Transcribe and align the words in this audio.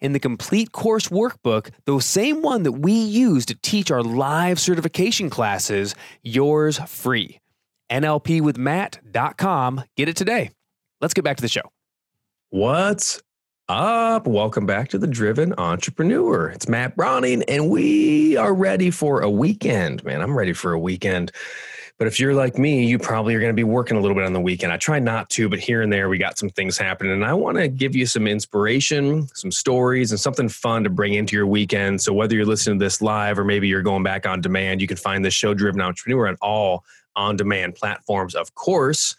in 0.00 0.12
the 0.12 0.20
complete 0.20 0.72
course 0.72 1.08
workbook, 1.08 1.70
the 1.84 2.00
same 2.00 2.42
one 2.42 2.62
that 2.64 2.72
we 2.72 2.92
use 2.92 3.46
to 3.46 3.54
teach 3.54 3.90
our 3.90 4.02
live 4.02 4.58
certification 4.58 5.30
classes, 5.30 5.94
yours 6.22 6.78
free. 6.86 7.38
NLPwithMatt.com. 7.90 9.84
Get 9.96 10.08
it 10.08 10.16
today. 10.16 10.50
Let's 11.00 11.14
get 11.14 11.24
back 11.24 11.36
to 11.36 11.42
the 11.42 11.48
show. 11.48 11.62
What's 12.50 13.22
up? 13.68 14.26
Welcome 14.26 14.66
back 14.66 14.88
to 14.88 14.98
the 14.98 15.06
Driven 15.06 15.54
Entrepreneur. 15.56 16.48
It's 16.48 16.68
Matt 16.68 16.96
Browning, 16.96 17.42
and 17.44 17.70
we 17.70 18.36
are 18.36 18.52
ready 18.52 18.90
for 18.90 19.20
a 19.20 19.30
weekend. 19.30 20.04
Man, 20.04 20.20
I'm 20.20 20.36
ready 20.36 20.52
for 20.52 20.72
a 20.72 20.78
weekend. 20.78 21.30
But 22.00 22.06
if 22.06 22.18
you're 22.18 22.32
like 22.32 22.56
me, 22.56 22.86
you 22.86 22.98
probably 22.98 23.34
are 23.34 23.40
going 23.40 23.50
to 23.50 23.54
be 23.54 23.62
working 23.62 23.98
a 23.98 24.00
little 24.00 24.14
bit 24.14 24.24
on 24.24 24.32
the 24.32 24.40
weekend. 24.40 24.72
I 24.72 24.78
try 24.78 24.98
not 24.98 25.28
to, 25.30 25.50
but 25.50 25.58
here 25.58 25.82
and 25.82 25.92
there 25.92 26.08
we 26.08 26.16
got 26.16 26.38
some 26.38 26.48
things 26.48 26.78
happening. 26.78 27.12
And 27.12 27.26
I 27.26 27.34
want 27.34 27.58
to 27.58 27.68
give 27.68 27.94
you 27.94 28.06
some 28.06 28.26
inspiration, 28.26 29.28
some 29.34 29.52
stories, 29.52 30.10
and 30.10 30.18
something 30.18 30.48
fun 30.48 30.82
to 30.84 30.88
bring 30.88 31.12
into 31.12 31.36
your 31.36 31.46
weekend. 31.46 32.00
So 32.00 32.14
whether 32.14 32.34
you're 32.34 32.46
listening 32.46 32.78
to 32.78 32.86
this 32.86 33.02
live 33.02 33.38
or 33.38 33.44
maybe 33.44 33.68
you're 33.68 33.82
going 33.82 34.02
back 34.02 34.24
on 34.24 34.40
demand, 34.40 34.80
you 34.80 34.86
can 34.86 34.96
find 34.96 35.22
this 35.22 35.34
show 35.34 35.52
Driven 35.52 35.82
Entrepreneur 35.82 36.26
on 36.26 36.38
all 36.40 36.84
on 37.16 37.36
demand 37.36 37.74
platforms, 37.74 38.34
of 38.34 38.54
course. 38.54 39.14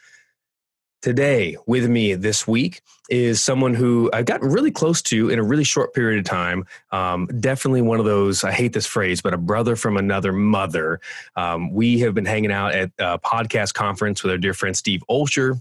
Today, 1.02 1.58
with 1.66 1.90
me 1.90 2.14
this 2.14 2.48
week, 2.48 2.82
is 3.10 3.44
someone 3.44 3.74
who 3.74 4.12
I've 4.14 4.26
gotten 4.26 4.52
really 4.52 4.70
close 4.70 5.02
to 5.04 5.30
in 5.32 5.40
a 5.40 5.44
really 5.44 5.64
short 5.64 5.96
period 5.96 6.20
of 6.20 6.26
time. 6.26 6.64
Um, 6.92 7.28
definitely 7.40 7.82
one 7.82 8.00
of 8.00 8.06
those, 8.06 8.44
I 8.44 8.52
hate 8.52 8.74
this 8.74 8.86
phrase, 8.86 9.20
but 9.20 9.34
a 9.34 9.38
brother 9.38 9.76
from 9.76 9.98
another 9.98 10.32
mother. 10.32 11.00
Um, 11.36 11.74
we 11.74 12.00
have 12.02 12.14
been 12.14 12.26
hanging 12.26 12.52
out 12.52 12.74
at 12.76 12.92
a 13.00 13.18
podcast 13.18 13.74
conference 13.74 14.22
with 14.22 14.32
our 14.32 14.38
dear 14.38 14.54
friend 14.54 14.78
Steve 14.78 15.04
Olsher, 15.10 15.60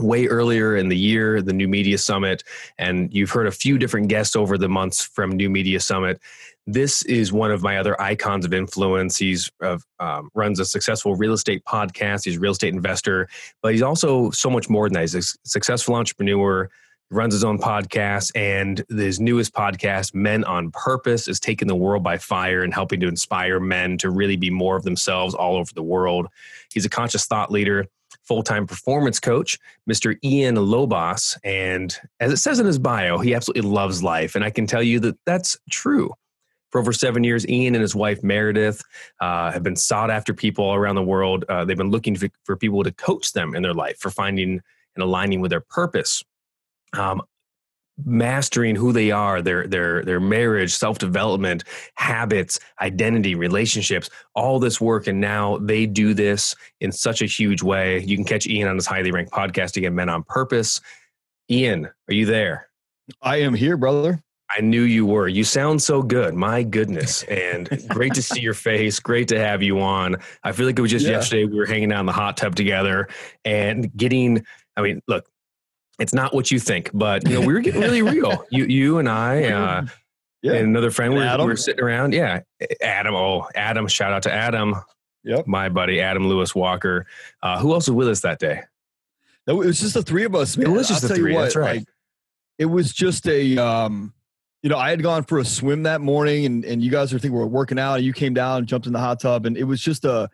way 0.00 0.26
earlier 0.26 0.76
in 0.76 0.88
the 0.88 0.98
year, 0.98 1.40
the 1.40 1.52
New 1.52 1.68
Media 1.68 1.96
Summit. 1.96 2.42
And 2.76 3.14
you've 3.14 3.30
heard 3.30 3.46
a 3.46 3.52
few 3.52 3.78
different 3.78 4.08
guests 4.08 4.34
over 4.34 4.58
the 4.58 4.68
months 4.68 5.04
from 5.04 5.30
New 5.30 5.50
Media 5.50 5.78
Summit 5.78 6.20
this 6.66 7.02
is 7.04 7.32
one 7.32 7.50
of 7.50 7.62
my 7.62 7.78
other 7.78 8.00
icons 8.00 8.44
of 8.44 8.54
influence. 8.54 9.16
He's 9.18 9.50
um, 10.00 10.30
runs 10.34 10.60
a 10.60 10.64
successful 10.64 11.14
real 11.14 11.34
estate 11.34 11.64
podcast. 11.64 12.24
He's 12.24 12.36
a 12.36 12.40
real 12.40 12.52
estate 12.52 12.72
investor, 12.72 13.28
but 13.62 13.72
he's 13.72 13.82
also 13.82 14.30
so 14.30 14.48
much 14.48 14.68
more 14.70 14.88
than 14.88 14.94
that. 14.94 15.00
He's 15.02 15.14
a 15.14 15.48
successful 15.48 15.94
entrepreneur. 15.94 16.70
Runs 17.10 17.34
his 17.34 17.44
own 17.44 17.58
podcast, 17.58 18.32
and 18.34 18.82
his 18.88 19.20
newest 19.20 19.52
podcast, 19.52 20.14
Men 20.14 20.42
on 20.44 20.70
Purpose, 20.70 21.28
is 21.28 21.38
taking 21.38 21.68
the 21.68 21.76
world 21.76 22.02
by 22.02 22.16
fire 22.16 22.62
and 22.62 22.72
helping 22.72 22.98
to 23.00 23.06
inspire 23.06 23.60
men 23.60 23.98
to 23.98 24.10
really 24.10 24.36
be 24.36 24.48
more 24.48 24.74
of 24.74 24.84
themselves 24.84 25.34
all 25.34 25.56
over 25.56 25.70
the 25.74 25.82
world. 25.82 26.26
He's 26.72 26.86
a 26.86 26.88
conscious 26.88 27.26
thought 27.26 27.52
leader, 27.52 27.86
full 28.24 28.42
time 28.42 28.66
performance 28.66 29.20
coach, 29.20 29.58
Mr. 29.88 30.16
Ian 30.24 30.56
Lobas. 30.56 31.36
And 31.44 31.96
as 32.20 32.32
it 32.32 32.38
says 32.38 32.58
in 32.58 32.66
his 32.66 32.78
bio, 32.78 33.18
he 33.18 33.34
absolutely 33.34 33.70
loves 33.70 34.02
life. 34.02 34.34
And 34.34 34.42
I 34.42 34.50
can 34.50 34.66
tell 34.66 34.82
you 34.82 34.98
that 35.00 35.18
that's 35.26 35.58
true. 35.70 36.14
For 36.74 36.80
over 36.80 36.92
seven 36.92 37.22
years, 37.22 37.46
Ian 37.46 37.76
and 37.76 37.82
his 37.82 37.94
wife 37.94 38.24
Meredith 38.24 38.82
uh, 39.20 39.52
have 39.52 39.62
been 39.62 39.76
sought 39.76 40.10
after 40.10 40.34
people 40.34 40.74
around 40.74 40.96
the 40.96 41.04
world. 41.04 41.44
Uh, 41.48 41.64
they've 41.64 41.76
been 41.76 41.92
looking 41.92 42.16
for, 42.16 42.28
for, 42.42 42.56
people 42.56 42.82
to 42.82 42.90
coach 42.90 43.32
them 43.32 43.54
in 43.54 43.62
their 43.62 43.72
life 43.72 43.96
for 44.00 44.10
finding 44.10 44.60
and 44.96 45.02
aligning 45.04 45.40
with 45.40 45.52
their 45.52 45.60
purpose. 45.60 46.24
Um, 46.92 47.22
mastering 48.04 48.74
who 48.74 48.92
they 48.92 49.12
are 49.12 49.40
their 49.40 49.68
their 49.68 50.02
their 50.02 50.18
marriage 50.18 50.74
self-development 50.74 51.62
habits 51.94 52.58
identity 52.80 53.36
relationships 53.36 54.10
all 54.34 54.58
this 54.58 54.80
work. 54.80 55.06
And 55.06 55.20
now 55.20 55.58
they 55.58 55.86
do 55.86 56.12
this 56.12 56.56
in 56.80 56.90
such 56.90 57.22
a 57.22 57.26
huge 57.26 57.62
way. 57.62 58.00
You 58.00 58.16
can 58.16 58.24
catch 58.24 58.48
ian 58.48 58.66
on 58.66 58.74
his 58.74 58.86
highly 58.86 59.12
ranked 59.12 59.30
podcast 59.30 59.76
again 59.76 59.94
men 59.94 60.08
on 60.08 60.24
purpose. 60.24 60.80
Ian 61.48 61.86
are 61.86 62.14
you 62.14 62.26
there? 62.26 62.68
I 63.22 63.36
am 63.36 63.54
here 63.54 63.76
brother 63.76 64.24
I 64.56 64.60
knew 64.60 64.82
you 64.82 65.06
were. 65.06 65.26
You 65.26 65.42
sound 65.44 65.82
so 65.82 66.02
good. 66.02 66.34
My 66.34 66.62
goodness. 66.62 67.22
And 67.24 67.68
great 67.88 68.14
to 68.14 68.22
see 68.22 68.40
your 68.40 68.54
face. 68.54 69.00
Great 69.00 69.28
to 69.28 69.38
have 69.38 69.62
you 69.62 69.80
on. 69.80 70.16
I 70.42 70.52
feel 70.52 70.66
like 70.66 70.78
it 70.78 70.82
was 70.82 70.90
just 70.90 71.06
yeah. 71.06 71.12
yesterday 71.12 71.44
we 71.44 71.56
were 71.56 71.66
hanging 71.66 71.92
out 71.92 72.00
in 72.00 72.06
the 72.06 72.12
hot 72.12 72.36
tub 72.36 72.54
together 72.54 73.08
and 73.44 73.94
getting, 73.96 74.44
I 74.76 74.82
mean, 74.82 75.02
look, 75.08 75.26
it's 75.98 76.14
not 76.14 76.34
what 76.34 76.50
you 76.50 76.58
think, 76.58 76.90
but 76.92 77.28
you 77.28 77.40
know, 77.40 77.46
we 77.46 77.52
were 77.52 77.60
getting 77.60 77.80
really 77.80 78.02
real. 78.02 78.44
You 78.50 78.64
you 78.64 78.98
and 78.98 79.08
I 79.08 79.44
uh, 79.44 79.86
yeah. 80.42 80.52
and 80.52 80.68
another 80.68 80.90
friend, 80.90 81.14
we 81.14 81.20
were, 81.20 81.36
we 81.38 81.44
were 81.44 81.56
sitting 81.56 81.82
around. 81.82 82.12
Yeah. 82.12 82.40
Adam. 82.80 83.14
Oh, 83.14 83.48
Adam. 83.54 83.86
Shout 83.88 84.12
out 84.12 84.22
to 84.24 84.32
Adam. 84.32 84.74
Yep. 85.24 85.46
My 85.46 85.68
buddy, 85.68 86.00
Adam 86.00 86.28
Lewis 86.28 86.54
Walker. 86.54 87.06
Uh, 87.42 87.58
who 87.58 87.72
else 87.72 87.88
was 87.88 87.94
with 87.94 88.08
us 88.08 88.20
that 88.20 88.38
day? 88.38 88.62
No, 89.46 89.62
it 89.62 89.66
was 89.66 89.80
just 89.80 89.94
the 89.94 90.02
three 90.02 90.24
of 90.24 90.34
us. 90.34 90.56
Man. 90.56 90.66
It 90.66 90.70
was 90.70 90.88
just 90.88 91.02
I'll 91.02 91.08
the 91.08 91.14
three. 91.14 91.34
What, 91.34 91.42
That's 91.42 91.56
right. 91.56 91.78
Like, 91.78 91.88
it 92.58 92.66
was 92.66 92.92
just 92.92 93.26
a, 93.26 93.56
um, 93.58 94.12
you 94.64 94.70
know, 94.70 94.78
I 94.78 94.88
had 94.88 95.02
gone 95.02 95.24
for 95.24 95.38
a 95.38 95.44
swim 95.44 95.82
that 95.82 96.00
morning 96.00 96.46
and, 96.46 96.64
and 96.64 96.82
you 96.82 96.90
guys 96.90 97.12
are 97.12 97.18
thinking 97.18 97.36
we 97.36 97.44
are 97.44 97.46
working 97.46 97.78
out 97.78 97.96
and 97.96 98.04
you 98.04 98.14
came 98.14 98.32
down 98.32 98.56
and 98.56 98.66
jumped 98.66 98.86
in 98.86 98.94
the 98.94 98.98
hot 98.98 99.20
tub 99.20 99.44
and 99.44 99.58
it 99.58 99.64
was 99.64 99.78
just 99.78 100.06
a, 100.06 100.30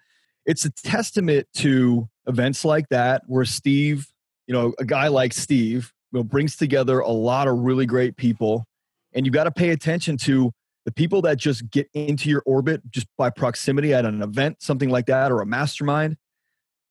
it's 0.46 0.64
a 0.64 0.70
testament 0.70 1.48
to 1.54 2.08
events 2.28 2.64
like 2.64 2.88
that 2.90 3.22
where 3.26 3.44
Steve, 3.44 4.06
you 4.46 4.54
know, 4.54 4.72
a 4.78 4.84
guy 4.84 5.08
like 5.08 5.32
Steve, 5.32 5.92
you 6.12 6.20
know, 6.20 6.22
brings 6.22 6.54
together 6.54 7.00
a 7.00 7.10
lot 7.10 7.48
of 7.48 7.58
really 7.58 7.86
great 7.86 8.16
people 8.16 8.64
and 9.14 9.26
you 9.26 9.32
got 9.32 9.44
to 9.44 9.50
pay 9.50 9.70
attention 9.70 10.16
to 10.18 10.52
the 10.84 10.92
people 10.92 11.22
that 11.22 11.36
just 11.36 11.68
get 11.68 11.88
into 11.92 12.30
your 12.30 12.44
orbit 12.46 12.88
just 12.88 13.08
by 13.18 13.30
proximity 13.30 13.92
at 13.92 14.04
an 14.04 14.22
event, 14.22 14.62
something 14.62 14.90
like 14.90 15.06
that, 15.06 15.32
or 15.32 15.40
a 15.40 15.46
mastermind, 15.46 16.16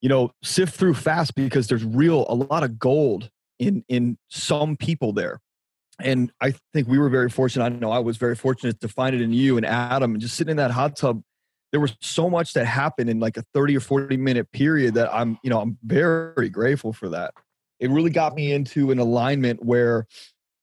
you 0.01 0.09
know, 0.09 0.29
sift 0.44 0.75
through 0.75 0.94
fast 0.94 1.35
because 1.35 1.67
there's 1.67 1.85
real, 1.85 2.25
a 2.28 2.35
lot 2.35 2.63
of 2.63 2.78
gold 2.78 3.29
in, 3.59 3.85
in 3.88 4.17
some 4.28 4.75
people 4.75 5.13
there 5.13 5.39
and 6.01 6.31
I 6.41 6.53
think 6.73 6.87
we 6.87 6.97
were 6.97 7.09
very 7.09 7.29
fortunate. 7.29 7.65
I 7.65 7.69
know 7.69 7.91
I 7.91 7.99
was 7.99 8.17
very 8.17 8.35
fortunate 8.35 8.79
to 8.81 8.87
find 8.87 9.15
it 9.15 9.21
in 9.21 9.33
you 9.33 9.57
and 9.57 9.65
Adam, 9.65 10.13
and 10.13 10.21
just 10.21 10.35
sitting 10.35 10.51
in 10.51 10.57
that 10.57 10.71
hot 10.71 10.95
tub. 10.95 11.21
There 11.71 11.79
was 11.79 11.95
so 12.01 12.29
much 12.29 12.53
that 12.53 12.65
happened 12.65 13.09
in 13.09 13.19
like 13.19 13.37
a 13.37 13.43
30 13.53 13.77
or 13.77 13.79
40 13.79 14.17
minute 14.17 14.51
period 14.51 14.95
that 14.95 15.13
I'm, 15.13 15.37
you 15.43 15.49
know, 15.49 15.59
I'm 15.59 15.77
very 15.83 16.49
grateful 16.49 16.93
for 16.93 17.09
that. 17.09 17.33
It 17.79 17.89
really 17.91 18.09
got 18.09 18.33
me 18.33 18.51
into 18.51 18.91
an 18.91 18.99
alignment 18.99 19.63
where 19.63 20.07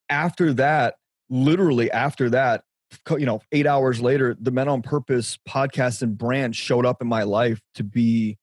after 0.08 0.52
that, 0.54 0.97
literally 1.30 1.91
after 1.91 2.30
that, 2.30 2.64
you 3.10 3.26
know, 3.26 3.41
eight 3.53 3.66
hours 3.66 4.00
later, 4.00 4.36
the 4.41 4.50
Men 4.50 4.68
on 4.68 4.82
Purpose 4.82 5.39
podcast 5.48 6.03
and 6.03 6.16
brand 6.16 6.56
showed 6.56 6.86
up 6.86 7.00
in 7.00 7.09
my 7.09 7.22
life 7.22 7.60
to 7.74 7.84
be, 7.84 8.36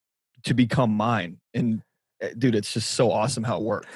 to 0.44 0.54
become 0.54 0.90
mine. 0.90 1.38
And 1.52 1.82
eh, 2.20 2.30
dude, 2.36 2.54
it's 2.54 2.72
just 2.72 2.92
so 2.92 3.10
awesome 3.10 3.44
how 3.44 3.58
it 3.58 3.62
worked. 3.62 3.88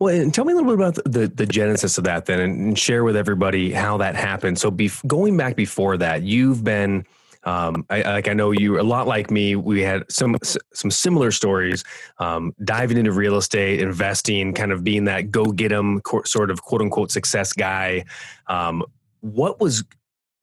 Well, 0.00 0.14
and 0.14 0.32
tell 0.34 0.44
me 0.44 0.52
a 0.52 0.56
little 0.56 0.70
bit 0.70 0.74
about 0.74 0.94
the 1.04 1.28
the 1.28 1.46
genesis 1.46 1.98
of 1.98 2.04
that, 2.04 2.26
then, 2.26 2.40
and 2.40 2.78
share 2.78 3.04
with 3.04 3.16
everybody 3.16 3.72
how 3.72 3.96
that 3.98 4.16
happened. 4.16 4.58
So, 4.58 4.70
bef- 4.70 5.06
going 5.06 5.36
back 5.36 5.56
before 5.56 5.96
that, 5.98 6.22
you've 6.22 6.64
been. 6.64 7.04
Um, 7.44 7.86
I, 7.90 8.02
like 8.02 8.26
I 8.26 8.32
know 8.32 8.50
you 8.50 8.80
a 8.80 8.82
lot 8.82 9.06
like 9.06 9.30
me. 9.30 9.54
We 9.54 9.80
had 9.80 10.02
some 10.10 10.36
some 10.74 10.90
similar 10.90 11.30
stories. 11.30 11.84
Um, 12.18 12.52
diving 12.64 12.96
into 12.98 13.12
real 13.12 13.36
estate, 13.36 13.80
investing, 13.80 14.52
kind 14.52 14.72
of 14.72 14.82
being 14.82 15.04
that 15.04 15.30
go 15.30 15.44
get 15.44 15.68
get 15.68 15.72
'em 15.72 16.00
sort 16.24 16.50
of 16.50 16.62
quote 16.62 16.82
unquote 16.82 17.12
success 17.12 17.52
guy. 17.52 18.04
Um, 18.48 18.82
what 19.20 19.60
was 19.60 19.84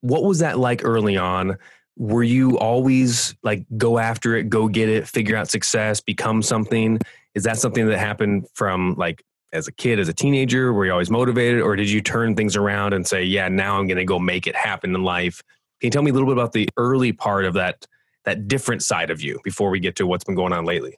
what 0.01 0.23
was 0.23 0.39
that 0.39 0.59
like 0.59 0.81
early 0.85 1.17
on? 1.17 1.57
Were 1.97 2.23
you 2.23 2.57
always 2.57 3.35
like 3.43 3.65
go 3.77 3.99
after 3.99 4.35
it, 4.37 4.49
go 4.49 4.67
get 4.67 4.89
it, 4.89 5.07
figure 5.07 5.35
out 5.35 5.49
success, 5.49 5.99
become 6.01 6.41
something? 6.41 6.99
Is 7.35 7.43
that 7.43 7.57
something 7.57 7.87
that 7.87 7.97
happened 7.99 8.47
from 8.53 8.95
like 8.95 9.23
as 9.53 9.67
a 9.67 9.71
kid, 9.71 9.99
as 9.99 10.09
a 10.09 10.13
teenager? 10.13 10.73
Were 10.73 10.85
you 10.85 10.91
always 10.91 11.09
motivated, 11.09 11.61
or 11.61 11.75
did 11.77 11.89
you 11.89 12.01
turn 12.01 12.35
things 12.35 12.57
around 12.57 12.93
and 12.93 13.07
say, 13.07 13.23
"Yeah, 13.23 13.47
now 13.47 13.79
I'm 13.79 13.87
going 13.87 13.97
to 13.97 14.05
go 14.05 14.19
make 14.19 14.47
it 14.47 14.55
happen 14.55 14.93
in 14.93 15.03
life"? 15.03 15.41
Can 15.79 15.87
you 15.87 15.91
tell 15.91 16.01
me 16.03 16.11
a 16.11 16.13
little 16.13 16.27
bit 16.27 16.33
about 16.33 16.51
the 16.51 16.67
early 16.75 17.13
part 17.13 17.45
of 17.45 17.53
that 17.53 17.85
that 18.25 18.47
different 18.47 18.81
side 18.83 19.11
of 19.11 19.21
you 19.21 19.39
before 19.43 19.69
we 19.69 19.79
get 19.79 19.95
to 19.97 20.07
what's 20.07 20.23
been 20.23 20.35
going 20.35 20.51
on 20.53 20.65
lately? 20.65 20.97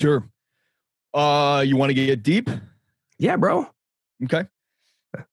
Sure. 0.00 0.28
Uh, 1.14 1.64
you 1.66 1.76
want 1.76 1.88
to 1.90 1.94
get 1.94 2.22
deep? 2.22 2.50
Yeah, 3.18 3.36
bro. 3.36 3.66
Okay. 4.24 4.44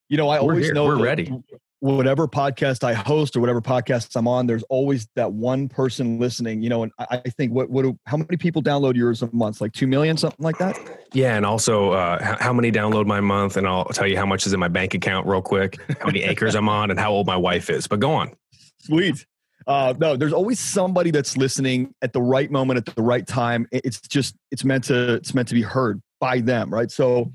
You 0.07 0.17
know, 0.17 0.29
I 0.29 0.35
We're 0.38 0.51
always 0.51 0.65
here. 0.65 0.73
know 0.73 0.85
We're 0.85 0.97
that 0.97 1.03
ready. 1.03 1.44
Whatever 1.83 2.30
podcast 2.30 2.85
I 2.85 2.94
host 2.94 3.35
or 3.35 3.41
whatever 3.41 3.59
podcasts 3.59 4.15
I'm 4.15 4.25
on, 4.25 4.47
there's 4.47 4.63
always 4.63 5.06
that 5.18 5.33
one 5.33 5.68
person 5.68 6.18
listening. 6.18 6.62
You 6.62 6.69
know, 6.69 6.83
and 6.83 6.94
I, 6.97 7.21
I 7.25 7.30
think 7.31 7.51
what 7.51 7.69
what 7.69 7.81
do, 7.81 8.00
how 8.06 8.15
many 8.15 8.38
people 8.38 8.62
download 8.63 8.95
yours 8.95 9.21
a 9.21 9.30
month? 9.33 9.59
Like 9.59 9.74
two 9.74 9.85
million, 9.85 10.15
something 10.15 10.41
like 10.41 10.57
that. 10.59 10.80
Yeah, 11.12 11.35
and 11.35 11.45
also 11.45 11.91
uh, 11.91 12.38
how 12.39 12.53
many 12.53 12.71
download 12.71 13.06
my 13.06 13.19
month, 13.19 13.57
and 13.57 13.68
I'll 13.68 13.83
tell 13.83 14.07
you 14.07 14.15
how 14.15 14.25
much 14.25 14.47
is 14.47 14.53
in 14.53 14.62
my 14.62 14.69
bank 14.69 14.94
account 14.94 15.27
real 15.27 15.41
quick, 15.41 15.77
how 16.00 16.06
many 16.06 16.24
acres 16.24 16.56
I'm 16.56 16.69
on, 16.69 16.89
and 16.89 16.97
how 16.97 17.12
old 17.12 17.27
my 17.27 17.35
wife 17.35 17.69
is. 17.69 17.86
But 17.86 18.00
go 18.00 18.13
on. 18.13 18.31
Sweet. 18.79 19.25
Uh, 19.68 19.94
no, 19.97 20.15
there's 20.15 20.31
always 20.31 20.59
somebody 20.59 21.12
that's 21.12 21.36
listening 21.36 21.94
at 22.01 22.13
the 22.13 22.21
right 22.21 22.50
moment 22.50 22.77
at 22.77 22.95
the 22.95 23.01
right 23.01 23.27
time. 23.27 23.68
It's 23.74 24.00
just 24.00 24.36
it's 24.51 24.63
meant 24.63 24.86
to 24.86 25.15
it's 25.15 25.33
meant 25.33 25.50
to 25.50 25.53
be 25.53 25.62
heard 25.62 26.01
by 26.21 26.39
them, 26.39 26.74
right? 26.74 26.89
So 26.89 27.33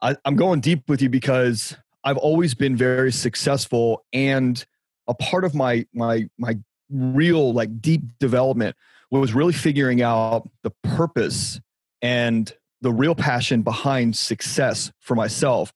I, 0.00 0.16
I'm 0.24 0.36
going 0.36 0.60
deep 0.60 0.88
with 0.88 1.02
you 1.02 1.08
because 1.08 1.76
I've 2.04 2.16
always 2.16 2.54
been 2.54 2.76
very 2.76 3.12
successful, 3.12 4.04
and 4.12 4.64
a 5.08 5.14
part 5.14 5.44
of 5.44 5.54
my 5.54 5.86
my 5.92 6.28
my 6.38 6.58
real 6.90 7.52
like 7.52 7.80
deep 7.80 8.02
development 8.18 8.76
was 9.10 9.34
really 9.34 9.52
figuring 9.52 10.02
out 10.02 10.48
the 10.62 10.70
purpose 10.82 11.60
and 12.00 12.52
the 12.80 12.92
real 12.92 13.14
passion 13.14 13.62
behind 13.62 14.16
success 14.16 14.90
for 15.00 15.14
myself. 15.14 15.72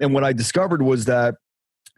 And 0.00 0.12
what 0.12 0.24
I 0.24 0.32
discovered 0.32 0.82
was 0.82 1.04
that 1.04 1.36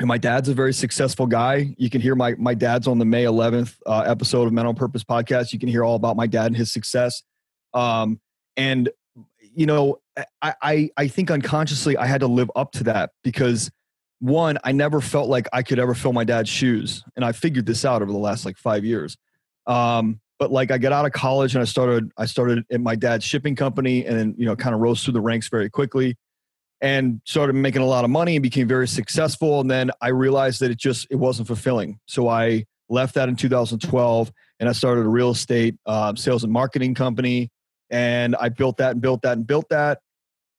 my 0.03 0.19
dad's 0.19 0.49
a 0.49 0.55
very 0.55 0.75
successful 0.75 1.27
guy. 1.27 1.75
You 1.79 1.89
can 1.89 2.01
hear 2.01 2.15
my 2.15 2.35
my 2.35 2.55
dad's 2.55 2.87
on 2.87 2.99
the 2.99 3.05
May 3.05 3.25
11th 3.25 3.77
uh, 3.87 4.01
episode 4.01 4.47
of 4.47 4.53
Men 4.53 4.67
on 4.67 4.75
Purpose 4.75 5.05
podcast. 5.05 5.53
You 5.53 5.59
can 5.59 5.69
hear 5.69 5.85
all 5.85 5.95
about 5.95 6.17
my 6.17 6.27
dad 6.27 6.47
and 6.47 6.57
his 6.57 6.73
success. 6.73 7.23
Um, 7.73 8.21
and 8.57 8.91
you 9.55 9.67
know, 9.67 9.99
I, 10.43 10.55
I 10.63 10.91
I 10.97 11.09
think 11.09 11.31
unconsciously 11.31 11.97
I 11.97 12.07
had 12.07 12.21
to 12.21 12.27
live 12.27 12.51
up 12.57 12.73
to 12.73 12.85
that 12.85 13.11
because 13.23 13.71
one, 14.21 14.59
I 14.65 14.73
never 14.73 15.01
felt 15.01 15.29
like 15.29 15.49
I 15.53 15.63
could 15.63 15.79
ever 15.79 15.95
fill 15.95 16.13
my 16.13 16.25
dad's 16.25 16.49
shoes, 16.49 17.05
and 17.17 17.25
I 17.25 17.33
figured 17.33 17.67
this 17.67 17.85
out 17.85 18.03
over 18.03 18.13
the 18.13 18.19
last 18.19 18.45
like 18.45 18.57
five 18.57 18.85
years. 18.85 19.17
Um, 19.67 20.21
but 20.39 20.51
like 20.51 20.71
I 20.71 20.79
got 20.79 20.93
out 20.93 21.07
of 21.07 21.13
college 21.13 21.55
and 21.55 21.63
I 21.63 21.65
started 21.65 22.11
I 22.17 22.27
started 22.27 22.65
at 22.71 22.81
my 22.81 22.97
dad's 22.97 23.25
shipping 23.25 23.57
company, 23.57 24.05
and 24.05 24.19
then 24.19 24.35
you 24.37 24.47
know 24.47 24.57
kind 24.57 24.75
of 24.75 24.81
rose 24.81 25.03
through 25.03 25.15
the 25.15 25.21
ranks 25.21 25.49
very 25.49 25.71
quickly 25.71 26.17
and 26.81 27.21
started 27.25 27.55
making 27.55 27.83
a 27.83 27.87
lot 27.87 28.05
of 28.05 28.11
money 28.11 28.37
and 28.37 28.43
became 28.43 28.69
very 28.69 28.87
successful 28.87 29.61
and 29.61 29.71
then 29.71 29.91
i 30.01 30.09
realized 30.09 30.61
that 30.61 30.71
it 30.71 30.79
just 30.79 31.07
it 31.11 31.17
wasn't 31.17 31.47
fulfilling 31.47 31.99
so 32.07 32.29
i 32.29 32.65
left 32.89 33.15
that 33.15 33.29
in 33.29 33.37
2012 33.37 34.33
and 34.61 34.69
i 34.69 34.73
started 34.73 35.03
a 35.03 35.09
real 35.09 35.31
estate 35.31 35.77
uh, 35.87 36.15
sales 36.15 36.45
and 36.45 36.53
marketing 36.53 36.95
company 36.95 37.51
and 37.95 38.35
i 38.37 38.49
built 38.49 38.77
that 38.79 38.93
and 38.93 39.01
built 39.01 39.23
that 39.23 39.37
and 39.39 39.47
built 39.47 39.69
that. 39.71 40.01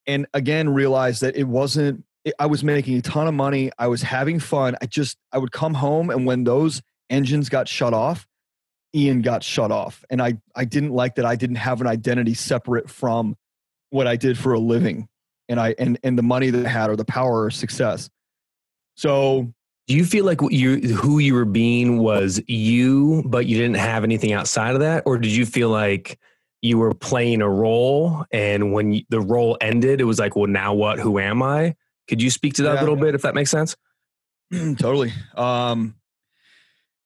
And 0.08 0.26
again 0.34 0.70
realized 0.70 1.22
that 1.22 1.36
it 1.36 1.48
wasn't 1.48 2.04
i 2.40 2.46
was 2.46 2.64
making 2.64 2.98
a 2.98 3.02
ton 3.02 3.28
of 3.28 3.34
money. 3.34 3.72
I 3.78 3.88
was 3.88 4.02
having 4.02 4.40
fun. 4.40 4.76
I 4.82 4.86
just 4.86 5.18
i 5.32 5.38
would 5.38 5.52
come 5.52 5.74
home 5.76 6.10
and 6.10 6.26
when 6.26 6.46
those 6.46 6.82
engines 7.10 7.50
got 7.50 7.68
shut 7.68 7.94
off 7.94 8.26
ian 8.96 9.22
got 9.22 9.44
shut 9.44 9.72
off. 9.72 10.06
And 10.10 10.22
i 10.22 10.38
i 10.56 10.64
didn't 10.66 10.94
like 10.94 11.16
that 11.16 11.26
i 11.26 11.36
didn't 11.36 11.58
have 11.58 11.82
an 11.82 11.88
identity 11.88 12.34
separate 12.34 12.90
from 12.90 13.36
what 13.90 14.08
i 14.08 14.16
did 14.16 14.38
for 14.38 14.54
a 14.54 14.60
living. 14.60 15.08
And 15.50 15.60
I 15.60 15.76
and 15.78 16.00
and 16.04 16.18
the 16.18 16.24
money 16.24 16.50
that 16.50 16.66
I 16.66 16.70
had 16.70 16.90
or 16.90 16.96
the 16.96 17.06
power 17.06 17.44
or 17.44 17.52
success. 17.52 18.10
So 18.96 19.54
Do 19.88 19.94
you 19.94 20.06
feel 20.06 20.26
like 20.26 20.40
you 20.50 20.78
who 20.80 21.20
you 21.20 21.36
were 21.36 21.46
being 21.46 22.00
was 22.00 22.42
you, 22.48 23.22
but 23.28 23.46
you 23.46 23.58
didn't 23.58 23.76
have 23.78 24.04
anything 24.04 24.34
outside 24.34 24.74
of 24.74 24.80
that, 24.82 25.04
or 25.06 25.20
did 25.20 25.32
you 25.32 25.46
feel 25.46 25.70
like 25.70 26.18
you 26.66 26.80
were 26.80 26.94
playing 26.94 27.42
a 27.42 27.50
role, 27.50 28.26
and 28.32 28.74
when 28.74 28.94
you, 28.94 29.04
the 29.10 29.22
role 29.22 29.56
ended, 29.62 30.02
it 30.02 30.06
was 30.06 30.18
like, 30.20 30.36
well, 30.36 30.48
now 30.48 30.74
what? 30.74 31.00
Who 31.00 31.20
am 31.20 31.44
I? 31.44 31.76
Could 32.08 32.22
you 32.22 32.30
speak 32.32 32.54
to 32.56 32.64
that 32.64 32.74
Yeah. 32.74 32.80
a 32.80 32.82
little 32.82 32.96
bit, 32.96 33.14
if 33.14 33.22
that 33.22 33.36
makes 33.36 33.52
sense? 33.52 33.76
totally. 34.52 35.14
Um, 35.36 35.96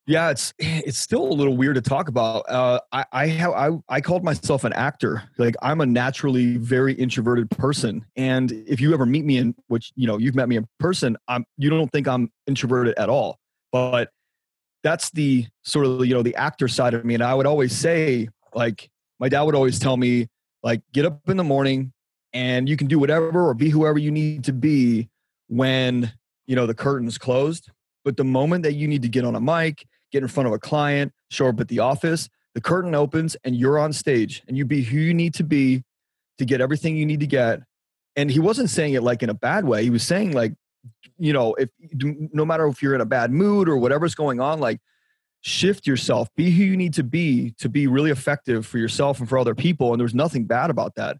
yeah, 0.07 0.31
it's 0.31 0.53
it's 0.57 0.97
still 0.97 1.21
a 1.21 1.33
little 1.33 1.55
weird 1.55 1.75
to 1.75 1.81
talk 1.81 2.07
about. 2.07 2.49
Uh, 2.49 2.79
I 2.91 3.05
I 3.11 3.27
have 3.27 3.51
I 3.51 3.69
I 3.89 4.01
called 4.01 4.23
myself 4.23 4.63
an 4.63 4.73
actor. 4.73 5.23
Like 5.37 5.55
I'm 5.61 5.81
a 5.81 5.85
naturally 5.85 6.57
very 6.57 6.93
introverted 6.93 7.49
person, 7.51 8.03
and 8.15 8.51
if 8.51 8.81
you 8.81 8.91
ever 8.93 9.05
meet 9.05 9.23
me 9.23 9.37
in 9.37 9.53
which 9.67 9.91
you 9.95 10.07
know 10.07 10.17
you've 10.17 10.35
met 10.35 10.49
me 10.49 10.55
in 10.55 10.67
person, 10.79 11.15
I'm 11.27 11.45
you 11.57 11.69
don't 11.69 11.91
think 11.91 12.07
I'm 12.07 12.31
introverted 12.47 12.97
at 12.97 13.07
all. 13.09 13.39
But 13.71 14.09
that's 14.83 15.11
the 15.11 15.45
sort 15.63 15.85
of 15.85 16.03
you 16.05 16.15
know 16.15 16.23
the 16.23 16.35
actor 16.35 16.67
side 16.67 16.95
of 16.95 17.05
me, 17.05 17.13
and 17.13 17.23
I 17.23 17.35
would 17.35 17.45
always 17.45 17.75
say 17.77 18.29
like 18.55 18.89
my 19.19 19.29
dad 19.29 19.41
would 19.43 19.55
always 19.55 19.79
tell 19.79 19.97
me 19.97 20.27
like 20.63 20.81
get 20.93 21.05
up 21.05 21.29
in 21.29 21.37
the 21.37 21.43
morning 21.43 21.93
and 22.33 22.69
you 22.69 22.77
can 22.77 22.87
do 22.87 22.99
whatever 22.99 23.47
or 23.47 23.53
be 23.53 23.69
whoever 23.69 23.97
you 23.97 24.11
need 24.11 24.43
to 24.45 24.53
be 24.53 25.09
when 25.47 26.11
you 26.47 26.55
know 26.55 26.65
the 26.65 26.73
curtain's 26.73 27.17
closed. 27.17 27.69
But 28.05 28.17
the 28.17 28.23
moment 28.23 28.63
that 28.63 28.73
you 28.73 28.87
need 28.87 29.01
to 29.01 29.09
get 29.09 29.25
on 29.25 29.35
a 29.35 29.41
mic 29.41 29.85
get 30.11 30.23
in 30.23 30.27
front 30.27 30.47
of 30.47 30.53
a 30.53 30.59
client 30.59 31.11
show 31.29 31.47
up 31.47 31.59
at 31.59 31.67
the 31.67 31.79
office 31.79 32.29
the 32.55 32.61
curtain 32.61 32.95
opens 32.95 33.35
and 33.43 33.55
you're 33.55 33.79
on 33.79 33.93
stage 33.93 34.43
and 34.47 34.57
you 34.57 34.65
be 34.65 34.81
who 34.81 34.97
you 34.97 35.13
need 35.13 35.33
to 35.35 35.43
be 35.43 35.83
to 36.37 36.45
get 36.45 36.61
everything 36.61 36.95
you 36.95 37.05
need 37.05 37.19
to 37.19 37.27
get. 37.27 37.61
And 38.15 38.31
he 38.31 38.39
wasn't 38.39 38.69
saying 38.69 38.93
it 38.93 39.03
like 39.03 39.23
in 39.23 39.29
a 39.29 39.33
bad 39.33 39.65
way. 39.65 39.83
He 39.83 39.89
was 39.89 40.03
saying 40.03 40.33
like 40.33 40.53
you 41.17 41.33
know 41.33 41.53
if 41.55 41.69
no 42.33 42.45
matter 42.45 42.67
if 42.67 42.81
you're 42.81 42.95
in 42.95 43.01
a 43.01 43.05
bad 43.05 43.31
mood 43.31 43.67
or 43.69 43.77
whatever's 43.77 44.15
going 44.15 44.39
on 44.39 44.59
like 44.59 44.79
shift 45.41 45.87
yourself. 45.87 46.29
Be 46.35 46.51
who 46.51 46.63
you 46.63 46.77
need 46.77 46.93
to 46.95 47.03
be 47.03 47.51
to 47.59 47.69
be 47.69 47.87
really 47.87 48.11
effective 48.11 48.65
for 48.65 48.77
yourself 48.77 49.19
and 49.19 49.27
for 49.27 49.37
other 49.37 49.55
people 49.55 49.93
and 49.93 49.99
there's 49.99 50.15
nothing 50.15 50.45
bad 50.45 50.69
about 50.69 50.95
that. 50.95 51.17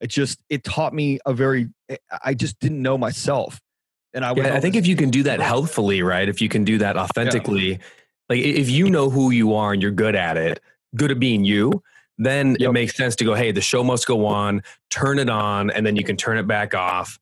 It 0.00 0.08
just 0.08 0.40
it 0.48 0.64
taught 0.64 0.94
me 0.94 1.18
a 1.26 1.32
very 1.32 1.68
i 2.24 2.34
just 2.34 2.58
didn't 2.60 2.82
know 2.82 2.96
myself. 2.96 3.60
And 4.14 4.24
i 4.24 4.32
Yeah, 4.34 4.54
I 4.54 4.60
think 4.60 4.76
if 4.76 4.86
you 4.86 4.96
can 4.96 5.10
do 5.10 5.22
that 5.24 5.40
healthfully, 5.40 6.02
right? 6.02 6.28
If 6.28 6.40
you 6.40 6.48
can 6.48 6.64
do 6.64 6.78
that 6.78 6.96
authentically, 6.96 7.80
like 8.28 8.40
if 8.40 8.70
you 8.70 8.90
know 8.90 9.10
who 9.10 9.30
you 9.30 9.54
are 9.54 9.72
and 9.72 9.82
you're 9.82 9.90
good 9.90 10.14
at 10.14 10.36
it, 10.36 10.60
good 10.96 11.10
at 11.10 11.18
being 11.18 11.44
you, 11.44 11.82
then 12.18 12.56
it 12.58 12.72
makes 12.72 12.96
sense 12.96 13.14
to 13.16 13.24
go, 13.24 13.34
hey, 13.34 13.52
the 13.52 13.60
show 13.60 13.84
must 13.84 14.06
go 14.06 14.26
on, 14.26 14.62
turn 14.90 15.18
it 15.18 15.30
on, 15.30 15.70
and 15.70 15.86
then 15.86 15.94
you 15.94 16.02
can 16.02 16.16
turn 16.16 16.36
it 16.36 16.46
back 16.46 16.74
off. 16.74 17.18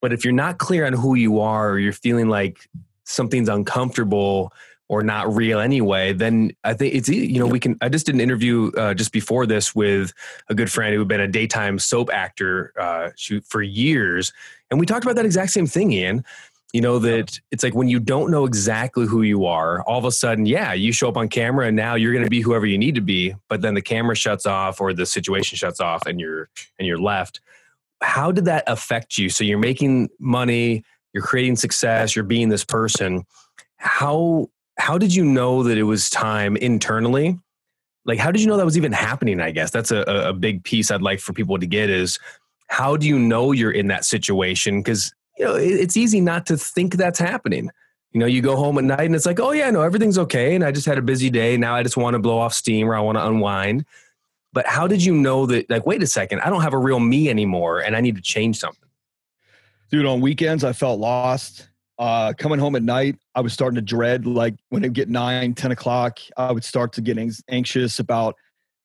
But 0.00 0.12
if 0.12 0.24
you're 0.24 0.34
not 0.34 0.58
clear 0.58 0.84
on 0.84 0.92
who 0.92 1.14
you 1.14 1.40
are, 1.40 1.70
or 1.70 1.78
you're 1.78 1.92
feeling 1.92 2.28
like 2.28 2.68
something's 3.04 3.48
uncomfortable 3.48 4.52
or 4.92 5.02
not 5.02 5.34
real 5.34 5.58
anyway, 5.58 6.12
then 6.12 6.52
I 6.64 6.74
think 6.74 6.94
it's 6.94 7.08
you 7.08 7.38
know 7.38 7.46
we 7.46 7.58
can. 7.58 7.78
I 7.80 7.88
just 7.88 8.04
did 8.04 8.14
an 8.14 8.20
interview 8.20 8.70
uh, 8.76 8.92
just 8.92 9.10
before 9.10 9.46
this 9.46 9.74
with 9.74 10.12
a 10.50 10.54
good 10.54 10.70
friend 10.70 10.92
who 10.92 10.98
had 10.98 11.08
been 11.08 11.22
a 11.22 11.26
daytime 11.26 11.78
soap 11.78 12.10
actor 12.12 12.74
uh, 12.78 13.08
shoot 13.16 13.42
for 13.46 13.62
years, 13.62 14.34
and 14.70 14.78
we 14.78 14.84
talked 14.84 15.02
about 15.02 15.16
that 15.16 15.24
exact 15.24 15.52
same 15.52 15.66
thing, 15.66 15.92
Ian. 15.92 16.22
You 16.74 16.82
know 16.82 16.98
that 16.98 17.40
it's 17.50 17.64
like 17.64 17.74
when 17.74 17.88
you 17.88 18.00
don't 18.00 18.30
know 18.30 18.44
exactly 18.44 19.06
who 19.06 19.22
you 19.22 19.46
are, 19.46 19.82
all 19.84 19.98
of 19.98 20.04
a 20.04 20.12
sudden, 20.12 20.44
yeah, 20.44 20.74
you 20.74 20.92
show 20.92 21.08
up 21.08 21.16
on 21.16 21.28
camera 21.28 21.68
and 21.68 21.76
now 21.76 21.94
you're 21.94 22.12
going 22.12 22.24
to 22.24 22.30
be 22.30 22.42
whoever 22.42 22.66
you 22.66 22.76
need 22.76 22.94
to 22.94 23.00
be, 23.00 23.34
but 23.48 23.62
then 23.62 23.72
the 23.72 23.80
camera 23.80 24.14
shuts 24.14 24.44
off 24.44 24.78
or 24.78 24.92
the 24.92 25.06
situation 25.06 25.56
shuts 25.56 25.80
off 25.80 26.04
and 26.04 26.20
you're 26.20 26.50
and 26.78 26.86
you're 26.86 27.00
left. 27.00 27.40
How 28.02 28.30
did 28.30 28.44
that 28.44 28.64
affect 28.66 29.16
you? 29.16 29.30
So 29.30 29.42
you're 29.42 29.58
making 29.58 30.10
money, 30.18 30.84
you're 31.14 31.24
creating 31.24 31.56
success, 31.56 32.14
you're 32.14 32.26
being 32.26 32.50
this 32.50 32.64
person. 32.64 33.24
How 33.78 34.48
how 34.82 34.98
did 34.98 35.14
you 35.14 35.24
know 35.24 35.62
that 35.62 35.78
it 35.78 35.84
was 35.84 36.10
time 36.10 36.56
internally? 36.56 37.38
Like 38.04 38.18
how 38.18 38.32
did 38.32 38.40
you 38.40 38.48
know 38.48 38.56
that 38.56 38.64
was 38.64 38.76
even 38.76 38.90
happening? 38.90 39.40
I 39.40 39.52
guess 39.52 39.70
that's 39.70 39.92
a, 39.92 40.00
a 40.00 40.32
big 40.32 40.64
piece 40.64 40.90
I'd 40.90 41.02
like 41.02 41.20
for 41.20 41.32
people 41.32 41.56
to 41.56 41.66
get 41.66 41.88
is 41.88 42.18
how 42.66 42.96
do 42.96 43.06
you 43.06 43.16
know 43.16 43.52
you're 43.52 43.70
in 43.70 43.86
that 43.86 44.04
situation? 44.04 44.82
Because 44.82 45.14
you 45.38 45.44
know 45.44 45.54
it, 45.54 45.70
it's 45.70 45.96
easy 45.96 46.20
not 46.20 46.46
to 46.46 46.56
think 46.56 46.96
that's 46.96 47.20
happening. 47.20 47.70
You 48.10 48.18
know, 48.18 48.26
you 48.26 48.42
go 48.42 48.56
home 48.56 48.76
at 48.76 48.82
night 48.82 49.02
and 49.02 49.14
it's 49.14 49.24
like, 49.24 49.38
oh 49.38 49.52
yeah, 49.52 49.70
no, 49.70 49.82
everything's 49.82 50.18
okay, 50.18 50.56
and 50.56 50.64
I 50.64 50.72
just 50.72 50.86
had 50.86 50.98
a 50.98 51.02
busy 51.02 51.30
day. 51.30 51.56
Now 51.56 51.76
I 51.76 51.84
just 51.84 51.96
want 51.96 52.14
to 52.14 52.18
blow 52.18 52.38
off 52.38 52.52
steam 52.52 52.90
or 52.90 52.96
I 52.96 53.00
want 53.00 53.18
to 53.18 53.24
unwind. 53.24 53.84
But 54.52 54.66
how 54.66 54.88
did 54.88 55.04
you 55.04 55.14
know 55.14 55.46
that? 55.46 55.70
Like, 55.70 55.86
wait 55.86 56.02
a 56.02 56.08
second, 56.08 56.40
I 56.40 56.50
don't 56.50 56.62
have 56.62 56.74
a 56.74 56.78
real 56.78 56.98
me 56.98 57.30
anymore, 57.30 57.78
and 57.78 57.94
I 57.94 58.00
need 58.00 58.16
to 58.16 58.22
change 58.22 58.58
something. 58.58 58.88
dude 59.92 60.06
on 60.06 60.20
weekends 60.20 60.64
i 60.64 60.72
felt 60.72 60.98
lost 60.98 61.68
uh 62.00 62.32
coming 62.36 62.58
home 62.58 62.74
at 62.74 62.82
night 62.82 63.16
i 63.34 63.40
was 63.40 63.52
starting 63.52 63.74
to 63.76 63.82
dread 63.82 64.26
like 64.26 64.54
when 64.68 64.84
it 64.84 64.92
get 64.92 65.08
9 65.08 65.54
10 65.54 65.72
o'clock 65.72 66.18
i 66.36 66.50
would 66.50 66.64
start 66.64 66.92
to 66.92 67.00
get 67.00 67.18
anxious 67.48 67.98
about 67.98 68.36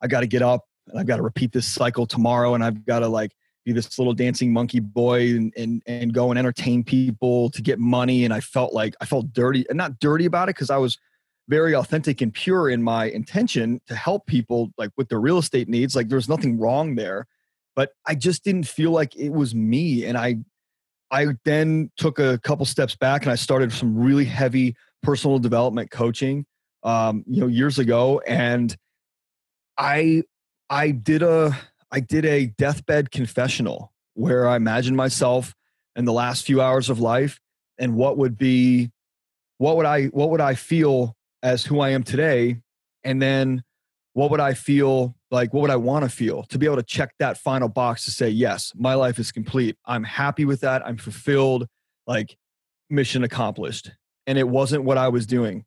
i 0.02 0.08
got 0.08 0.22
to 0.22 0.28
get 0.28 0.42
up 0.42 0.66
and 0.88 1.00
i've 1.00 1.08
got 1.08 1.18
to 1.18 1.24
repeat 1.24 1.52
this 1.52 1.68
cycle 1.68 2.06
tomorrow 2.06 2.54
and 2.54 2.64
i've 2.64 2.86
got 2.86 3.00
to 3.00 3.08
like 3.08 3.32
be 3.66 3.74
this 3.74 3.98
little 4.00 4.14
dancing 4.14 4.54
monkey 4.54 4.80
boy 4.80 5.30
and, 5.30 5.54
and 5.58 5.84
and 5.86 6.14
go 6.14 6.30
and 6.30 6.40
entertain 6.40 6.84
people 6.84 7.50
to 7.50 7.62
get 7.62 7.80
money 7.80 8.24
and 8.24 8.34
i 8.34 8.40
felt 8.40 8.74
like 8.74 8.96
i 9.02 9.06
felt 9.06 9.32
dirty 9.34 9.66
and 9.70 9.78
not 9.78 10.00
dirty 10.00 10.26
about 10.26 10.50
it 10.50 10.56
because 10.56 10.70
i 10.70 10.78
was 10.78 10.98
very 11.50 11.74
authentic 11.74 12.20
and 12.22 12.34
pure 12.34 12.70
in 12.70 12.84
my 12.84 13.06
intention 13.06 13.80
to 13.88 13.96
help 13.96 14.26
people 14.26 14.70
like 14.78 14.92
with 14.98 15.08
their 15.10 15.20
real 15.20 15.38
estate 15.38 15.70
needs 15.70 15.96
like 15.96 16.10
there's 16.10 16.30
nothing 16.30 16.60
wrong 16.60 16.96
there 16.96 17.26
but 17.78 17.92
I 18.08 18.16
just 18.16 18.44
didn't 18.44 18.68
feel 18.68 18.90
like 18.90 19.16
it 19.16 19.30
was 19.30 19.54
me. 19.54 20.04
And 20.04 20.18
I, 20.18 20.38
I 21.12 21.28
then 21.46 21.92
took 21.98 22.20
a 22.20 22.38
couple 22.40 22.66
steps 22.66 22.96
back 22.96 23.24
and 23.24 23.32
I 23.32 23.36
started 23.36 23.72
some 23.72 23.98
really 23.98 24.26
heavy 24.26 24.76
personal 25.02 25.40
development 25.40 25.92
coaching, 25.92 26.46
um, 26.84 27.24
you 27.28 27.42
know, 27.42 27.48
years 27.48 27.80
ago. 27.80 28.20
And 28.28 28.76
I, 29.78 30.24
I 30.70 30.92
did 30.92 31.24
a, 31.24 31.58
I 31.92 32.02
did 32.02 32.26
a 32.26 32.48
deathbed 32.48 33.12
confessional 33.12 33.94
where 34.16 34.48
I 34.48 34.56
imagined 34.58 34.98
myself 34.98 35.54
in 35.96 36.06
the 36.06 36.14
last 36.14 36.46
few 36.46 36.62
hours 36.62 36.90
of 36.90 37.00
life 37.00 37.40
and 37.78 37.96
what 37.96 38.18
would 38.18 38.38
be, 38.38 38.92
what 39.60 39.78
would 39.78 39.86
I, 39.86 40.06
what 40.06 40.30
would 40.30 40.42
I 40.42 40.56
feel 40.56 41.16
as 41.42 41.66
who 41.66 41.80
I 41.80 41.90
am 41.90 42.04
today? 42.04 42.58
And 43.04 43.22
then 43.22 43.64
what 44.18 44.32
would 44.32 44.40
I 44.40 44.56
feel 44.56 45.16
like? 45.30 45.54
What 45.54 45.62
would 45.62 45.70
I 45.70 45.76
want 45.76 46.04
to 46.04 46.10
feel 46.10 46.42
to 46.46 46.58
be 46.58 46.66
able 46.66 46.78
to 46.78 46.84
check 46.84 47.14
that 47.20 47.38
final 47.38 47.70
box 47.70 48.04
to 48.06 48.12
say, 48.12 48.28
yes, 48.28 48.74
my 48.76 48.96
life 48.96 49.20
is 49.20 49.32
complete. 49.32 49.78
I'm 49.86 50.04
happy 50.04 50.44
with 50.44 50.62
that. 50.62 50.84
I'm 50.88 50.98
fulfilled, 50.98 51.68
like 52.08 52.36
mission 52.90 53.24
accomplished. 53.24 53.92
And 54.26 54.40
it 54.40 54.48
wasn't 54.50 54.86
what 54.86 54.98
I 54.98 55.08
was 55.10 55.28
doing. 55.28 55.66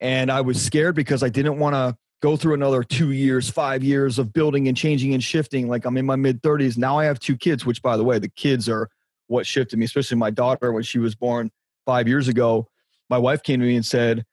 And 0.00 0.30
I 0.30 0.40
was 0.40 0.64
scared 0.64 0.94
because 0.94 1.24
I 1.24 1.30
didn't 1.30 1.58
want 1.58 1.74
to 1.74 1.96
go 2.22 2.36
through 2.36 2.54
another 2.54 2.84
two 2.84 3.10
years, 3.10 3.50
five 3.50 3.82
years 3.82 4.20
of 4.20 4.32
building 4.32 4.68
and 4.68 4.76
changing 4.76 5.12
and 5.12 5.22
shifting. 5.22 5.66
Like 5.66 5.84
I'm 5.84 5.96
in 5.96 6.06
my 6.06 6.14
mid 6.14 6.42
30s. 6.42 6.78
Now 6.78 6.96
I 6.96 7.06
have 7.06 7.18
two 7.18 7.36
kids, 7.36 7.66
which, 7.66 7.82
by 7.82 7.96
the 7.96 8.04
way, 8.04 8.20
the 8.20 8.28
kids 8.28 8.68
are 8.68 8.88
what 9.26 9.48
shifted 9.48 9.80
me, 9.80 9.84
especially 9.84 10.16
my 10.16 10.30
daughter 10.30 10.72
when 10.72 10.84
she 10.84 11.00
was 11.00 11.16
born 11.16 11.50
five 11.86 12.06
years 12.06 12.28
ago. 12.28 12.68
My 13.08 13.18
wife 13.18 13.42
came 13.42 13.58
to 13.58 13.66
me 13.66 13.74
and 13.74 13.84
said, 13.84 14.24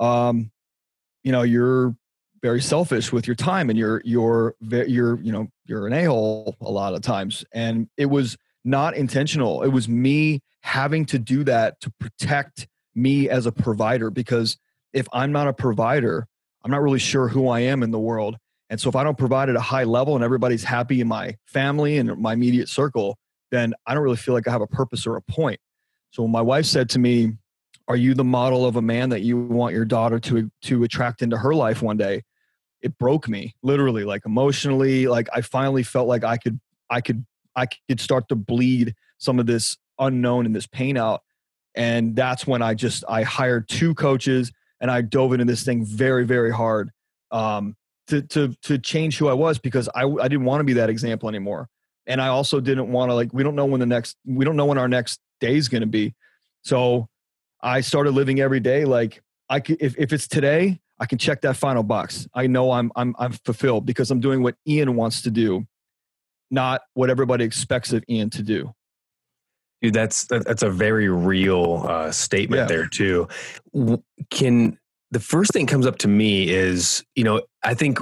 um, 0.00 0.50
you 1.22 1.30
know, 1.30 1.42
you're 1.42 1.94
very 2.42 2.60
selfish 2.60 3.12
with 3.12 3.26
your 3.26 3.36
time 3.36 3.70
and 3.70 3.78
you're 3.78 4.02
you're 4.04 4.54
you're 4.60 5.18
you 5.20 5.32
know 5.32 5.48
you're 5.64 5.86
an 5.86 5.92
a-hole 5.92 6.56
a 6.60 6.70
lot 6.70 6.94
of 6.94 7.02
times. 7.02 7.44
And 7.52 7.88
it 7.96 8.06
was 8.06 8.36
not 8.64 8.96
intentional. 8.96 9.62
It 9.62 9.68
was 9.68 9.88
me 9.88 10.42
having 10.60 11.06
to 11.06 11.18
do 11.18 11.44
that 11.44 11.80
to 11.80 11.92
protect 12.00 12.66
me 12.94 13.28
as 13.28 13.46
a 13.46 13.52
provider 13.52 14.10
because 14.10 14.56
if 14.92 15.06
i'm 15.12 15.30
not 15.30 15.46
a 15.46 15.52
provider 15.52 16.26
i'm 16.64 16.70
not 16.70 16.82
really 16.82 16.98
sure 16.98 17.28
who 17.28 17.48
i 17.48 17.60
am 17.60 17.82
in 17.82 17.90
the 17.90 17.98
world. 17.98 18.36
And 18.68 18.80
so 18.80 18.88
if 18.88 18.96
i 18.96 19.04
don't 19.04 19.18
provide 19.18 19.48
at 19.48 19.56
a 19.56 19.60
high 19.60 19.84
level 19.84 20.14
and 20.14 20.24
everybody's 20.24 20.64
happy 20.64 21.00
in 21.00 21.08
my 21.08 21.36
family 21.46 21.98
and 21.98 22.16
my 22.18 22.32
immediate 22.32 22.68
circle 22.68 23.18
then 23.50 23.74
i 23.86 23.94
don't 23.94 24.02
really 24.02 24.16
feel 24.16 24.34
like 24.34 24.48
i 24.48 24.50
have 24.50 24.62
a 24.62 24.66
purpose 24.66 25.06
or 25.06 25.16
a 25.16 25.22
point. 25.22 25.60
So 26.10 26.26
my 26.26 26.40
wife 26.40 26.66
said 26.66 26.88
to 26.90 26.98
me 26.98 27.36
are 27.88 27.96
you 27.96 28.14
the 28.14 28.24
model 28.24 28.66
of 28.66 28.76
a 28.76 28.82
man 28.82 29.10
that 29.10 29.20
you 29.20 29.36
want 29.36 29.74
your 29.74 29.84
daughter 29.84 30.18
to 30.18 30.50
to 30.62 30.84
attract 30.84 31.22
into 31.22 31.36
her 31.36 31.54
life 31.54 31.82
one 31.82 31.96
day? 31.96 32.22
It 32.82 32.98
broke 32.98 33.28
me 33.28 33.54
literally 33.62 34.04
like 34.04 34.22
emotionally 34.26 35.06
like 35.06 35.28
i 35.32 35.40
finally 35.40 35.82
felt 35.82 36.06
like 36.06 36.24
i 36.24 36.36
could 36.36 36.60
i 36.90 37.00
could 37.00 37.24
i 37.54 37.66
could 37.66 38.00
start 38.00 38.28
to 38.28 38.36
bleed 38.36 38.94
some 39.18 39.38
of 39.38 39.46
this 39.46 39.76
unknown 39.98 40.46
and 40.46 40.54
this 40.54 40.66
pain 40.66 40.96
out. 40.96 41.22
And 41.74 42.16
that's 42.16 42.46
when 42.46 42.62
i 42.62 42.74
just 42.74 43.04
i 43.08 43.22
hired 43.22 43.68
two 43.68 43.94
coaches 43.94 44.52
and 44.80 44.90
i 44.90 45.00
dove 45.00 45.32
into 45.32 45.44
this 45.44 45.64
thing 45.64 45.84
very 45.84 46.24
very 46.24 46.52
hard 46.52 46.90
um, 47.30 47.76
to 48.08 48.22
to 48.22 48.54
to 48.62 48.78
change 48.78 49.18
who 49.18 49.28
i 49.28 49.32
was 49.32 49.58
because 49.58 49.88
i 49.94 50.04
i 50.04 50.28
didn't 50.28 50.44
want 50.44 50.60
to 50.60 50.64
be 50.64 50.74
that 50.74 50.90
example 50.90 51.28
anymore. 51.28 51.68
And 52.06 52.20
i 52.20 52.28
also 52.28 52.60
didn't 52.60 52.90
want 52.90 53.10
to 53.10 53.14
like 53.14 53.32
we 53.32 53.42
don't 53.42 53.56
know 53.56 53.66
when 53.66 53.80
the 53.80 53.86
next 53.86 54.16
we 54.24 54.44
don't 54.44 54.56
know 54.56 54.66
when 54.66 54.78
our 54.78 54.88
next 54.88 55.20
day 55.40 55.56
is 55.56 55.68
going 55.68 55.82
to 55.82 55.86
be. 55.86 56.14
So 56.62 57.08
I 57.60 57.80
started 57.80 58.12
living 58.12 58.40
every 58.40 58.60
day 58.60 58.84
like 58.84 59.22
I 59.48 59.60
could, 59.60 59.78
if, 59.80 59.94
if 59.98 60.12
it's 60.12 60.28
today, 60.28 60.80
I 60.98 61.06
can 61.06 61.18
check 61.18 61.42
that 61.42 61.56
final 61.56 61.82
box. 61.82 62.26
I 62.34 62.46
know 62.46 62.72
I'm 62.72 62.90
I'm 62.96 63.14
I'm 63.18 63.32
fulfilled 63.32 63.86
because 63.86 64.10
I'm 64.10 64.20
doing 64.20 64.42
what 64.42 64.56
Ian 64.66 64.96
wants 64.96 65.22
to 65.22 65.30
do, 65.30 65.66
not 66.50 66.82
what 66.94 67.10
everybody 67.10 67.44
expects 67.44 67.92
of 67.92 68.02
Ian 68.08 68.30
to 68.30 68.42
do. 68.42 68.72
Dude, 69.82 69.92
that's 69.92 70.26
that's 70.26 70.62
a 70.62 70.70
very 70.70 71.08
real 71.08 71.84
uh, 71.88 72.10
statement 72.10 72.60
yeah. 72.60 72.66
there 72.66 72.86
too. 72.86 73.28
Can 74.30 74.78
the 75.10 75.20
first 75.20 75.52
thing 75.52 75.66
comes 75.66 75.86
up 75.86 75.98
to 75.98 76.08
me 76.08 76.48
is 76.48 77.04
you 77.14 77.24
know 77.24 77.42
I 77.62 77.74
think 77.74 77.98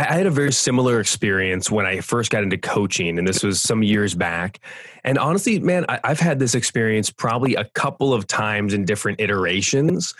I, 0.00 0.14
had 0.14 0.26
a 0.26 0.30
very 0.30 0.52
similar 0.52 1.00
experience 1.00 1.70
when 1.70 1.86
I 1.86 2.00
first 2.00 2.30
got 2.30 2.42
into 2.42 2.58
coaching, 2.58 3.18
and 3.18 3.26
this 3.26 3.42
was 3.42 3.60
some 3.60 3.82
years 3.82 4.14
back. 4.14 4.60
And 5.04 5.18
honestly, 5.18 5.58
man, 5.58 5.86
I, 5.88 6.00
I've 6.04 6.20
had 6.20 6.38
this 6.38 6.54
experience 6.54 7.10
probably 7.10 7.54
a 7.54 7.64
couple 7.64 8.12
of 8.12 8.26
times 8.26 8.74
in 8.74 8.84
different 8.84 9.20
iterations 9.20 10.14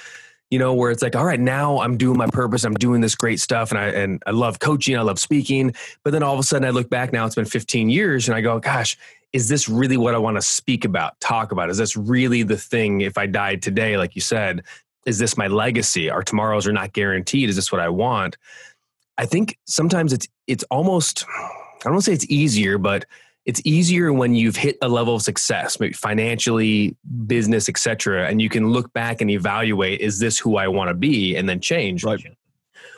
you 0.51 0.61
know, 0.61 0.75
where 0.75 0.93
it's 0.93 1.03
like, 1.03 1.17
all 1.17 1.25
right, 1.25 1.41
now 1.41 1.81
I'm 1.81 1.97
doing 1.97 2.17
my 2.17 2.29
purpose, 2.29 2.63
I'm 2.63 2.75
doing 2.75 3.01
this 3.01 3.17
great 3.17 3.41
stuff, 3.41 3.71
and 3.73 3.79
I 3.81 3.87
and 3.87 4.23
I 4.27 4.31
love 4.31 4.61
coaching, 4.61 4.97
I 4.97 5.03
love 5.03 5.19
speaking. 5.19 5.75
But 6.05 6.13
then 6.13 6.23
all 6.23 6.35
of 6.35 6.39
a 6.39 6.45
sudden, 6.45 6.67
I 6.67 6.71
look 6.71 6.89
back 6.89 7.13
now, 7.13 7.27
it's 7.27 7.35
been 7.35 7.45
15 7.47 7.91
years, 7.91 8.29
and 8.29 8.37
I 8.37 8.41
go, 8.43 8.61
gosh, 8.61 8.97
is 9.33 9.49
this 9.49 9.69
really 9.69 9.97
what 9.97 10.15
I 10.15 10.19
want 10.19 10.37
to 10.37 10.43
speak 10.43 10.85
about, 10.85 11.19
talk 11.21 11.51
about? 11.51 11.69
Is 11.69 11.79
this 11.79 11.97
really 11.97 12.45
the 12.45 12.57
thing? 12.57 13.01
If 13.01 13.19
I 13.19 13.27
died 13.27 13.61
today, 13.61 13.97
like 13.97 14.15
you 14.15 14.21
said, 14.21 14.63
is 15.05 15.19
this 15.19 15.37
my 15.37 15.49
legacy? 15.49 16.11
Our 16.11 16.23
tomorrows 16.23 16.67
are 16.67 16.73
not 16.73 16.93
guaranteed. 16.93 17.49
Is 17.49 17.57
this 17.57 17.73
what 17.73 17.81
I 17.81 17.89
want? 17.89 18.37
I 19.19 19.27
think 19.27 19.59
sometimes 19.65 20.13
it's 20.13 20.29
it's 20.47 20.65
almost 20.65 21.25
I 21.29 21.79
don't 21.85 21.95
want 21.95 22.05
to 22.05 22.11
say 22.11 22.15
it's 22.15 22.31
easier, 22.31 22.79
but 22.79 23.07
it's 23.45 23.63
easier 23.65 24.13
when 24.13 24.35
you've 24.35 24.57
hit 24.57 24.77
a 24.83 24.89
level 24.89 25.15
of 25.15 25.23
success, 25.23 25.79
maybe 25.79 25.93
financially, 25.93 26.97
business, 27.27 27.69
etc., 27.69 28.29
and 28.29 28.43
you 28.43 28.49
can 28.49 28.71
look 28.71 28.93
back 28.93 29.21
and 29.21 29.31
evaluate: 29.31 30.01
is 30.01 30.19
this 30.19 30.39
who 30.39 30.57
I 30.57 30.69
want 30.69 30.89
to 30.89 30.95
be, 30.95 31.37
and 31.37 31.49
then 31.49 31.61
change. 31.61 32.05
Right. 32.05 32.21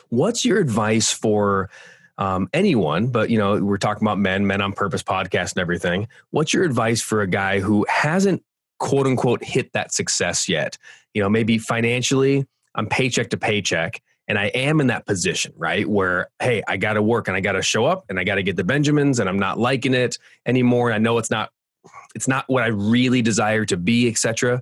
What's 0.09 0.43
your 0.43 0.57
advice 0.59 1.11
for 1.11 1.69
um, 2.17 2.49
anyone? 2.51 3.07
But 3.07 3.29
you 3.29 3.37
know, 3.37 3.63
we're 3.63 3.77
talking 3.77 4.05
about 4.05 4.17
men, 4.17 4.47
men 4.47 4.61
on 4.61 4.73
purpose 4.73 5.03
podcast, 5.03 5.53
and 5.53 5.59
everything. 5.59 6.07
What's 6.31 6.53
your 6.53 6.63
advice 6.63 7.01
for 7.01 7.21
a 7.21 7.27
guy 7.27 7.59
who 7.59 7.85
hasn't 7.87 8.43
quote 8.79 9.05
unquote 9.05 9.43
hit 9.43 9.71
that 9.73 9.93
success 9.93 10.49
yet? 10.49 10.77
You 11.13 11.21
know, 11.21 11.29
maybe 11.29 11.59
financially, 11.59 12.47
I'm 12.75 12.87
paycheck 12.87 13.29
to 13.29 13.37
paycheck 13.37 14.01
and 14.29 14.37
I 14.37 14.45
am 14.45 14.79
in 14.79 14.87
that 14.87 15.07
position, 15.07 15.51
right? 15.57 15.89
Where, 15.89 16.29
hey, 16.39 16.61
I 16.67 16.77
got 16.77 16.93
to 16.93 17.01
work 17.01 17.27
and 17.27 17.35
I 17.35 17.41
got 17.41 17.53
to 17.53 17.63
show 17.63 17.85
up 17.85 18.05
and 18.09 18.19
I 18.19 18.23
got 18.23 18.35
to 18.35 18.43
get 18.43 18.55
the 18.55 18.63
Benjamins 18.63 19.19
and 19.19 19.27
I'm 19.27 19.39
not 19.39 19.59
liking 19.59 19.95
it 19.95 20.19
anymore. 20.45 20.89
And 20.89 20.95
I 20.95 20.99
know 20.99 21.17
it's 21.17 21.31
not, 21.31 21.49
it's 22.13 22.27
not 22.27 22.45
what 22.47 22.63
I 22.63 22.67
really 22.67 23.23
desire 23.23 23.65
to 23.65 23.75
be, 23.75 24.07
etc. 24.07 24.61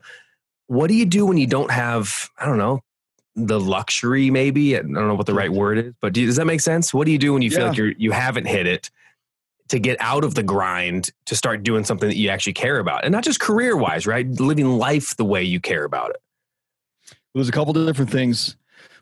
What 0.67 0.87
do 0.87 0.93
you 0.93 1.05
do 1.05 1.25
when 1.25 1.37
you 1.37 1.47
don't 1.47 1.69
have, 1.69 2.29
I 2.37 2.45
don't 2.45 2.57
know, 2.57 2.81
the 3.35 3.59
luxury 3.59 4.31
maybe? 4.31 4.77
I 4.77 4.79
don't 4.79 4.93
know 4.93 5.15
what 5.15 5.25
the 5.25 5.33
right 5.33 5.51
word 5.51 5.77
is, 5.77 5.93
but 6.01 6.13
do, 6.13 6.25
does 6.25 6.37
that 6.37 6.45
make 6.45 6.61
sense? 6.61 6.93
What 6.93 7.05
do 7.05 7.11
you 7.11 7.19
do 7.19 7.33
when 7.33 7.41
you 7.41 7.51
feel 7.51 7.67
like 7.67 7.77
you're, 7.77 7.91
you 7.91 8.11
haven't 8.11 8.47
hit 8.47 8.65
it? 8.65 8.89
to 9.69 9.79
get 9.79 9.97
out 9.99 10.23
of 10.23 10.33
the 10.33 10.43
grind 10.43 11.09
to 11.25 11.35
start 11.35 11.61
doing 11.61 11.83
something 11.83 12.07
that 12.07 12.15
you 12.15 12.29
actually 12.29 12.53
care 12.53 12.79
about 12.79 13.03
and 13.03 13.11
not 13.11 13.21
just 13.21 13.41
career 13.41 13.75
wise 13.75 14.07
right 14.07 14.25
living 14.39 14.77
life 14.77 15.17
the 15.17 15.25
way 15.25 15.43
you 15.43 15.59
care 15.59 15.83
about 15.83 16.09
it 16.11 16.21
there's 17.35 17.49
a 17.49 17.51
couple 17.51 17.77
of 17.77 17.85
different 17.85 18.09
things 18.09 18.55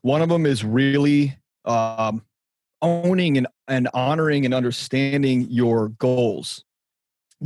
one 0.05 0.21
of 0.21 0.29
them 0.29 0.45
is 0.45 0.63
really 0.63 1.35
um, 1.65 2.23
owning 2.83 3.39
and, 3.39 3.47
and 3.67 3.89
honoring 3.91 4.45
and 4.45 4.53
understanding 4.53 5.47
your 5.49 5.89
goals. 5.97 6.63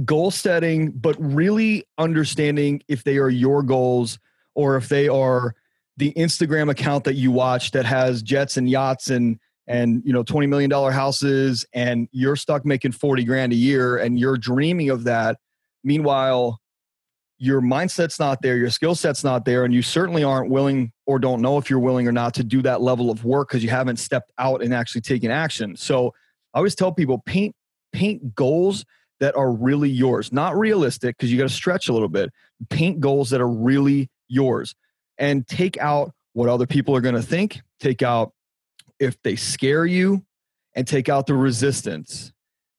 Goal 0.03 0.29
setting, 0.29 0.91
but 0.91 1.15
really 1.17 1.85
understanding 1.97 2.81
if 2.89 3.05
they 3.05 3.15
are 3.15 3.29
your 3.29 3.63
goals 3.63 4.19
or 4.55 4.75
if 4.75 4.89
they 4.89 5.07
are 5.07 5.55
the 5.95 6.11
Instagram 6.17 6.69
account 6.69 7.05
that 7.05 7.13
you 7.13 7.31
watch 7.31 7.71
that 7.71 7.85
has 7.85 8.21
jets 8.21 8.57
and 8.57 8.69
yachts 8.69 9.09
and 9.09 9.39
and 9.67 10.01
you 10.03 10.11
know 10.11 10.23
20 10.23 10.45
million 10.45 10.69
dollar 10.69 10.91
houses 10.91 11.65
and 11.73 12.09
you're 12.11 12.35
stuck 12.35 12.65
making 12.65 12.91
40 12.91 13.23
grand 13.23 13.53
a 13.53 13.55
year 13.55 13.95
and 13.95 14.19
you're 14.19 14.35
dreaming 14.35 14.89
of 14.89 15.05
that 15.05 15.37
meanwhile 15.85 16.59
your 17.39 17.61
mindset's 17.61 18.19
not 18.19 18.41
there, 18.41 18.57
your 18.57 18.69
skill 18.69 18.93
set's 18.93 19.23
not 19.23 19.45
there, 19.45 19.63
and 19.63 19.73
you 19.73 19.81
certainly 19.81 20.23
aren't 20.23 20.51
willing 20.51 20.91
or 21.07 21.17
don't 21.17 21.41
know 21.41 21.57
if 21.57 21.69
you're 21.69 21.79
willing 21.79 22.07
or 22.07 22.11
not 22.11 22.33
to 22.35 22.43
do 22.43 22.61
that 22.61 22.81
level 22.81 23.09
of 23.09 23.23
work 23.23 23.47
because 23.47 23.63
you 23.63 23.69
haven't 23.69 23.97
stepped 23.97 24.31
out 24.37 24.61
and 24.61 24.73
actually 24.73 25.01
taken 25.01 25.31
action. 25.31 25.75
So 25.77 26.13
I 26.53 26.57
always 26.57 26.75
tell 26.75 26.91
people 26.91 27.23
paint 27.25 27.55
paint 27.93 28.35
goals 28.35 28.85
that 29.19 29.35
are 29.35 29.51
really 29.51 29.89
yours, 29.89 30.31
not 30.31 30.57
realistic 30.57 31.17
because 31.17 31.31
you 31.31 31.37
got 31.37 31.47
to 31.47 31.53
stretch 31.53 31.89
a 31.89 31.93
little 31.93 32.09
bit. 32.09 32.29
Paint 32.69 32.99
goals 32.99 33.29
that 33.29 33.41
are 33.41 33.49
really 33.49 34.09
yours 34.27 34.75
and 35.17 35.47
take 35.47 35.77
out 35.77 36.11
what 36.33 36.49
other 36.49 36.67
people 36.67 36.95
are 36.95 37.01
going 37.01 37.15
to 37.15 37.21
think, 37.21 37.61
take 37.79 38.01
out 38.01 38.33
if 38.99 39.21
they 39.23 39.35
scare 39.35 39.85
you, 39.85 40.23
and 40.75 40.85
take 40.85 41.09
out 41.09 41.25
the 41.25 41.33
resistance. 41.33 42.31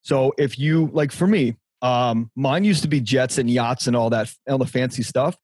So 0.02 0.32
if 0.38 0.58
you 0.58 0.90
like 0.92 1.12
for 1.12 1.26
me, 1.26 1.56
um, 1.82 2.30
mine 2.36 2.64
used 2.64 2.82
to 2.82 2.88
be 2.88 3.00
jets 3.00 3.38
and 3.38 3.50
yachts 3.50 3.86
and 3.86 3.96
all 3.96 4.10
that, 4.10 4.32
all 4.48 4.58
the 4.58 4.66
fancy 4.66 5.02
stuff. 5.02 5.36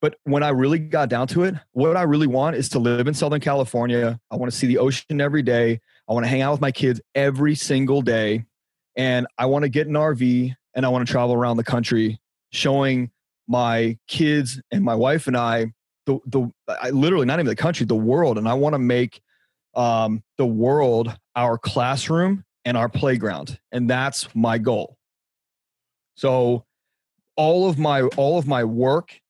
But 0.00 0.16
when 0.24 0.42
I 0.42 0.50
really 0.50 0.78
got 0.78 1.08
down 1.08 1.26
to 1.28 1.44
it, 1.44 1.54
what 1.72 1.96
I 1.96 2.02
really 2.02 2.26
want 2.26 2.56
is 2.56 2.68
to 2.70 2.78
live 2.78 3.08
in 3.08 3.14
Southern 3.14 3.40
California. 3.40 4.20
I 4.30 4.36
want 4.36 4.52
to 4.52 4.56
see 4.56 4.66
the 4.66 4.78
ocean 4.78 5.20
every 5.20 5.42
day. 5.42 5.80
I 6.08 6.12
want 6.12 6.24
to 6.24 6.28
hang 6.28 6.42
out 6.42 6.52
with 6.52 6.60
my 6.60 6.70
kids 6.70 7.00
every 7.14 7.54
single 7.54 8.02
day. 8.02 8.44
And 8.94 9.26
I 9.38 9.46
want 9.46 9.64
to 9.64 9.68
get 9.68 9.86
an 9.86 9.94
RV 9.94 10.54
and 10.74 10.86
I 10.86 10.88
want 10.88 11.06
to 11.06 11.10
travel 11.10 11.34
around 11.34 11.56
the 11.56 11.64
country 11.64 12.20
showing 12.52 13.10
my 13.48 13.98
kids 14.06 14.60
and 14.70 14.84
my 14.84 14.94
wife 14.94 15.26
and 15.26 15.36
I 15.36 15.72
the, 16.06 16.18
the 16.26 16.50
I, 16.68 16.90
literally 16.90 17.26
not 17.26 17.40
even 17.40 17.46
the 17.46 17.56
country, 17.56 17.84
the 17.84 17.94
world. 17.94 18.38
And 18.38 18.48
I 18.48 18.54
want 18.54 18.74
to 18.74 18.78
make 18.78 19.20
um, 19.74 20.22
the 20.38 20.46
world 20.46 21.14
our 21.34 21.58
classroom 21.58 22.44
and 22.64 22.76
our 22.76 22.88
playground. 22.88 23.58
And 23.72 23.90
that's 23.90 24.28
my 24.34 24.58
goal. 24.58 24.95
So 26.16 26.64
all 27.36 27.68
of 27.68 27.78
my 27.78 28.02
all 28.02 28.38
of 28.38 28.46
my 28.46 28.64
work, 28.64 29.20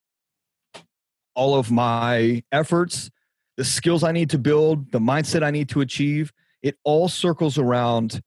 all 1.35 1.57
of 1.57 1.71
my 1.71 2.43
efforts, 2.52 3.11
the 3.57 3.64
skills 3.64 4.02
I 4.02 4.12
need 4.12 4.31
to 4.31 4.38
build, 4.38 4.93
the 4.93 5.00
mindset 5.00 5.43
I 5.43 5.50
need 5.50 5.69
to 5.71 5.81
achieve, 5.81 6.33
it 6.62 6.76
all 6.85 7.09
circles 7.09 7.59
around 7.59 8.23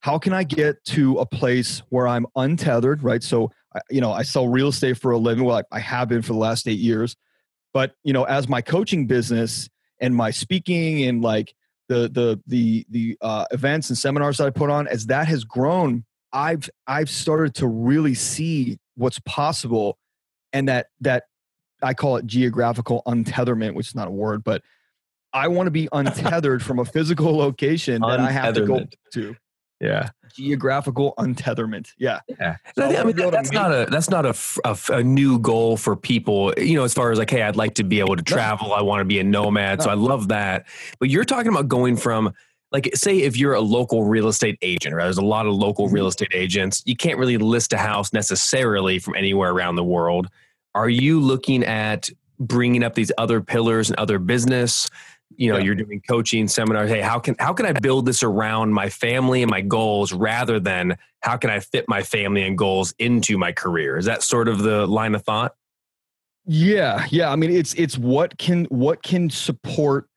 how 0.00 0.18
can 0.18 0.32
I 0.32 0.44
get 0.44 0.82
to 0.86 1.18
a 1.18 1.26
place 1.26 1.82
where 1.90 2.08
I'm 2.08 2.26
untethered, 2.34 3.02
right? 3.02 3.22
So, 3.22 3.50
you 3.90 4.00
know, 4.00 4.12
I 4.12 4.22
sell 4.22 4.48
real 4.48 4.68
estate 4.68 4.96
for 4.96 5.12
a 5.12 5.18
living. 5.18 5.44
Well, 5.44 5.62
I 5.70 5.78
have 5.78 6.08
been 6.08 6.22
for 6.22 6.32
the 6.32 6.38
last 6.38 6.66
eight 6.66 6.78
years. 6.78 7.16
But, 7.72 7.94
you 8.02 8.12
know, 8.12 8.24
as 8.24 8.48
my 8.48 8.62
coaching 8.62 9.06
business 9.06 9.68
and 10.00 10.16
my 10.16 10.30
speaking 10.30 11.04
and 11.04 11.22
like 11.22 11.54
the 11.88 12.08
the 12.08 12.40
the 12.46 12.86
the 12.88 13.18
uh, 13.20 13.44
events 13.50 13.90
and 13.90 13.98
seminars 13.98 14.38
that 14.38 14.46
I 14.46 14.50
put 14.50 14.70
on, 14.70 14.88
as 14.88 15.06
that 15.06 15.28
has 15.28 15.44
grown, 15.44 16.04
I've 16.32 16.68
I've 16.86 17.10
started 17.10 17.54
to 17.56 17.66
really 17.66 18.14
see 18.14 18.78
what's 18.96 19.18
possible, 19.20 19.98
and 20.52 20.68
that 20.68 20.88
that 21.00 21.24
I 21.82 21.94
call 21.94 22.16
it 22.16 22.26
geographical 22.26 23.02
untetherment, 23.06 23.74
which 23.74 23.88
is 23.88 23.94
not 23.94 24.08
a 24.08 24.12
word, 24.12 24.44
but 24.44 24.62
I 25.32 25.48
want 25.48 25.66
to 25.66 25.70
be 25.70 25.88
untethered 25.92 26.62
from 26.62 26.78
a 26.78 26.84
physical 26.84 27.36
location 27.36 28.02
that 28.02 28.20
I 28.20 28.30
have 28.30 28.54
to 28.54 28.66
go 28.66 28.86
to. 29.14 29.36
Yeah. 29.80 30.10
Geographical 30.34 31.14
untetherment. 31.18 31.88
Yeah. 31.98 32.20
Yeah. 32.28 32.56
So 32.76 32.84
I, 32.84 33.00
I 33.00 33.04
mean, 33.04 33.16
that, 33.16 33.32
that's 33.32 33.50
not 33.50 33.72
a 33.72 33.86
that's 33.90 34.10
not 34.10 34.26
a, 34.26 34.36
a, 34.64 34.78
a, 34.98 35.02
new 35.02 35.38
goal 35.38 35.78
for 35.78 35.96
people. 35.96 36.52
You 36.58 36.76
know, 36.76 36.84
as 36.84 36.92
far 36.92 37.10
as 37.10 37.18
like, 37.18 37.30
hey, 37.30 37.42
I'd 37.42 37.56
like 37.56 37.74
to 37.76 37.84
be 37.84 37.98
able 37.98 38.14
to 38.14 38.22
travel. 38.22 38.68
No. 38.68 38.74
I 38.74 38.82
want 38.82 39.00
to 39.00 39.06
be 39.06 39.18
a 39.18 39.24
nomad. 39.24 39.78
No. 39.78 39.84
So 39.86 39.90
I 39.90 39.94
love 39.94 40.28
that. 40.28 40.66
But 40.98 41.08
you're 41.08 41.24
talking 41.24 41.50
about 41.50 41.68
going 41.68 41.96
from 41.96 42.34
like 42.72 42.90
say 42.94 43.18
if 43.18 43.36
you're 43.36 43.54
a 43.54 43.60
local 43.60 44.04
real 44.04 44.28
estate 44.28 44.58
agent 44.62 44.94
right 44.94 45.04
there's 45.04 45.18
a 45.18 45.24
lot 45.24 45.46
of 45.46 45.54
local 45.54 45.88
real 45.88 46.04
mm-hmm. 46.04 46.08
estate 46.08 46.32
agents 46.32 46.82
you 46.86 46.96
can't 46.96 47.18
really 47.18 47.38
list 47.38 47.72
a 47.72 47.78
house 47.78 48.12
necessarily 48.12 48.98
from 48.98 49.14
anywhere 49.16 49.50
around 49.50 49.76
the 49.76 49.84
world. 49.84 50.28
Are 50.74 50.88
you 50.88 51.20
looking 51.20 51.64
at 51.64 52.10
bringing 52.38 52.84
up 52.84 52.94
these 52.94 53.10
other 53.18 53.40
pillars 53.40 53.90
and 53.90 53.98
other 53.98 54.18
business? 54.18 54.88
You 55.36 55.52
know 55.52 55.58
yeah. 55.58 55.64
you're 55.64 55.74
doing 55.74 56.02
coaching 56.08 56.48
seminars. 56.48 56.90
Hey 56.90 57.00
how 57.00 57.18
can 57.18 57.36
how 57.38 57.52
can 57.52 57.66
i 57.66 57.72
build 57.72 58.06
this 58.06 58.22
around 58.22 58.72
my 58.72 58.88
family 58.88 59.42
and 59.42 59.50
my 59.50 59.60
goals 59.60 60.12
rather 60.12 60.60
than 60.60 60.96
how 61.20 61.36
can 61.36 61.50
i 61.50 61.60
fit 61.60 61.84
my 61.88 62.02
family 62.02 62.42
and 62.42 62.56
goals 62.56 62.94
into 62.98 63.38
my 63.38 63.52
career? 63.52 63.96
Is 63.96 64.06
that 64.06 64.22
sort 64.22 64.48
of 64.48 64.58
the 64.58 64.86
line 64.86 65.14
of 65.14 65.22
thought? 65.22 65.54
Yeah 66.46 67.06
yeah. 67.10 67.30
I 67.30 67.36
mean 67.36 67.50
it's 67.50 67.74
it's 67.74 67.96
what 67.96 68.38
can 68.38 68.64
what 68.66 69.02
can 69.02 69.30
support 69.30 70.09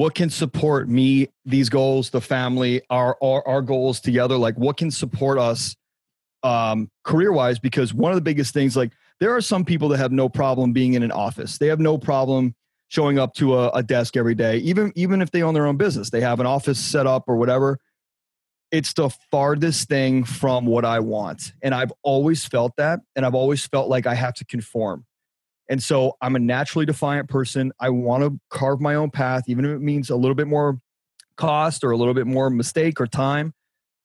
what 0.00 0.14
can 0.14 0.30
support 0.30 0.88
me 0.88 1.28
these 1.44 1.68
goals 1.68 2.10
the 2.10 2.20
family 2.20 2.80
our 2.90 3.16
our, 3.22 3.46
our 3.46 3.62
goals 3.62 4.00
together 4.00 4.36
like 4.36 4.56
what 4.56 4.76
can 4.76 4.90
support 4.90 5.38
us 5.38 5.76
um 6.42 6.88
career 7.04 7.32
wise 7.32 7.58
because 7.58 7.92
one 7.92 8.10
of 8.10 8.16
the 8.16 8.22
biggest 8.22 8.54
things 8.54 8.76
like 8.76 8.92
there 9.20 9.34
are 9.34 9.42
some 9.42 9.64
people 9.64 9.88
that 9.88 9.98
have 9.98 10.12
no 10.12 10.28
problem 10.28 10.72
being 10.72 10.94
in 10.94 11.02
an 11.02 11.12
office 11.12 11.58
they 11.58 11.66
have 11.66 11.80
no 11.80 11.98
problem 11.98 12.54
showing 12.90 13.20
up 13.20 13.34
to 13.34 13.56
a, 13.56 13.70
a 13.70 13.82
desk 13.82 14.16
every 14.16 14.34
day, 14.34 14.58
even 14.58 14.92
even 14.96 15.22
if 15.22 15.30
they 15.30 15.42
own 15.42 15.54
their 15.54 15.66
own 15.66 15.76
business, 15.76 16.10
they 16.10 16.20
have 16.20 16.40
an 16.40 16.46
office 16.46 16.78
set 16.78 17.06
up 17.06 17.24
or 17.28 17.36
whatever. 17.36 17.78
It's 18.70 18.92
the 18.92 19.10
farthest 19.30 19.88
thing 19.88 20.24
from 20.24 20.66
what 20.66 20.84
I 20.84 21.00
want. 21.00 21.52
And 21.62 21.74
I've 21.74 21.92
always 22.02 22.44
felt 22.44 22.76
that. 22.76 23.00
And 23.16 23.26
I've 23.26 23.34
always 23.34 23.66
felt 23.66 23.88
like 23.88 24.06
I 24.06 24.14
have 24.14 24.34
to 24.34 24.44
conform. 24.44 25.06
And 25.70 25.82
so 25.82 26.16
I'm 26.20 26.36
a 26.36 26.38
naturally 26.38 26.84
defiant 26.84 27.30
person. 27.30 27.72
I 27.80 27.88
want 27.88 28.24
to 28.24 28.38
carve 28.50 28.80
my 28.80 28.96
own 28.96 29.10
path, 29.10 29.44
even 29.46 29.64
if 29.64 29.70
it 29.70 29.80
means 29.80 30.10
a 30.10 30.16
little 30.16 30.34
bit 30.34 30.48
more 30.48 30.78
cost 31.36 31.84
or 31.84 31.92
a 31.92 31.96
little 31.96 32.12
bit 32.12 32.26
more 32.26 32.50
mistake 32.50 33.00
or 33.00 33.06
time. 33.06 33.54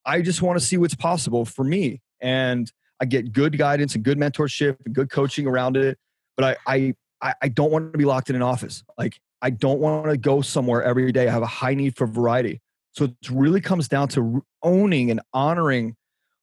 I 0.05 0.21
just 0.21 0.41
want 0.41 0.57
to 0.59 0.65
see 0.65 0.77
what's 0.77 0.95
possible 0.95 1.43
for 1.43 1.65
me. 1.65 2.01
And 2.21 2.71
I 3.01 3.05
get 3.05 3.33
good 3.33 3.57
guidance 3.57 3.95
and 3.95 4.03
good 4.03 4.17
mentorship 4.17 4.77
and 4.85 4.95
good 4.95 5.09
coaching 5.09 5.47
around 5.47 5.75
it. 5.75 5.97
But 6.37 6.57
I, 6.67 6.75
I 7.21 7.33
I, 7.41 7.47
don't 7.47 7.71
want 7.71 7.91
to 7.91 7.97
be 7.97 8.05
locked 8.05 8.29
in 8.29 8.35
an 8.35 8.41
office. 8.41 8.83
Like 8.97 9.19
I 9.41 9.49
don't 9.49 9.79
want 9.79 10.09
to 10.09 10.17
go 10.17 10.41
somewhere 10.41 10.83
every 10.83 11.11
day. 11.11 11.27
I 11.27 11.31
have 11.31 11.41
a 11.41 11.47
high 11.47 11.73
need 11.73 11.95
for 11.95 12.05
variety. 12.05 12.61
So 12.91 13.05
it 13.05 13.15
really 13.31 13.61
comes 13.61 13.87
down 13.87 14.09
to 14.09 14.45
owning 14.63 15.11
and 15.11 15.21
honoring 15.33 15.95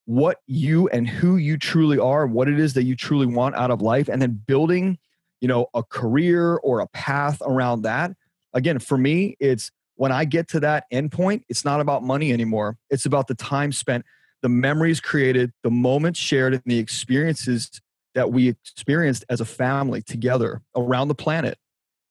what 0.07 0.39
you 0.47 0.89
and 0.89 1.09
who 1.09 1.37
you 1.37 1.57
truly 1.57 1.99
are, 1.99 2.27
what 2.27 2.49
it 2.49 2.59
is 2.59 2.75
that 2.75 2.83
you 2.83 2.97
truly 2.97 3.27
want 3.27 3.55
out 3.55 3.71
of 3.71 3.81
life, 3.81 4.09
and 4.09 4.21
then 4.21 4.43
building, 4.47 4.99
you 5.43 5.49
know, 5.49 5.67
a 5.75 5.83
career 5.83 6.55
or 6.59 6.81
a 6.81 6.87
path 6.87 7.43
around 7.45 7.83
that. 7.83 8.13
Again, 8.55 8.79
for 8.79 8.97
me, 8.97 9.37
it's 9.41 9.73
when 9.97 10.13
I 10.13 10.25
get 10.25 10.49
to 10.51 10.61
that 10.61 10.85
endpoint, 10.93 11.43
it's 11.49 11.65
not 11.65 11.81
about 11.81 12.05
money 12.05 12.33
anymore. 12.33 12.79
It's 12.91 13.07
about 13.07 13.27
the 13.27 13.35
time 13.35 13.73
spent, 13.73 14.05
the 14.41 14.49
memories 14.49 15.01
created, 15.01 15.53
the 15.65 15.71
moments 15.71 16.21
shared, 16.21 16.55
and 16.55 16.63
the 16.65 16.79
experiences 16.79 17.71
that 18.15 18.31
we 18.31 18.49
experienced 18.49 19.25
as 19.29 19.41
a 19.41 19.45
family 19.45 20.01
together 20.01 20.63
around 20.77 21.09
the 21.09 21.15
planet. 21.15 21.59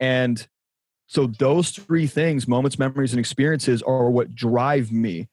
And 0.01 0.45
so 1.07 1.27
those 1.27 1.71
three 1.71 2.07
things, 2.07 2.49
moments, 2.49 2.77
memories, 2.77 3.13
and 3.13 3.19
experiences 3.19 3.81
are 3.81 4.09
what 4.09 4.35
drive 4.35 4.91
me 4.91 5.29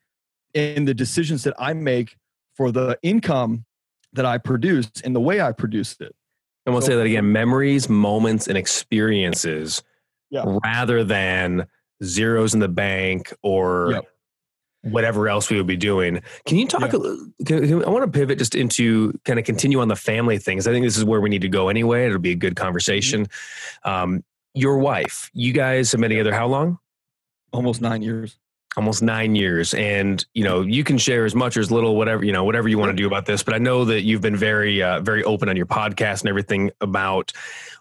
in 0.54 0.84
the 0.84 0.94
decisions 0.94 1.42
that 1.44 1.54
I 1.58 1.72
make 1.72 2.16
for 2.54 2.70
the 2.70 2.96
income 3.02 3.64
that 4.12 4.24
I 4.24 4.38
produce 4.38 4.88
and 5.04 5.16
the 5.16 5.20
way 5.20 5.40
I 5.40 5.50
produce 5.50 5.96
it. 6.00 6.14
And 6.68 6.74
we'll 6.74 6.82
so, 6.82 6.88
say 6.88 6.96
that 6.96 7.06
again 7.06 7.32
memories, 7.32 7.88
moments, 7.88 8.46
and 8.46 8.58
experiences 8.58 9.82
yeah. 10.30 10.44
rather 10.64 11.02
than 11.02 11.66
zeros 12.04 12.54
in 12.54 12.60
the 12.60 12.68
bank 12.68 13.32
or 13.42 13.92
yep 13.92 14.04
whatever 14.82 15.28
else 15.28 15.50
we 15.50 15.56
would 15.56 15.66
be 15.66 15.76
doing. 15.76 16.22
Can 16.46 16.58
you 16.58 16.66
talk? 16.66 16.92
Yeah. 16.92 17.14
Can, 17.46 17.84
I 17.84 17.88
want 17.88 18.10
to 18.10 18.18
pivot 18.18 18.38
just 18.38 18.54
into 18.54 19.18
kind 19.24 19.38
of 19.38 19.44
continue 19.44 19.80
on 19.80 19.88
the 19.88 19.96
family 19.96 20.38
things. 20.38 20.66
I 20.66 20.72
think 20.72 20.84
this 20.84 20.96
is 20.96 21.04
where 21.04 21.20
we 21.20 21.28
need 21.28 21.42
to 21.42 21.48
go 21.48 21.68
anyway. 21.68 22.06
It'll 22.06 22.18
be 22.18 22.32
a 22.32 22.36
good 22.36 22.56
conversation. 22.56 23.26
Mm-hmm. 23.26 23.90
Um, 23.90 24.24
your 24.54 24.78
wife, 24.78 25.30
you 25.34 25.52
guys 25.52 25.92
have 25.92 26.00
been 26.00 26.10
together 26.10 26.32
how 26.32 26.46
long? 26.46 26.78
Almost 27.52 27.80
nine 27.80 28.02
years. 28.02 28.38
Almost 28.76 29.02
nine 29.02 29.34
years, 29.34 29.74
and 29.74 30.24
you 30.34 30.44
know 30.44 30.60
you 30.60 30.84
can 30.84 30.98
share 30.98 31.24
as 31.24 31.34
much 31.34 31.56
or 31.56 31.60
as 31.60 31.70
little, 31.70 31.96
whatever 31.96 32.24
you 32.24 32.32
know, 32.32 32.44
whatever 32.44 32.68
you 32.68 32.78
want 32.78 32.90
to 32.90 32.96
do 32.96 33.06
about 33.06 33.26
this. 33.26 33.42
But 33.42 33.54
I 33.54 33.58
know 33.58 33.84
that 33.86 34.02
you've 34.02 34.20
been 34.20 34.36
very, 34.36 34.82
uh, 34.82 35.00
very 35.00 35.24
open 35.24 35.48
on 35.48 35.56
your 35.56 35.66
podcast 35.66 36.20
and 36.20 36.28
everything 36.28 36.70
about 36.80 37.32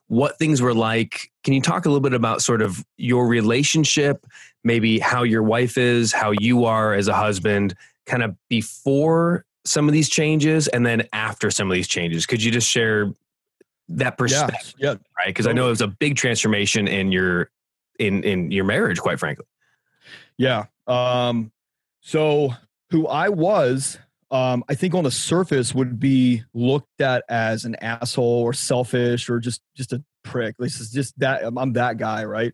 what 0.07 0.39
things 0.39 0.61
were 0.61 0.73
like. 0.73 1.31
Can 1.43 1.53
you 1.53 1.61
talk 1.61 1.85
a 1.85 1.89
little 1.89 2.01
bit 2.01 2.13
about 2.13 2.41
sort 2.41 2.61
of 2.61 2.83
your 2.97 3.27
relationship, 3.27 4.25
maybe 4.63 4.99
how 4.99 5.23
your 5.23 5.43
wife 5.43 5.77
is, 5.77 6.13
how 6.13 6.31
you 6.39 6.65
are 6.65 6.93
as 6.93 7.07
a 7.07 7.13
husband, 7.13 7.75
kind 8.05 8.23
of 8.23 8.35
before 8.49 9.45
some 9.65 9.87
of 9.87 9.93
these 9.93 10.09
changes 10.09 10.67
and 10.69 10.85
then 10.85 11.07
after 11.13 11.51
some 11.51 11.69
of 11.69 11.75
these 11.75 11.87
changes? 11.87 12.25
Could 12.25 12.41
you 12.41 12.51
just 12.51 12.69
share 12.69 13.11
that 13.89 14.17
perspective? 14.17 14.73
Yeah, 14.77 14.91
yeah. 14.91 14.95
right. 15.17 15.27
Because 15.27 15.45
totally. 15.45 15.59
I 15.59 15.61
know 15.61 15.67
it 15.67 15.71
was 15.71 15.81
a 15.81 15.87
big 15.87 16.15
transformation 16.15 16.87
in 16.87 17.11
your 17.11 17.51
in 17.99 18.23
in 18.23 18.51
your 18.51 18.63
marriage, 18.63 18.99
quite 18.99 19.19
frankly. 19.19 19.45
Yeah. 20.37 20.65
Um, 20.87 21.51
so 22.01 22.53
who 22.89 23.07
I 23.07 23.29
was 23.29 23.97
um, 24.29 24.63
I 24.67 24.75
think 24.75 24.93
on 24.93 25.03
the 25.03 25.11
surface 25.11 25.73
would 25.73 25.99
be 25.99 26.43
looked 26.53 27.01
at 27.01 27.23
as 27.29 27.63
an 27.65 27.75
asshole 27.75 28.41
or 28.43 28.53
selfish 28.53 29.29
or 29.29 29.39
just 29.39 29.61
just 29.75 29.93
a 29.93 30.03
prick. 30.23 30.55
This 30.59 30.79
is 30.79 30.91
just 30.91 31.17
that 31.19 31.43
I'm 31.45 31.73
that 31.73 31.97
guy, 31.97 32.25
right? 32.25 32.53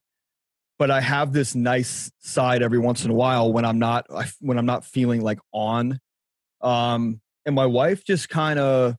But 0.77 0.91
I 0.91 1.01
have 1.01 1.33
this 1.33 1.55
nice 1.55 2.11
side 2.19 2.61
every 2.61 2.77
once 2.79 3.05
in 3.05 3.11
a 3.11 3.13
while 3.13 3.51
when 3.51 3.65
I'm 3.65 3.79
not 3.79 4.05
when 4.39 4.59
I'm 4.59 4.65
not 4.65 4.85
feeling 4.85 5.21
like 5.21 5.39
on. 5.51 5.99
Um, 6.61 7.21
and 7.45 7.55
my 7.55 7.65
wife 7.65 8.05
just 8.05 8.29
kind 8.29 8.59
of, 8.59 8.95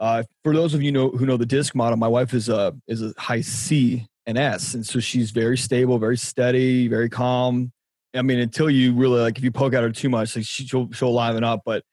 uh, 0.00 0.22
for 0.44 0.54
those 0.54 0.74
of 0.74 0.82
you 0.82 0.92
know 0.92 1.10
who 1.10 1.26
know 1.26 1.36
the 1.36 1.46
disc 1.46 1.74
model, 1.74 1.96
my 1.96 2.08
wife 2.08 2.32
is 2.32 2.48
a 2.48 2.76
is 2.86 3.02
a 3.02 3.12
high 3.18 3.40
C 3.40 4.06
and 4.24 4.38
S, 4.38 4.74
and 4.74 4.86
so 4.86 5.00
she's 5.00 5.32
very 5.32 5.58
stable, 5.58 5.98
very 5.98 6.16
steady, 6.16 6.86
very 6.86 7.08
calm. 7.08 7.72
I 8.14 8.22
mean, 8.22 8.38
until 8.38 8.70
you 8.70 8.94
really 8.94 9.20
like, 9.20 9.38
if 9.38 9.44
you 9.44 9.50
poke 9.50 9.74
at 9.74 9.82
her 9.82 9.90
too 9.90 10.08
much, 10.08 10.34
like 10.34 10.44
she'll 10.44 10.90
she'll 10.92 11.12
liven 11.12 11.44
up. 11.44 11.62
But 11.64 11.84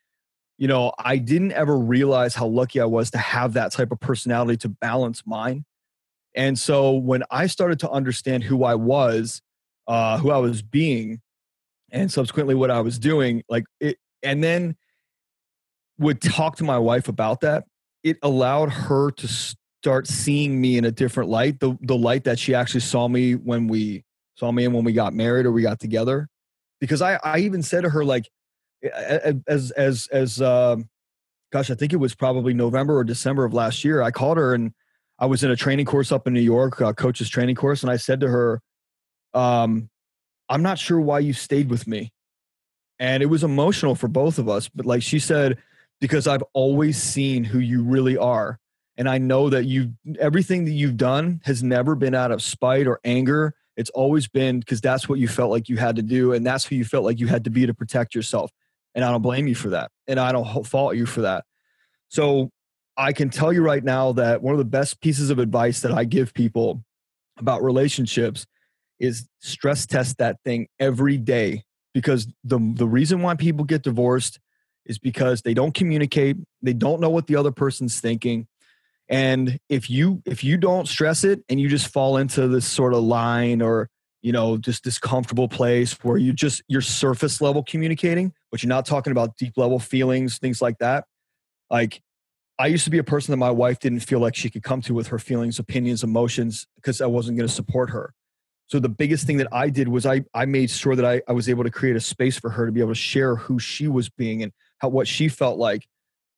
you 0.57 0.67
know, 0.67 0.93
I 0.97 1.17
didn't 1.17 1.51
ever 1.51 1.77
realize 1.77 2.35
how 2.35 2.47
lucky 2.47 2.79
I 2.79 2.85
was 2.85 3.11
to 3.11 3.17
have 3.17 3.53
that 3.53 3.73
type 3.73 3.91
of 3.91 3.99
personality 3.99 4.57
to 4.57 4.69
balance 4.69 5.23
mine. 5.25 5.65
And 6.33 6.57
so 6.57 6.93
when 6.93 7.23
I 7.29 7.47
started 7.47 7.79
to 7.79 7.89
understand 7.89 8.43
who 8.43 8.63
I 8.63 8.75
was, 8.75 9.41
uh, 9.87 10.17
who 10.17 10.31
I 10.31 10.37
was 10.37 10.61
being, 10.61 11.21
and 11.91 12.11
subsequently 12.11 12.55
what 12.55 12.71
I 12.71 12.81
was 12.81 12.99
doing, 12.99 13.43
like 13.49 13.65
it, 13.79 13.97
and 14.23 14.43
then 14.43 14.75
would 15.97 16.21
talk 16.21 16.57
to 16.57 16.63
my 16.63 16.77
wife 16.77 17.07
about 17.07 17.41
that, 17.41 17.65
it 18.03 18.17
allowed 18.21 18.69
her 18.69 19.11
to 19.11 19.27
start 19.27 20.07
seeing 20.07 20.59
me 20.59 20.77
in 20.77 20.85
a 20.85 20.91
different 20.91 21.29
light, 21.29 21.59
the 21.59 21.77
the 21.81 21.95
light 21.95 22.23
that 22.25 22.39
she 22.39 22.55
actually 22.55 22.81
saw 22.81 23.07
me 23.07 23.35
when 23.35 23.67
we 23.67 24.03
saw 24.35 24.51
me 24.51 24.65
and 24.65 24.73
when 24.73 24.83
we 24.83 24.93
got 24.93 25.13
married 25.13 25.45
or 25.45 25.51
we 25.51 25.61
got 25.61 25.79
together. 25.79 26.27
Because 26.79 27.01
I, 27.01 27.19
I 27.23 27.39
even 27.39 27.63
said 27.63 27.81
to 27.81 27.89
her, 27.89 28.05
like, 28.05 28.29
as, 29.47 29.71
as, 29.71 30.07
as, 30.11 30.41
um, 30.41 30.89
gosh, 31.51 31.71
I 31.71 31.75
think 31.75 31.93
it 31.93 31.97
was 31.97 32.13
probably 32.13 32.53
November 32.53 32.97
or 32.97 33.03
December 33.03 33.45
of 33.45 33.53
last 33.53 33.83
year. 33.83 34.01
I 34.01 34.11
called 34.11 34.37
her 34.37 34.53
and 34.53 34.73
I 35.17 35.25
was 35.25 35.43
in 35.43 35.51
a 35.51 35.55
training 35.55 35.85
course 35.85 36.11
up 36.11 36.27
in 36.27 36.33
New 36.33 36.41
York, 36.41 36.81
a 36.81 36.93
coach's 36.93 37.29
training 37.29 37.55
course. 37.55 37.81
And 37.81 37.89
I 37.89 37.97
said 37.97 38.19
to 38.19 38.27
her, 38.27 38.61
um, 39.33 39.89
I'm 40.49 40.61
not 40.61 40.77
sure 40.77 40.99
why 40.99 41.19
you 41.19 41.33
stayed 41.33 41.69
with 41.69 41.87
me. 41.87 42.11
and 42.99 43.21
it 43.21 43.27
was 43.27 43.43
emotional 43.43 43.95
for 43.95 44.07
both 44.07 44.37
of 44.37 44.49
us. 44.49 44.69
But 44.69 44.85
like 44.85 45.03
she 45.03 45.19
said, 45.19 45.57
because 45.99 46.27
I've 46.27 46.43
always 46.53 47.01
seen 47.01 47.43
who 47.43 47.59
you 47.59 47.83
really 47.83 48.17
are, 48.17 48.59
and 48.97 49.09
I 49.09 49.17
know 49.17 49.49
that 49.49 49.65
you 49.65 49.93
everything 50.19 50.65
that 50.65 50.71
you've 50.71 50.97
done 50.97 51.41
has 51.43 51.61
never 51.61 51.95
been 51.95 52.15
out 52.15 52.31
of 52.31 52.41
spite 52.41 52.87
or 52.87 52.99
anger. 53.03 53.53
It's 53.77 53.89
always 53.91 54.27
been 54.27 54.59
because 54.59 54.81
that's 54.81 55.09
what 55.09 55.19
you 55.19 55.27
felt 55.27 55.51
like 55.51 55.69
you 55.69 55.77
had 55.77 55.95
to 55.97 56.01
do, 56.01 56.33
and 56.33 56.45
that's 56.45 56.65
who 56.65 56.75
you 56.75 56.85
felt 56.85 57.03
like 57.03 57.19
you 57.19 57.27
had 57.27 57.43
to 57.43 57.49
be 57.49 57.65
to 57.65 57.73
protect 57.73 58.15
yourself. 58.15 58.51
And 58.93 59.03
I 59.03 59.11
don't 59.11 59.21
blame 59.21 59.47
you 59.47 59.55
for 59.55 59.69
that, 59.69 59.91
and 60.07 60.19
I 60.19 60.31
don't 60.31 60.65
fault 60.65 60.95
you 60.95 61.05
for 61.05 61.21
that. 61.21 61.43
So 62.07 62.51
I 62.97 63.11
can 63.11 63.29
tell 63.29 63.51
you 63.51 63.61
right 63.61 63.83
now 63.83 64.13
that 64.13 64.41
one 64.41 64.53
of 64.53 64.57
the 64.57 64.65
best 64.65 65.01
pieces 65.01 65.29
of 65.29 65.39
advice 65.39 65.81
that 65.81 65.91
I 65.91 66.05
give 66.05 66.33
people 66.33 66.83
about 67.37 67.63
relationships 67.63 68.45
is 68.99 69.27
stress 69.39 69.85
test 69.85 70.17
that 70.19 70.37
thing 70.45 70.67
every 70.79 71.17
day 71.17 71.63
because 71.93 72.27
the 72.43 72.59
the 72.75 72.87
reason 72.87 73.21
why 73.21 73.35
people 73.35 73.65
get 73.65 73.81
divorced 73.81 74.39
is 74.85 74.99
because 74.99 75.41
they 75.41 75.53
don't 75.53 75.73
communicate, 75.73 76.37
they 76.61 76.73
don't 76.73 77.01
know 77.01 77.09
what 77.09 77.27
the 77.27 77.35
other 77.35 77.51
person's 77.51 77.99
thinking. 77.99 78.47
And 79.07 79.59
if 79.69 79.89
you 79.89 80.21
if 80.25 80.43
you 80.43 80.57
don't 80.57 80.87
stress 80.87 81.23
it 81.23 81.43
and 81.47 81.59
you 81.59 81.69
just 81.69 81.87
fall 81.87 82.17
into 82.17 82.47
this 82.47 82.65
sort 82.65 82.93
of 82.93 83.03
line 83.03 83.61
or 83.61 83.89
you 84.21 84.31
know 84.31 84.57
just 84.57 84.83
this 84.83 84.97
comfortable 84.97 85.47
place 85.47 85.93
where 86.03 86.17
you 86.17 86.33
just 86.33 86.63
you're 86.67 86.81
surface 86.81 87.41
level 87.41 87.63
communicating, 87.63 88.33
but 88.51 88.63
you're 88.63 88.69
not 88.69 88.85
talking 88.85 89.11
about 89.11 89.37
deep 89.37 89.53
level 89.57 89.79
feelings, 89.79 90.39
things 90.39 90.61
like 90.61 90.79
that. 90.79 91.05
Like 91.69 92.01
I 92.57 92.67
used 92.67 92.85
to 92.85 92.89
be 92.89 92.97
a 92.97 93.03
person 93.03 93.31
that 93.31 93.37
my 93.37 93.51
wife 93.51 93.79
didn't 93.79 93.99
feel 93.99 94.19
like 94.19 94.35
she 94.35 94.49
could 94.49 94.63
come 94.63 94.81
to 94.83 94.93
with 94.93 95.07
her 95.07 95.19
feelings, 95.19 95.59
opinions, 95.59 96.03
emotions 96.03 96.67
because 96.75 97.01
I 97.01 97.05
wasn't 97.05 97.37
going 97.37 97.47
to 97.47 97.53
support 97.53 97.89
her. 97.91 98.13
So 98.67 98.79
the 98.79 98.89
biggest 98.89 99.27
thing 99.27 99.37
that 99.37 99.47
I 99.51 99.69
did 99.69 99.87
was 99.87 100.05
I 100.05 100.23
I 100.33 100.45
made 100.45 100.71
sure 100.71 100.95
that 100.95 101.05
I, 101.05 101.21
I 101.27 101.33
was 101.33 101.47
able 101.47 101.63
to 101.63 101.71
create 101.71 101.95
a 101.95 102.01
space 102.01 102.39
for 102.39 102.49
her 102.49 102.65
to 102.65 102.71
be 102.71 102.79
able 102.79 102.91
to 102.91 102.95
share 102.95 103.35
who 103.35 103.59
she 103.59 103.87
was 103.87 104.09
being 104.09 104.41
and 104.41 104.51
how 104.79 104.89
what 104.89 105.07
she 105.07 105.27
felt 105.27 105.59
like. 105.59 105.87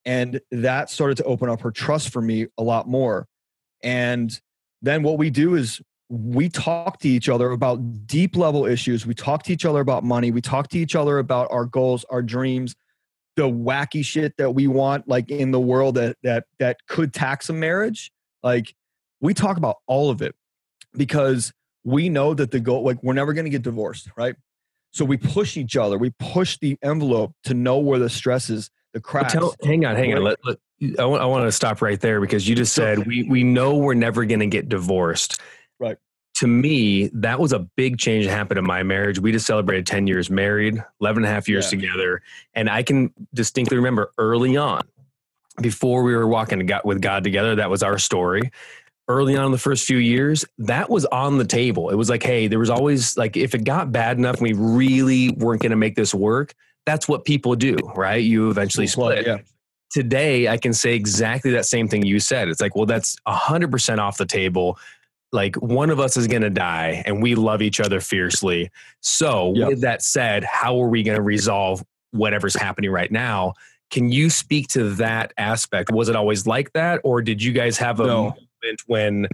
And 0.08 0.40
that 0.52 0.90
started 0.90 1.18
to 1.18 1.26
open 1.26 1.50
up 1.50 1.62
her 1.62 1.70
trust 1.70 2.14
for 2.14 2.22
me 2.22 2.48
a 2.58 2.64
lot 2.64 2.88
more. 2.88 3.28
And 3.84 4.40
then 4.82 5.04
what 5.04 5.18
we 5.18 5.30
do 5.30 5.56
is 5.56 5.82
we 6.10 6.48
talk 6.48 7.00
to 7.00 7.10
each 7.10 7.28
other 7.28 7.52
about 7.52 8.08
deep 8.08 8.38
level 8.38 8.66
issues. 8.66 9.06
We 9.06 9.14
talk 9.14 9.44
to 9.44 9.54
each 9.54 9.66
other 9.66 9.82
about 9.82 10.06
money. 10.06 10.32
We 10.32 10.40
talk 10.40 10.70
to 10.70 10.80
each 10.80 10.96
other 10.96 11.20
about 11.20 11.50
our 11.52 11.66
goals, 11.66 12.06
our 12.10 12.22
dreams, 12.22 12.74
the 13.36 13.50
wacky 13.50 14.04
shit 14.04 14.38
that 14.38 14.52
we 14.52 14.68
want 14.68 15.10
like 15.10 15.30
in 15.30 15.52
the 15.52 15.60
world 15.60 15.96
that 15.96 16.16
that 16.24 16.46
that 16.60 16.78
could 16.88 17.14
tax 17.14 17.50
a 17.50 17.54
marriage. 17.54 18.10
Like 18.42 18.74
we 19.20 19.34
talk 19.34 19.58
about 19.58 19.76
all 19.88 20.10
of 20.10 20.22
it 20.22 20.36
because 20.94 21.52
we 21.84 22.08
know 22.08 22.34
that 22.34 22.52
the 22.52 22.62
goal 22.62 22.84
like 22.84 23.04
we're 23.04 23.14
never 23.14 23.34
going 23.34 23.46
to 23.46 23.52
get 23.52 23.62
divorced 23.62 24.10
right 24.18 24.36
so 24.92 25.06
we 25.06 25.18
push 25.18 25.58
each 25.58 25.78
other 25.78 25.98
we 25.98 26.10
push 26.20 26.58
the 26.60 26.78
envelope 26.84 27.34
to 27.44 27.54
know 27.54 27.78
where 27.78 28.00
the 28.00 28.10
stress 28.10 28.50
is 28.50 28.70
the 28.98 29.02
cracks 29.02 29.34
tell, 29.34 29.56
hang 29.64 29.86
on 29.86 29.96
hang 29.96 30.16
on 30.16 30.24
let, 30.24 30.38
let, 30.44 30.58
I, 31.00 31.06
want, 31.06 31.22
I 31.22 31.26
want 31.26 31.46
to 31.46 31.52
stop 31.52 31.84
right 31.84 32.00
there 32.00 32.20
because 32.20 32.50
you 32.50 32.56
just 32.56 32.74
said 32.74 33.06
we, 33.06 33.24
we 33.24 33.44
know 33.44 33.76
we're 33.76 33.94
never 33.94 34.26
going 34.26 34.40
to 34.40 34.48
get 34.48 34.70
divorced. 34.70 35.40
Right. 35.80 35.98
To 36.38 36.48
me 36.48 37.10
that 37.14 37.40
was 37.40 37.54
a 37.54 37.60
big 37.60 38.00
change 38.00 38.26
that 38.26 38.32
happened 38.32 38.58
in 38.58 38.66
my 38.66 38.82
marriage. 38.82 39.20
We 39.20 39.32
just 39.32 39.46
celebrated 39.46 39.86
10 39.86 40.08
years 40.08 40.32
married 40.32 40.84
11 41.00 41.24
and 41.24 41.32
a 41.32 41.34
half 41.34 41.48
years 41.48 41.66
yeah. 41.66 41.80
together 41.80 42.22
and 42.56 42.70
i 42.70 42.82
can 42.82 43.14
distinctly 43.34 43.78
remember 43.78 44.12
early 44.18 44.58
on 44.58 44.82
before 45.62 46.02
we 46.02 46.16
were 46.16 46.28
walking 46.28 46.68
with 46.84 47.02
god 47.02 47.24
together 47.24 47.56
that 47.56 47.70
was 47.70 47.84
our 47.84 48.00
story. 48.00 48.52
Early 49.10 49.38
on 49.38 49.46
in 49.46 49.52
the 49.54 49.58
first 49.58 49.86
few 49.86 50.00
years, 50.00 50.44
that 50.58 50.90
was 50.90 51.06
on 51.06 51.38
the 51.38 51.46
table. 51.46 51.92
It 51.92 51.96
was 51.96 52.10
like, 52.10 52.24
hey, 52.24 52.48
there 52.48 52.60
was 52.60 52.70
always 52.70 53.16
like, 53.16 53.38
if 53.38 53.56
it 53.56 53.64
got 53.64 53.90
bad 53.90 54.18
enough 54.18 54.36
and 54.36 54.44
we 54.44 54.52
really 54.52 55.30
weren't 55.30 55.62
going 55.62 55.70
to 55.70 55.78
make 55.78 55.96
this 55.96 56.14
work, 56.14 56.54
that's 56.88 57.08
what 57.08 57.26
people 57.26 57.54
do, 57.56 57.76
right? 57.96 58.24
You 58.24 58.50
eventually 58.50 58.88
split. 58.88 59.28
Yeah. 59.28 59.40
Today, 59.92 60.48
I 60.48 60.58
can 60.58 60.74
say 60.74 60.94
exactly 60.96 61.52
that 61.52 61.66
same 61.66 61.90
thing 61.90 62.06
you 62.06 62.20
said. 62.20 62.48
It's 62.48 62.62
like, 62.62 62.76
well, 62.76 62.86
that's 62.86 63.18
100% 63.28 64.00
off 64.00 64.18
the 64.18 64.26
table. 64.26 64.80
Like, 65.34 65.58
one 65.58 65.90
of 65.90 66.00
us 66.00 66.16
is 66.16 66.28
going 66.28 66.44
to 66.44 66.50
die 66.50 67.04
and 67.06 67.22
we 67.22 67.36
love 67.36 67.62
each 67.62 67.82
other 67.82 68.00
fiercely. 68.00 68.72
So, 69.02 69.54
yep. 69.54 69.68
with 69.68 69.82
that 69.82 70.02
said, 70.02 70.46
how 70.46 70.82
are 70.82 70.88
we 70.88 71.04
going 71.04 71.18
to 71.18 71.22
resolve 71.22 71.84
whatever's 72.12 72.56
happening 72.56 72.90
right 72.90 73.12
now? 73.12 73.54
Can 73.92 74.10
you 74.10 74.30
speak 74.30 74.70
to 74.70 74.90
that 74.96 75.34
aspect? 75.38 75.92
Was 75.92 76.08
it 76.08 76.16
always 76.16 76.48
like 76.48 76.72
that, 76.72 77.02
or 77.04 77.22
did 77.22 77.44
you 77.44 77.52
guys 77.52 77.78
have 77.78 78.00
a 78.00 78.08
no 78.08 78.24
moment 78.24 78.82
when 78.88 79.28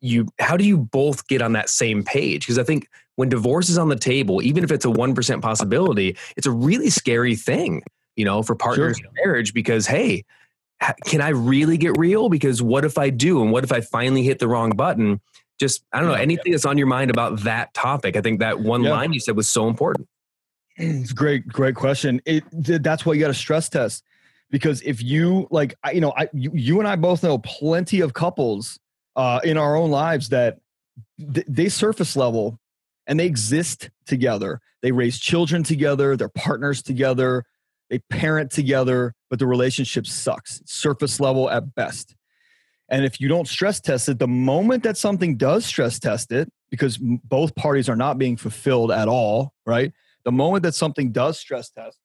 you 0.00 0.28
how 0.38 0.56
do 0.56 0.64
you 0.64 0.76
both 0.76 1.26
get 1.26 1.40
on 1.42 1.52
that 1.52 1.70
same 1.70 2.04
page 2.04 2.40
because 2.40 2.58
i 2.58 2.62
think 2.62 2.86
when 3.16 3.28
divorce 3.28 3.68
is 3.68 3.78
on 3.78 3.88
the 3.88 3.96
table 3.96 4.42
even 4.42 4.64
if 4.64 4.70
it's 4.70 4.84
a 4.84 4.88
1% 4.88 5.42
possibility 5.42 6.16
it's 6.36 6.46
a 6.46 6.50
really 6.50 6.90
scary 6.90 7.34
thing 7.34 7.82
you 8.14 8.24
know 8.24 8.42
for 8.42 8.54
partners 8.54 8.98
sure. 8.98 9.06
in 9.06 9.12
marriage 9.24 9.52
because 9.52 9.86
hey 9.86 10.24
can 11.04 11.20
i 11.20 11.30
really 11.30 11.76
get 11.76 11.96
real? 11.96 12.28
Because 12.28 12.62
what 12.62 12.84
if 12.84 12.98
i 12.98 13.10
do? 13.10 13.42
And 13.42 13.50
what 13.50 13.64
if 13.64 13.72
i 13.72 13.80
finally 13.80 14.22
hit 14.22 14.38
the 14.38 14.48
wrong 14.48 14.70
button? 14.70 15.20
Just 15.58 15.84
i 15.92 16.00
don't 16.00 16.08
know 16.08 16.14
anything 16.14 16.52
that's 16.52 16.66
on 16.66 16.76
your 16.78 16.86
mind 16.86 17.10
about 17.10 17.40
that 17.40 17.72
topic 17.72 18.16
i 18.16 18.20
think 18.20 18.40
that 18.40 18.60
one 18.60 18.82
yeah. 18.82 18.90
line 18.90 19.12
you 19.12 19.20
said 19.20 19.36
was 19.36 19.48
so 19.48 19.68
important. 19.68 20.08
It's 20.76 21.12
great 21.12 21.48
great 21.48 21.74
question. 21.74 22.20
It 22.26 22.44
that's 22.52 23.06
why 23.06 23.14
you 23.14 23.20
got 23.20 23.28
to 23.28 23.34
stress 23.34 23.68
test 23.68 24.04
because 24.50 24.82
if 24.82 25.02
you 25.02 25.48
like 25.50 25.74
I, 25.82 25.92
you 25.92 26.00
know 26.00 26.12
I 26.16 26.28
you, 26.34 26.50
you 26.52 26.78
and 26.78 26.88
I 26.88 26.96
both 26.96 27.22
know 27.22 27.38
plenty 27.38 28.00
of 28.00 28.12
couples 28.12 28.78
uh, 29.16 29.40
in 29.44 29.56
our 29.56 29.76
own 29.76 29.90
lives 29.90 30.28
that 30.28 30.58
th- 31.32 31.46
they 31.48 31.70
surface 31.70 32.16
level 32.16 32.58
and 33.06 33.18
they 33.18 33.26
exist 33.26 33.90
together. 34.06 34.60
They 34.82 34.92
raise 34.92 35.18
children 35.18 35.62
together, 35.62 36.16
they're 36.16 36.28
partners 36.28 36.82
together, 36.82 37.44
they 37.90 37.98
parent 38.10 38.50
together, 38.50 39.14
but 39.30 39.38
the 39.38 39.46
relationship 39.46 40.06
sucks. 40.06 40.62
Surface 40.66 41.20
level 41.20 41.48
at 41.50 41.74
best. 41.74 42.14
And 42.88 43.04
if 43.04 43.20
you 43.20 43.28
don't 43.28 43.48
stress 43.48 43.80
test 43.80 44.08
it, 44.08 44.18
the 44.18 44.28
moment 44.28 44.84
that 44.84 44.96
something 44.96 45.36
does 45.36 45.64
stress 45.64 45.98
test 45.98 46.30
it, 46.30 46.50
because 46.70 46.98
both 46.98 47.54
parties 47.54 47.88
are 47.88 47.96
not 47.96 48.18
being 48.18 48.36
fulfilled 48.36 48.90
at 48.90 49.08
all, 49.08 49.52
right? 49.64 49.92
The 50.24 50.32
moment 50.32 50.62
that 50.64 50.74
something 50.74 51.12
does 51.12 51.38
stress 51.38 51.70
test, 51.70 51.98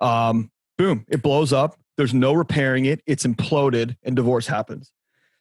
um, 0.00 0.50
boom, 0.78 1.04
it 1.08 1.22
blows 1.22 1.52
up. 1.52 1.78
There's 1.96 2.14
no 2.14 2.32
repairing 2.32 2.86
it. 2.86 3.02
It's 3.06 3.26
imploded 3.26 3.96
and 4.02 4.16
divorce 4.16 4.46
happens. 4.46 4.92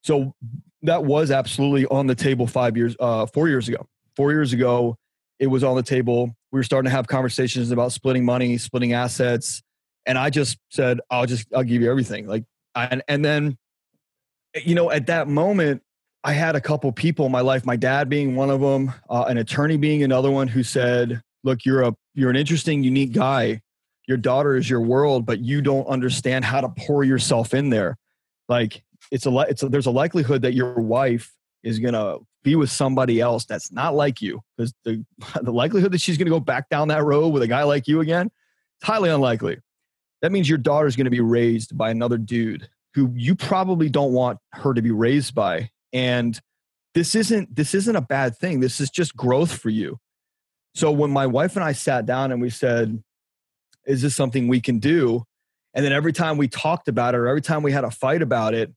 So 0.04 0.34
that 0.82 1.04
was 1.06 1.32
absolutely 1.32 1.86
on 1.86 2.08
the 2.08 2.16
table 2.16 2.48
five 2.48 2.76
years, 2.76 2.96
uh, 3.00 3.26
four 3.26 3.48
years 3.48 3.68
ago. 3.70 3.88
Four 4.20 4.32
years 4.32 4.52
ago, 4.52 4.98
it 5.40 5.48
was 5.48 5.64
on 5.64 5.78
the 5.78 5.84
table. 5.84 6.36
We 6.52 6.60
were 6.60 6.64
starting 6.64 6.90
to 6.90 6.96
have 6.96 7.08
conversations 7.08 7.72
about 7.72 7.94
splitting 7.94 8.26
money, 8.26 8.58
splitting 8.58 8.92
assets. 8.92 9.62
And 10.06 10.18
I 10.18 10.30
just 10.30 10.58
said, 10.70 11.00
I'll 11.10 11.26
just, 11.26 11.48
I'll 11.56 11.64
give 11.64 11.82
you 11.82 11.90
everything. 11.90 12.28
Like, 12.28 12.44
and, 12.76 13.02
and 13.08 13.24
then, 13.24 13.58
you 14.62 14.76
know, 14.76 14.92
at 14.92 15.08
that 15.08 15.30
moment, 15.30 15.82
I 16.24 16.34
had 16.34 16.58
a 16.58 16.62
couple 16.62 16.92
people 16.92 17.26
in 17.28 17.32
my 17.32 17.40
life, 17.40 17.66
my 17.66 17.78
dad 17.78 18.10
being 18.10 18.36
one 18.36 18.50
of 18.50 18.60
them, 18.60 18.92
uh, 19.10 19.24
an 19.30 19.38
attorney 19.38 19.78
being 19.78 20.04
another 20.04 20.30
one 20.30 20.50
who 20.50 20.64
said, 20.64 21.22
look, 21.46 21.64
you're 21.64 21.84
a, 21.84 21.96
you're 22.14 22.30
an 22.30 22.36
interesting, 22.36 22.84
unique 22.84 23.14
guy 23.14 23.62
your 24.10 24.18
daughter 24.18 24.58
is 24.58 24.68
your 24.68 24.82
world, 24.82 25.24
but 25.28 25.40
you 25.40 25.62
don't 25.62 25.86
understand 25.86 26.44
how 26.44 26.60
to 26.60 26.70
pour 26.70 27.04
yourself 27.04 27.54
in 27.54 27.70
there. 27.70 27.96
Like 28.50 28.84
it's 29.12 29.28
a, 29.28 29.30
lot, 29.30 29.50
it's 29.50 29.62
a, 29.62 29.70
there's 29.70 29.86
a 29.86 29.92
likelihood 29.92 30.42
that 30.42 30.56
your 30.56 30.82
wife 30.82 31.32
is 31.62 31.80
to 31.94 32.20
be 32.44 32.56
with 32.56 32.72
somebody 32.72 33.20
else 33.20 33.46
that's 33.46 33.72
not 33.72 33.96
like 33.96 34.22
you 34.22 34.42
because 34.58 34.74
the, 34.84 35.04
the 35.42 35.52
likelihood 35.52 35.92
that 35.92 36.02
she's 36.02 36.18
going 36.18 36.26
to 36.26 36.32
go 36.32 36.40
back 36.40 36.70
down 36.70 36.88
that 36.90 37.04
road 37.04 37.30
with 37.30 37.44
a 37.44 37.48
guy 37.48 37.64
like 37.64 37.88
you 37.88 38.02
again, 38.02 38.28
it's 38.78 38.88
highly 38.88 39.10
unlikely. 39.10 39.58
That 40.22 40.32
means 40.32 40.50
your 40.50 40.58
daughter's 40.58 40.96
going 40.96 41.06
to 41.06 41.12
be 41.12 41.22
raised 41.22 41.78
by 41.78 41.90
another 41.92 42.18
dude 42.18 42.70
who 42.94 43.14
you 43.16 43.36
probably 43.36 43.90
don't 43.90 44.14
want 44.14 44.40
her 44.54 44.74
to 44.74 44.82
be 44.82 44.92
raised 44.92 45.34
by. 45.36 45.70
And 45.94 46.40
this 46.94 47.16
isn't, 47.16 47.56
this 47.56 47.74
isn't 47.74 47.96
a 47.96 48.02
bad 48.02 48.36
thing. 48.38 48.60
This 48.60 48.82
is 48.82 48.90
just 48.90 49.16
growth 49.16 49.54
for 49.54 49.70
you. 49.70 50.00
So 50.76 50.92
when 50.92 51.12
my 51.12 51.28
wife 51.28 51.56
and 51.56 51.64
I 51.64 51.72
sat 51.72 52.06
down 52.06 52.32
and 52.32 52.42
we 52.42 52.50
said, 52.50 53.02
is 53.86 54.02
this 54.02 54.16
something 54.16 54.48
we 54.48 54.60
can 54.60 54.80
do? 54.80 55.24
And 55.74 55.86
then 55.86 55.94
every 55.94 56.14
time 56.14 56.38
we 56.38 56.48
talked 56.48 56.88
about 56.88 57.14
it 57.14 57.18
or 57.18 57.28
every 57.28 57.42
time 57.42 57.64
we 57.64 57.72
had 57.72 57.84
a 57.84 57.92
fight 57.92 58.22
about 58.22 58.54
it, 58.54 58.74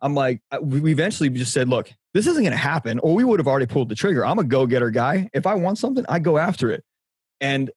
I'm 0.00 0.14
like, 0.14 0.40
uh, 0.50 0.58
we 0.60 0.90
eventually 0.90 1.28
just 1.28 1.52
said, 1.52 1.68
look, 1.68 1.92
this 2.14 2.26
isn't 2.26 2.42
going 2.42 2.52
to 2.52 2.56
happen, 2.56 2.98
or 3.00 3.14
we 3.14 3.24
would 3.24 3.38
have 3.38 3.46
already 3.46 3.66
pulled 3.66 3.88
the 3.88 3.94
trigger. 3.94 4.24
I'm 4.24 4.38
a 4.38 4.44
go 4.44 4.66
getter 4.66 4.90
guy. 4.90 5.30
If 5.32 5.46
I 5.46 5.54
want 5.54 5.78
something, 5.78 6.04
I 6.08 6.18
go 6.18 6.38
after 6.38 6.70
it. 6.70 6.84
And 7.40 7.70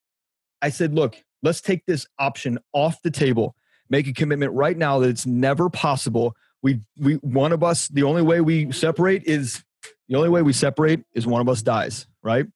I 0.62 0.70
said, 0.70 0.94
look, 0.94 1.16
let's 1.42 1.62
take 1.62 1.86
this 1.86 2.08
option 2.20 2.60
off 2.74 3.02
the 3.02 3.12
table, 3.12 3.56
make 3.90 4.08
a 4.08 4.14
commitment 4.14 4.54
right 4.54 4.78
now 4.78 5.00
that 5.00 5.10
it's 5.10 5.26
never 5.26 5.70
possible. 5.70 6.36
We, 6.62 6.82
we, 6.98 7.16
one 7.16 7.52
of 7.52 7.64
us, 7.64 7.88
the 7.90 8.04
only 8.04 8.22
way 8.22 8.42
we 8.42 8.72
separate 8.72 9.24
is 9.26 9.64
the 10.08 10.16
only 10.16 10.30
way 10.30 10.42
we 10.42 10.54
separate 10.54 11.04
is 11.14 11.28
one 11.28 11.42
of 11.42 11.50
us 11.50 11.62
dies, 11.62 12.08
right? 12.22 12.48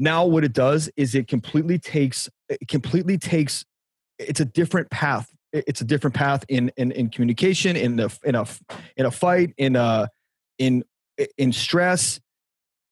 now 0.00 0.24
what 0.24 0.42
it 0.42 0.52
does 0.52 0.90
is 0.96 1.14
it 1.14 1.28
completely 1.28 1.78
takes 1.78 2.28
it 2.48 2.66
completely 2.66 3.18
takes 3.18 3.64
it's 4.18 4.40
a 4.40 4.44
different 4.44 4.90
path 4.90 5.28
it's 5.52 5.82
a 5.82 5.84
different 5.84 6.16
path 6.16 6.44
in 6.48 6.72
in, 6.76 6.90
in 6.92 7.10
communication 7.10 7.76
in 7.76 8.00
a 8.00 8.08
in 8.24 8.34
a 8.34 8.46
in 8.96 9.06
a 9.06 9.10
fight 9.10 9.52
in 9.58 9.76
a 9.76 10.08
in 10.58 10.82
in 11.36 11.52
stress 11.52 12.20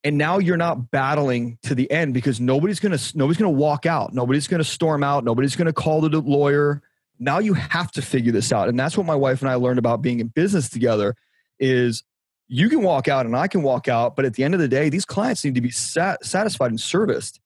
and 0.05 0.17
now 0.17 0.39
you're 0.39 0.57
not 0.57 0.91
battling 0.91 1.59
to 1.65 1.75
the 1.75 1.91
end 1.91 2.15
because 2.15 2.41
nobody's 2.41 2.81
gonna 2.81 2.99
nobody's 3.15 3.37
gonna 3.37 3.51
walk 3.51 3.85
out. 3.85 4.15
Nobody's 4.15 4.47
gonna 4.47 4.65
storm 4.65 5.03
out. 5.03 5.25
Nobody's 5.25 5.57
gonna 5.57 5.73
call 5.73 6.01
the 6.01 6.21
lawyer. 6.21 6.83
Now 7.19 7.41
you 7.41 7.55
have 7.55 7.91
to 7.93 8.03
figure 8.03 8.33
this 8.33 8.53
out. 8.53 8.69
And 8.69 8.79
that's 8.79 8.97
what 8.97 9.07
my 9.07 9.15
wife 9.15 9.43
and 9.43 9.51
i 9.51 9.55
learned 9.55 9.79
about 9.79 10.03
being 10.03 10.21
in 10.21 10.29
business 10.29 10.69
together 10.69 11.17
is 11.59 12.05
you 12.47 12.69
can 12.69 12.83
walk 12.83 13.09
out 13.09 13.27
and 13.27 13.37
i 13.37 13.49
can 13.49 13.63
walk 13.63 13.89
out 13.89 14.17
but 14.17 14.25
at 14.25 14.35
the 14.35 14.45
end 14.45 14.55
of 14.55 14.61
the 14.61 14.69
day 14.69 14.89
these 14.89 15.05
clients 15.05 15.45
need 15.45 15.57
to 15.57 15.61
be 15.61 15.71
sat, 15.71 16.25
satisfied 16.25 16.71
and 16.71 16.81
serviced. 16.81 17.41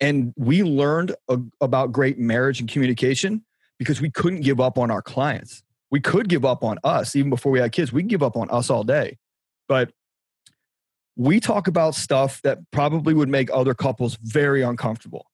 And 0.00 0.32
we 0.36 0.62
learned 0.62 1.14
a, 1.28 1.38
about 1.60 1.92
great 1.92 2.18
marriage 2.18 2.60
and 2.60 2.68
communication 2.68 3.44
because 3.78 4.00
we 4.00 4.10
couldn't 4.10 4.40
give 4.40 4.58
up 4.58 4.78
on 4.78 4.90
our 4.90 5.02
clients. 5.02 5.62
We 5.90 6.00
could 6.00 6.28
give 6.28 6.46
up 6.46 6.64
on 6.64 6.78
us 6.82 7.14
even 7.14 7.28
before 7.28 7.52
we 7.52 7.58
had 7.58 7.72
kids. 7.72 7.92
We 7.92 8.00
can 8.00 8.08
give 8.08 8.22
up 8.22 8.36
on 8.36 8.48
us 8.48 8.70
all 8.70 8.84
day. 8.84 9.18
But 9.68 9.92
we 11.20 11.38
talk 11.38 11.68
about 11.68 11.94
stuff 11.94 12.40
that 12.42 12.58
probably 12.70 13.12
would 13.12 13.28
make 13.28 13.50
other 13.52 13.74
couples 13.74 14.16
very 14.22 14.62
uncomfortable. 14.62 15.26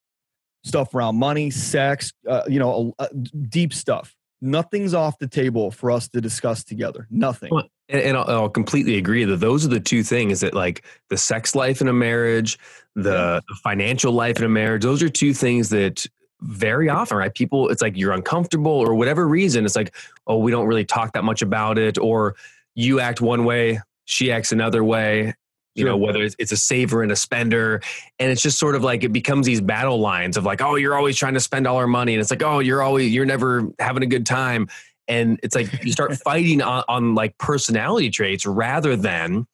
Stuff 0.65 0.93
around 0.97 1.15
money 1.15 1.49
sex 1.49 2.13
uh, 2.29 2.43
you 2.49 2.59
know 2.59 2.93
uh, 2.99 3.07
deep 3.49 3.73
stuff. 3.73 4.17
Nothing's 4.41 4.95
off 4.95 5.17
the 5.21 5.29
table 5.29 5.71
for 5.71 5.93
us 5.93 6.09
to 6.09 6.21
discuss 6.21 6.65
together. 6.65 7.07
Nothing. 7.09 7.51
Well, 7.53 7.69
and, 7.89 8.03
and 8.03 8.17
I'll, 8.17 8.29
I'll, 8.29 8.49
completely 8.49 8.97
agree 8.97 9.25
that 9.25 9.37
those 9.37 9.65
are 9.65 9.69
the 9.69 9.79
two 9.79 10.03
things 10.03 10.41
that 10.41 10.55
like 10.55 10.85
the 11.09 11.17
sex 11.17 11.55
life 11.55 11.81
in 11.81 11.87
a 11.87 11.93
marriage 11.93 12.59
the, 12.97 13.43
yeah. 13.49 13.57
financial 13.63 14.13
life 14.13 14.39
in 14.39 14.45
a 14.45 14.49
marriage 14.49 14.83
those 14.83 15.05
are 15.05 15.09
two 15.09 15.33
things 15.33 15.69
that 15.69 16.05
very 16.41 16.89
often 16.89 17.17
right 17.17 17.35
people 17.35 17.69
it's 17.69 17.81
like 17.81 17.97
you're 17.97 18.13
uncomfortable 18.13 18.73
or 18.73 18.95
whatever 18.95 19.29
reason 19.29 19.65
it's 19.65 19.77
like 19.77 19.95
oh 20.27 20.37
we 20.37 20.51
don't 20.51 20.67
really 20.67 20.85
talk 20.85 21.13
that 21.13 21.23
much 21.23 21.43
about 21.43 21.79
it 21.79 21.97
or 21.97 22.35
you 22.75 22.99
act 22.99 23.21
one 23.21 23.45
way 23.45 23.81
she 24.05 24.33
acts 24.33 24.51
another 24.51 24.83
way 24.83 25.33
you 25.77 25.83
sure. 25.83 25.91
know 25.91 25.97
whether 25.97 26.23
it's 26.23 26.53
a 26.53 26.57
saver 26.57 27.03
and 27.03 27.13
a 27.13 27.17
spender. 27.17 27.83
And 28.19 28.31
it's 28.31 28.41
just 28.41 28.59
sort 28.59 28.75
of 28.75 28.83
like 28.83 29.05
it 29.05 29.13
becomes 29.13 29.47
these 29.47 29.61
battle 29.61 30.01
lines 30.01 30.37
of 30.37 30.45
like 30.45 30.63
oh 30.63 30.77
you're 30.77 30.95
always 30.95 31.17
trying 31.17 31.35
to 31.35 31.41
spend 31.41 31.67
all 31.67 31.77
our 31.77 31.87
money. 31.87 32.15
And 32.15 32.21
it's 32.21 32.31
like 32.31 32.43
oh 32.43 32.61
you're 32.61 32.83
always 32.83 33.13
you're 33.13 33.27
never 33.27 33.69
having 33.79 34.03
a 34.03 34.07
good 34.07 34.25
time. 34.25 34.69
And 35.07 35.39
it's 35.43 35.55
like 35.55 35.85
you 35.85 35.93
start 35.93 36.17
fighting 36.25 36.63
on, 36.63 36.83
on 36.89 37.15
like 37.15 37.37
personality 37.39 38.11
traits 38.11 38.47
rather 38.47 38.97
than 38.97 39.47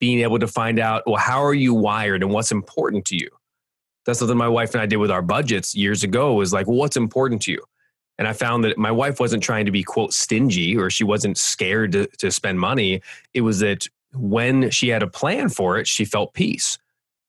being 0.00 0.20
able 0.20 0.38
to 0.40 0.48
find 0.48 0.78
out 0.78 1.04
well 1.06 1.16
how 1.16 1.42
are 1.42 1.54
you 1.54 1.74
wired 1.74 2.22
and 2.22 2.32
what's 2.32 2.50
important 2.50 3.04
to 3.06 3.16
you? 3.16 3.30
That's 4.04 4.18
something 4.18 4.36
my 4.36 4.48
wife 4.48 4.74
and 4.74 4.82
i 4.82 4.86
did 4.86 4.96
with 4.96 5.10
our 5.10 5.22
budgets 5.22 5.76
years 5.76 6.02
ago 6.02 6.34
was 6.34 6.52
like 6.52 6.66
well, 6.66 6.76
what's 6.76 6.96
important 6.96 7.42
to 7.42 7.52
you? 7.52 7.62
And 8.18 8.26
i 8.26 8.32
found 8.32 8.64
that 8.64 8.78
my 8.78 8.90
wife 8.90 9.20
wasn't 9.20 9.44
trying 9.44 9.66
to 9.66 9.70
be 9.70 9.84
quote 9.84 10.12
stingy 10.12 10.76
or 10.76 10.90
she 10.90 11.04
wasn't 11.04 11.38
scared 11.38 11.92
to, 11.92 12.08
to 12.18 12.32
spend 12.32 12.58
money. 12.58 13.00
It 13.32 13.42
was 13.42 13.60
that 13.60 13.86
when 14.12 14.70
she 14.70 14.88
had 14.88 15.02
a 15.02 15.06
plan 15.06 15.48
for 15.48 15.78
it, 15.78 15.86
she 15.86 16.04
felt 16.04 16.34
peace. 16.34 16.78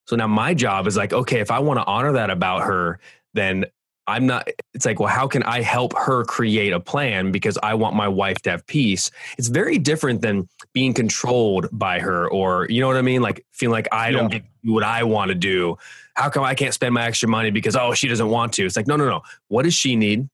So 0.08 0.15
now 0.15 0.28
my 0.28 0.54
job 0.54 0.88
is 0.88 0.98
like, 0.98 1.13
okay, 1.13 1.39
if 1.39 1.52
I 1.52 1.60
want 1.60 1.80
to 1.80 1.86
honor 1.86 2.13
that 2.13 2.30
about 2.30 2.63
her, 2.63 3.00
then 3.34 3.65
I'm 4.08 4.26
not, 4.26 4.50
it's 4.74 4.88
like, 4.88 5.00
well, 5.00 5.10
how 5.10 5.28
can 5.28 5.44
I 5.44 5.62
help 5.62 5.96
her 5.96 6.24
create 6.24 6.74
a 6.74 6.80
plan 6.80 7.32
because 7.32 7.60
I 7.62 7.76
want 7.76 7.96
my 7.96 8.08
wife 8.08 8.42
to 8.42 8.50
have 8.50 8.65
peace? 8.65 9.12
It's 9.38 9.50
very 9.50 9.78
different 9.78 10.22
than 10.22 10.50
being 10.74 10.96
controlled 10.96 11.68
by 11.72 12.00
her 12.00 12.28
or, 12.28 12.65
you 12.72 12.82
know 12.82 12.88
what 12.88 12.98
I 12.98 13.04
mean? 13.04 13.22
Like 13.22 13.46
feeling 13.52 13.74
like 13.74 13.88
I 13.92 14.10
don't 14.10 14.32
get 14.32 14.44
what 14.63 14.84
I 14.84 15.04
want 15.04 15.30
to 15.30 15.36
do. 15.36 15.78
How 16.15 16.30
come 16.30 16.44
I 16.44 16.56
can't 16.56 16.74
spend 16.74 16.96
my 16.96 17.06
extra 17.06 17.30
money 17.30 17.52
because, 17.52 17.76
oh, 17.76 17.94
she 17.94 18.08
doesn't 18.08 18.30
want 18.30 18.54
to? 18.54 18.65
It's 18.65 18.76
like, 18.76 18.88
no, 18.88 18.96
no, 18.96 19.06
no. 19.08 19.22
What 19.48 19.63
does 19.63 19.76
she 19.76 19.96
need? 19.96 20.28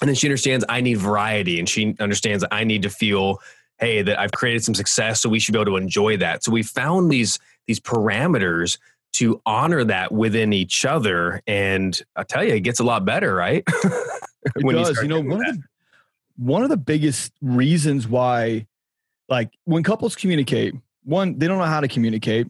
And 0.00 0.08
then 0.08 0.14
she 0.14 0.28
understands 0.28 0.64
I 0.68 0.80
need 0.80 0.98
variety 0.98 1.58
and 1.58 1.68
she 1.68 1.96
understands 1.98 2.44
I 2.52 2.62
need 2.62 2.82
to 2.82 2.90
feel 2.90 3.40
hey, 3.78 4.02
that 4.02 4.18
I've 4.18 4.32
created 4.32 4.64
some 4.64 4.74
success, 4.74 5.20
so 5.20 5.28
we 5.28 5.38
should 5.38 5.52
be 5.52 5.60
able 5.60 5.72
to 5.72 5.76
enjoy 5.76 6.16
that. 6.18 6.44
So 6.44 6.52
we 6.52 6.62
found 6.62 7.10
these 7.10 7.38
these 7.66 7.80
parameters 7.80 8.78
to 9.14 9.40
honor 9.46 9.82
that 9.84 10.12
within 10.12 10.52
each 10.52 10.84
other, 10.84 11.42
and 11.46 12.00
I 12.14 12.22
tell 12.22 12.44
you, 12.44 12.54
it 12.54 12.60
gets 12.60 12.80
a 12.80 12.84
lot 12.84 13.04
better, 13.04 13.34
right? 13.34 13.64
it 14.56 14.72
does. 14.72 14.96
You, 14.96 15.02
you 15.02 15.08
know, 15.08 15.20
one 15.20 15.46
of 15.46 15.56
the 15.56 15.62
one 16.36 16.62
of 16.62 16.68
the 16.68 16.76
biggest 16.76 17.32
reasons 17.40 18.06
why, 18.06 18.66
like, 19.28 19.50
when 19.64 19.82
couples 19.82 20.14
communicate, 20.14 20.74
one 21.04 21.38
they 21.38 21.46
don't 21.46 21.58
know 21.58 21.64
how 21.64 21.80
to 21.80 21.88
communicate, 21.88 22.48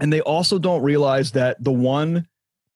and 0.00 0.12
they 0.12 0.20
also 0.20 0.58
don't 0.58 0.82
realize 0.82 1.32
that 1.32 1.62
the 1.62 1.72
one, 1.72 2.26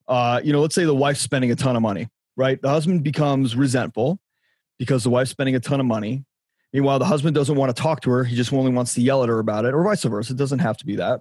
uh, 0.09 0.41
you 0.43 0.53
know, 0.53 0.61
let's 0.61 0.75
say 0.75 0.85
the 0.85 0.95
wife's 0.95 1.21
spending 1.21 1.51
a 1.51 1.57
ton 1.57 1.77
of 1.77 1.83
money, 1.83 2.09
right? 2.37 2.61
The 2.61 2.69
husband 2.69 3.05
becomes 3.05 3.55
resentful 3.57 4.19
because 4.79 5.05
the 5.05 5.11
wife's 5.11 5.31
spending 5.31 5.55
a 5.55 5.61
ton 5.61 5.79
of 5.79 5.87
money 5.87 6.25
Meanwhile, 6.73 6.99
the 6.99 7.05
husband 7.05 7.35
doesn't 7.35 7.57
want 7.57 7.75
to 7.75 7.83
talk 7.83 8.01
to 8.03 8.11
her. 8.11 8.25
He 8.25 8.35
just 8.35 8.53
only 8.53 8.73
wants 8.73 8.95
to 8.95 9.03
yell 9.03 9.23
at 9.23 9.29
her 9.29 9.39
about 9.39 9.65
it, 9.65 9.75
or 9.75 9.83
vice 9.85 10.05
versa. 10.05 10.33
It 10.33 10.39
doesn't 10.39 10.61
have 10.61 10.77
to 10.79 10.87
be 10.87 10.97
that. 10.97 11.21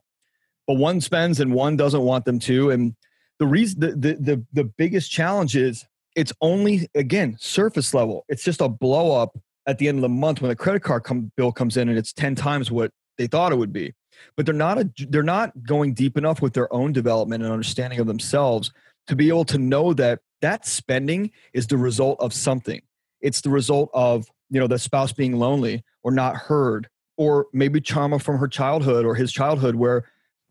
But 0.68 0.76
one 0.76 1.02
spends 1.02 1.40
and 1.40 1.54
one 1.54 1.76
doesn't 1.76 2.02
want 2.02 2.26
them 2.26 2.40
to. 2.40 2.70
And 2.72 2.96
the 3.40 3.48
reason 3.48 3.80
the 3.80 3.92
the 3.92 4.14
the, 4.16 4.46
the 4.54 4.64
biggest 4.64 5.12
challenge 5.12 5.56
is 5.56 5.86
it's 6.16 6.34
only 6.42 6.90
again 6.96 7.38
surface 7.40 7.94
level. 7.94 8.26
It's 8.30 8.44
just 8.44 8.62
a 8.62 8.70
blow 8.70 9.20
up 9.20 9.38
at 9.68 9.78
the 9.78 9.88
end 9.88 9.98
of 9.98 10.02
the 10.02 10.10
month 10.10 10.42
when 10.42 10.50
the 10.50 10.56
credit 10.56 10.82
card 10.82 11.04
come, 11.04 11.32
bill 11.38 11.52
comes 11.52 11.78
in 11.78 11.90
and 11.90 11.98
it's 11.98 12.14
10 12.14 12.36
times 12.36 12.72
what 12.72 12.92
they 13.18 13.28
thought 13.28 13.52
it 13.52 13.58
would 13.58 13.74
be. 13.74 13.94
But 14.36 14.46
they're 14.46 14.56
not 14.56 14.78
a, 14.78 14.90
they're 15.10 15.24
not 15.24 15.52
going 15.64 15.94
deep 15.94 16.18
enough 16.18 16.42
with 16.42 16.54
their 16.54 16.72
own 16.74 16.94
development 16.94 17.44
and 17.44 17.52
understanding 17.52 18.00
of 18.00 18.08
themselves 18.08 18.72
to 19.08 19.16
be 19.16 19.30
able 19.30 19.46
to 19.46 19.58
know 19.58 19.94
that 19.94 20.20
that 20.42 20.66
spending 20.66 21.32
is 21.54 21.68
the 21.68 21.78
result 21.78 22.20
of 22.20 22.34
something. 22.34 22.82
It's 23.22 23.42
the 23.42 23.50
result 23.50 23.90
of 23.94 24.28
you 24.52 24.60
know 24.60 24.68
the 24.68 24.78
spouse 24.78 25.12
being 25.12 25.38
lonely 25.38 25.84
or 26.04 26.12
not 26.12 26.36
heard 26.36 26.88
or 27.18 27.48
maybe 27.54 27.82
trauma 27.82 28.20
from 28.20 28.38
her 28.38 28.48
childhood 28.48 29.06
or 29.06 29.16
his 29.16 29.32
childhood 29.32 29.76
where 29.76 30.04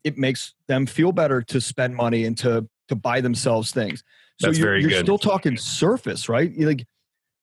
it 0.03 0.19
makes 0.19 0.55
them 0.67 0.87
feel 0.87 1.13
better 1.13 1.43
to 1.43 1.61
spend 1.61 1.95
money 1.95 2.25
and 2.25 2.37
to 2.39 2.69
to 2.89 2.97
buy 2.97 3.21
themselves 3.21 3.71
things. 3.71 4.03
So 4.41 4.49
That's 4.49 4.59
you're, 4.59 4.77
you're 4.77 4.99
still 4.99 5.19
talking 5.19 5.57
surface 5.57 6.29
right? 6.29 6.51
You're 6.53 6.69
like 6.69 6.87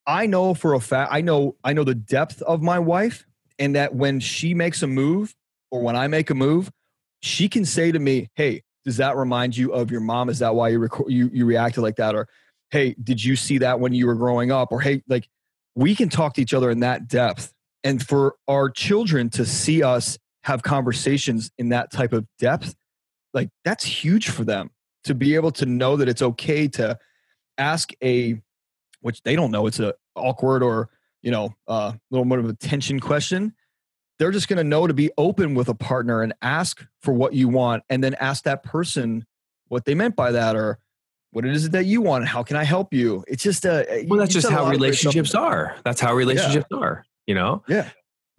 i 0.05 0.25
know 0.25 0.53
for 0.53 0.73
a 0.73 0.79
fact 0.79 1.11
i 1.13 1.19
know 1.19 1.55
i 1.65 1.73
know 1.73 1.83
the 1.83 1.93
depth 1.93 2.41
of 2.43 2.61
my 2.61 2.79
wife 2.79 3.25
and 3.59 3.75
that 3.75 3.93
when 3.93 4.21
she 4.21 4.53
makes 4.53 4.81
a 4.81 4.87
move 4.87 5.35
or 5.69 5.81
when 5.81 5.97
i 5.97 6.07
make 6.07 6.29
a 6.29 6.33
move 6.33 6.71
she 7.21 7.49
can 7.49 7.65
say 7.65 7.91
to 7.91 7.99
me 7.99 8.29
hey 8.35 8.63
does 8.87 8.95
that 8.95 9.17
remind 9.17 9.57
you 9.57 9.73
of 9.73 9.91
your 9.91 9.99
mom? 9.99 10.29
Is 10.29 10.39
that 10.39 10.55
why 10.55 10.69
you 10.69 10.87
you, 11.09 11.29
you 11.33 11.45
reacted 11.45 11.83
like 11.83 11.97
that? 11.97 12.15
Or 12.15 12.29
hey 12.71 12.95
did 13.03 13.21
you 13.21 13.35
see 13.35 13.57
that 13.57 13.81
when 13.81 13.93
you 13.93 14.07
were 14.07 14.15
growing 14.15 14.49
up? 14.49 14.71
Or 14.71 14.79
hey 14.79 15.03
like 15.09 15.27
we 15.77 15.93
can 15.93 16.09
talk 16.09 16.33
to 16.33 16.41
each 16.41 16.55
other 16.55 16.71
in 16.71 16.79
that 16.79 17.07
depth. 17.07 17.53
And 17.83 18.05
for 18.05 18.35
our 18.47 18.67
children 18.67 19.29
to 19.29 19.45
see 19.45 19.83
us 19.83 20.17
have 20.43 20.63
conversations 20.63 21.51
in 21.59 21.69
that 21.69 21.91
type 21.91 22.13
of 22.13 22.25
depth, 22.39 22.75
like 23.31 23.49
that's 23.63 23.83
huge 23.83 24.29
for 24.29 24.43
them 24.43 24.71
to 25.03 25.13
be 25.13 25.35
able 25.35 25.51
to 25.51 25.67
know 25.67 25.95
that 25.95 26.09
it's 26.09 26.23
okay 26.23 26.67
to 26.69 26.97
ask 27.59 27.91
a, 28.03 28.41
which 29.01 29.21
they 29.21 29.35
don't 29.35 29.51
know, 29.51 29.67
it's 29.67 29.79
a 29.79 29.93
awkward 30.15 30.63
or, 30.63 30.89
you 31.21 31.29
know, 31.29 31.53
a 31.67 31.71
uh, 31.71 31.93
little 32.09 32.25
bit 32.25 32.39
of 32.39 32.49
a 32.49 32.53
tension 32.53 32.99
question. 32.99 33.53
They're 34.17 34.31
just 34.31 34.47
going 34.47 34.57
to 34.57 34.63
know 34.63 34.87
to 34.87 34.95
be 34.95 35.11
open 35.15 35.53
with 35.53 35.69
a 35.69 35.75
partner 35.75 36.23
and 36.23 36.33
ask 36.41 36.83
for 37.01 37.13
what 37.13 37.33
you 37.33 37.49
want 37.49 37.83
and 37.87 38.03
then 38.03 38.15
ask 38.15 38.45
that 38.45 38.63
person 38.63 39.27
what 39.67 39.85
they 39.85 39.93
meant 39.93 40.15
by 40.15 40.31
that 40.31 40.55
or 40.55 40.79
what 41.31 41.45
it 41.45 41.53
is 41.53 41.69
that 41.69 41.85
you 41.85 42.01
want 42.01 42.25
how 42.27 42.43
can 42.43 42.55
i 42.55 42.63
help 42.63 42.93
you 42.93 43.23
it's 43.27 43.43
just 43.43 43.65
a 43.65 44.05
well 44.07 44.19
that's 44.19 44.33
just 44.33 44.49
how 44.49 44.69
relationships 44.69 45.35
are 45.35 45.75
that's 45.83 46.01
how 46.01 46.13
relationships 46.13 46.67
yeah. 46.71 46.77
are 46.77 47.05
you 47.25 47.35
know 47.35 47.63
yeah 47.67 47.89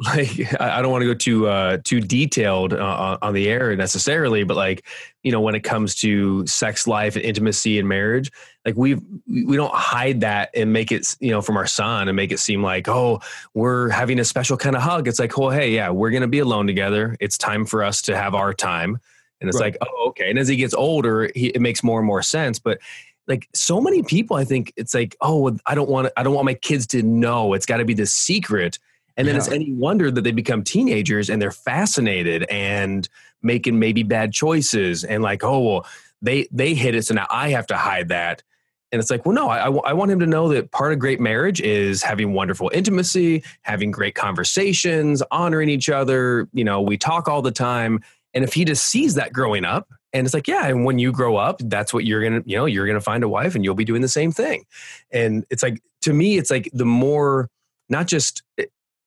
like 0.05 0.31
I 0.61 0.81
don't 0.81 0.93
want 0.93 1.03
to 1.03 1.07
go 1.07 1.15
too 1.15 1.49
uh, 1.49 1.79
too 1.83 2.01
detailed 2.01 2.73
uh, 2.73 3.19
on 3.21 3.35
the 3.35 3.49
air 3.49 3.75
necessarily, 3.75 4.45
but 4.45 4.57
like 4.57 4.87
you 5.25 5.33
know 5.33 5.41
when 5.41 5.57
it 5.57 5.65
comes 5.65 5.97
to 5.97 6.47
sex 6.47 6.87
life 6.87 7.17
and 7.17 7.25
intimacy 7.25 7.81
and 7.81 7.89
marriage, 7.89 8.31
like 8.65 8.77
we 8.77 8.95
we 9.27 9.57
don't 9.57 9.75
hide 9.75 10.21
that 10.21 10.51
and 10.55 10.73
make 10.73 10.93
it 10.93 11.17
you 11.19 11.33
know 11.33 11.43
from 11.43 11.57
our 11.57 11.67
son 11.67 12.07
and 12.07 12.15
make 12.15 12.31
it 12.31 12.39
seem 12.39 12.63
like 12.63 12.87
oh 12.87 13.21
we're 13.55 13.89
having 13.89 14.21
a 14.21 14.25
special 14.25 14.57
kind 14.57 14.77
of 14.77 14.83
hug. 14.83 15.09
It's 15.09 15.19
like 15.19 15.37
oh 15.37 15.51
hey 15.51 15.75
yeah 15.75 15.91
we're 15.91 16.11
gonna 16.11 16.29
be 16.29 16.39
alone 16.39 16.69
together. 16.69 17.17
It's 17.19 17.37
time 17.37 17.65
for 17.65 17.83
us 17.83 18.01
to 18.03 18.17
have 18.17 18.37
our 18.37 18.55
time 18.55 19.01
and 19.41 19.49
it's 19.49 19.61
right. 19.61 19.73
like, 19.73 19.89
oh, 19.89 20.09
okay. 20.09 20.31
And 20.31 20.39
as 20.39 20.49
he 20.49 20.57
gets 20.57 20.75
older, 20.75 21.31
he, 21.35 21.49
it 21.49 21.61
makes 21.61 21.83
more 21.83 21.99
and 21.99 22.07
more 22.07 22.23
sense. 22.23 22.59
But 22.59 22.79
like 23.27 23.49
so 23.55 23.81
many 23.81 24.03
people, 24.03 24.37
I 24.37 24.45
think 24.45 24.73
it's 24.77 24.95
like, 24.95 25.17
oh, 25.21 25.57
I 25.67 25.75
don't 25.75 25.89
want 25.89 26.11
I 26.17 26.23
don't 26.23 26.35
want 26.35 26.47
my 26.47 26.55
kids 26.55 26.87
to 26.89 27.03
know. 27.03 27.53
It's 27.55 27.67
got 27.67 27.77
to 27.77 27.85
be 27.85 27.95
the 27.95 28.07
secret. 28.07 28.79
And 29.17 29.27
then 29.27 29.35
yeah. 29.35 29.41
it's 29.41 29.49
any 29.49 29.73
wonder 29.73 30.11
that 30.11 30.23
they 30.23 30.31
become 30.31 30.63
teenagers 30.63 31.29
and 31.29 31.43
they're 31.43 31.51
fascinated 31.51 32.45
and 32.45 33.09
making 33.43 33.79
maybe 33.79 34.03
bad 34.03 34.33
choices 34.33 35.05
and 35.05 35.23
like, 35.23 35.45
oh, 35.45 35.61
well, 35.61 35.87
they 36.23 36.49
they 36.51 36.75
hit 36.75 36.95
it, 36.95 37.05
so 37.05 37.15
now 37.15 37.27
I 37.31 37.51
have 37.51 37.67
to 37.69 37.77
hide 37.77 38.09
that. 38.09 38.43
And 38.91 39.01
it's 39.01 39.11
like, 39.11 39.27
well, 39.27 39.35
no, 39.35 39.51
I, 39.51 39.69
I 39.69 39.93
want 39.93 40.11
him 40.11 40.21
to 40.21 40.27
know 40.27 40.49
that 40.49 40.71
part 40.71 40.93
of 40.93 40.99
great 40.99 41.21
marriage 41.21 41.61
is 41.61 42.03
having 42.03 42.33
wonderful 42.33 42.71
intimacy, 42.73 43.45
having 43.61 43.91
great 43.91 44.15
conversations, 44.15 45.23
honoring 45.31 45.69
each 45.69 45.91
other. 45.91 46.49
You 46.55 46.65
know, 46.65 46.81
we 46.81 46.97
talk 46.97 47.29
all 47.29 47.43
the 47.43 47.53
time 47.53 48.03
and 48.35 48.45
if 48.45 48.55
he 48.55 48.65
just 48.65 48.87
sees 48.87 49.15
that 49.15 49.33
growing 49.33 49.65
up, 49.65 49.89
and 50.13 50.27
it's 50.27 50.35
like, 50.35 50.49
yeah, 50.49 50.67
and 50.67 50.85
when 50.85 50.99
you 50.99 51.13
grow 51.13 51.37
up, 51.37 51.61
that's 51.65 51.93
what 51.93 52.05
you're 52.05 52.23
gonna, 52.23 52.43
you 52.47 52.57
know, 52.57 52.67
you're 52.67 52.87
gonna 52.87 53.01
find 53.01 53.23
a 53.25 53.29
wife 53.29 53.55
and 53.55 53.65
you'll 53.65 53.75
be 53.75 53.85
doing 53.85 54.03
the 54.03 54.09
same 54.09 54.33
thing. 54.33 54.65
And 55.13 55.45
it's 55.51 55.63
like, 55.63 55.81
to 56.03 56.13
me, 56.13 56.39
it's 56.39 56.51
like 56.51 56.71
the 56.73 56.87
more, 56.87 57.51
not 57.89 58.07
just, 58.07 58.43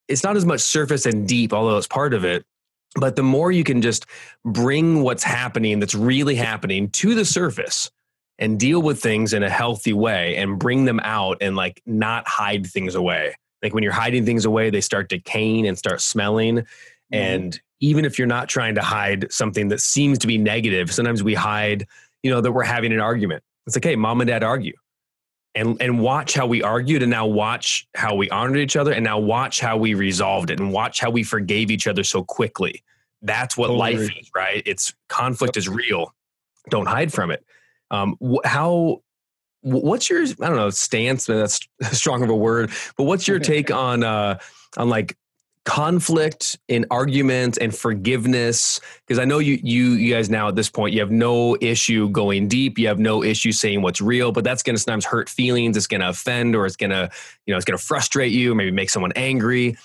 it's 0.07 0.23
not 0.23 0.37
as 0.37 0.45
much 0.45 0.59
surface 0.59 1.05
and 1.05 1.27
deep, 1.27 1.53
although 1.53 1.77
it's 1.77 1.87
part 1.87 2.13
of 2.13 2.23
it. 2.23 2.45
But 2.95 3.15
the 3.15 3.23
more 3.23 3.51
you 3.51 3.63
can 3.63 3.81
just 3.81 4.05
bring 4.43 5.01
what's 5.01 5.23
happening 5.23 5.79
that's 5.79 5.95
really 5.95 6.35
happening 6.35 6.89
to 6.89 7.15
the 7.15 7.23
surface 7.23 7.89
and 8.37 8.59
deal 8.59 8.81
with 8.81 9.01
things 9.01 9.33
in 9.33 9.43
a 9.43 9.49
healthy 9.49 9.93
way 9.93 10.35
and 10.35 10.59
bring 10.59 10.85
them 10.85 10.99
out 11.03 11.37
and 11.41 11.55
like 11.55 11.81
not 11.85 12.27
hide 12.27 12.67
things 12.67 12.95
away. 12.95 13.35
Like 13.63 13.73
when 13.73 13.83
you're 13.83 13.93
hiding 13.93 14.25
things 14.25 14.45
away, 14.45 14.69
they 14.71 14.81
start 14.81 15.09
decaying 15.09 15.67
and 15.67 15.77
start 15.77 16.01
smelling. 16.01 16.57
Mm-hmm. 16.57 17.15
And 17.15 17.61
even 17.81 18.05
if 18.05 18.17
you're 18.17 18.27
not 18.27 18.47
trying 18.47 18.75
to 18.75 18.81
hide 18.81 19.31
something 19.33 19.67
that 19.69 19.81
seems 19.81 20.19
to 20.19 20.27
be 20.27 20.37
negative, 20.37 20.93
sometimes 20.93 21.23
we 21.23 21.33
hide, 21.33 21.87
you 22.23 22.31
know, 22.31 22.39
that 22.39 22.51
we're 22.51 22.63
having 22.63 22.93
an 22.93 22.99
argument. 22.99 23.43
It's 23.67 23.75
like, 23.75 23.83
hey, 23.83 23.95
mom 23.95 24.21
and 24.21 24.27
dad 24.27 24.43
argue. 24.43 24.75
And 25.53 25.81
and 25.81 25.99
watch 25.99 26.33
how 26.33 26.45
we 26.45 26.63
argued 26.63 27.01
and 27.01 27.11
now 27.11 27.25
watch 27.25 27.85
how 27.93 28.15
we 28.15 28.29
honored 28.29 28.59
each 28.59 28.77
other 28.77 28.93
and 28.93 29.03
now 29.03 29.19
watch 29.19 29.59
how 29.59 29.75
we 29.75 29.95
resolved 29.95 30.49
it 30.49 30.61
and 30.61 30.71
watch 30.71 31.01
how 31.01 31.09
we 31.09 31.23
forgave 31.23 31.69
each 31.69 31.87
other 31.87 32.05
so 32.05 32.23
quickly. 32.23 32.83
That's 33.21 33.57
what 33.57 33.67
totally. 33.67 33.97
life 33.97 34.17
is, 34.17 34.31
right? 34.33 34.63
It's 34.65 34.93
conflict 35.09 35.57
is 35.57 35.67
real. 35.67 36.15
Don't 36.69 36.85
hide 36.85 37.11
from 37.11 37.31
it. 37.31 37.45
Um, 37.89 38.15
wh- 38.23 38.47
how 38.47 39.01
what's 39.59 40.09
your 40.09 40.21
I 40.23 40.47
don't 40.47 40.55
know 40.55 40.69
stance? 40.69 41.25
That's 41.25 41.59
strong 41.91 42.23
of 42.23 42.29
a 42.29 42.35
word, 42.35 42.71
but 42.95 43.03
what's 43.03 43.27
your 43.27 43.39
take 43.53 43.71
on 43.71 44.03
uh, 44.03 44.39
on 44.77 44.87
like 44.87 45.17
conflict 45.63 46.57
and 46.69 46.87
arguments 46.89 47.55
and 47.59 47.75
forgiveness 47.75 48.79
because 49.05 49.19
i 49.19 49.25
know 49.25 49.37
you 49.37 49.59
you 49.61 49.91
you 49.91 50.11
guys 50.11 50.27
now 50.27 50.47
at 50.47 50.55
this 50.55 50.71
point 50.71 50.91
you 50.91 50.99
have 50.99 51.11
no 51.11 51.55
issue 51.61 52.09
going 52.09 52.47
deep 52.47 52.79
you 52.79 52.87
have 52.87 52.97
no 52.97 53.23
issue 53.23 53.51
saying 53.51 53.83
what's 53.83 54.01
real 54.01 54.31
but 54.31 54.43
that's 54.43 54.63
going 54.63 54.75
to 54.75 54.81
sometimes 54.81 55.05
hurt 55.05 55.29
feelings 55.29 55.77
it's 55.77 55.85
going 55.85 56.01
to 56.01 56.09
offend 56.09 56.55
or 56.55 56.65
it's 56.65 56.75
going 56.75 56.89
to 56.89 57.07
you 57.45 57.53
know 57.53 57.57
it's 57.57 57.65
going 57.65 57.77
to 57.77 57.83
frustrate 57.83 58.31
you 58.31 58.55
maybe 58.55 58.71
make 58.71 58.89
someone 58.89 59.11
angry. 59.15 59.77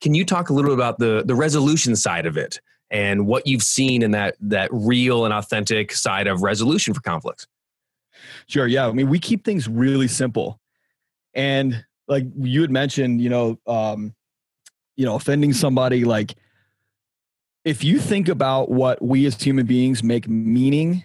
Can 0.00 0.14
you 0.14 0.24
talk 0.24 0.50
a 0.50 0.52
little 0.52 0.70
bit 0.70 0.74
about 0.74 0.98
the 0.98 1.22
the 1.24 1.34
resolution 1.34 1.96
side 1.96 2.26
of 2.26 2.36
it 2.36 2.60
and 2.90 3.26
what 3.26 3.46
you've 3.46 3.62
seen 3.62 4.02
in 4.02 4.10
that 4.12 4.36
that 4.40 4.68
real 4.72 5.24
and 5.24 5.32
authentic 5.32 5.92
side 5.92 6.26
of 6.26 6.42
resolution 6.42 6.94
for 6.94 7.00
conflicts? 7.00 7.46
Sure 8.46 8.66
yeah 8.66 8.86
i 8.86 8.92
mean 8.92 9.08
we 9.08 9.18
keep 9.18 9.44
things 9.44 9.68
really 9.68 10.08
simple. 10.08 10.60
And 11.34 11.84
like 12.08 12.24
you 12.38 12.60
had 12.60 12.70
mentioned 12.70 13.20
you 13.20 13.30
know 13.30 13.58
um 13.66 14.14
you 15.02 15.06
know 15.06 15.16
offending 15.16 15.52
somebody 15.52 16.04
like 16.04 16.36
if 17.64 17.82
you 17.82 17.98
think 17.98 18.28
about 18.28 18.70
what 18.70 19.02
we 19.02 19.26
as 19.26 19.42
human 19.42 19.66
beings 19.66 20.00
make 20.04 20.28
meaning 20.28 21.02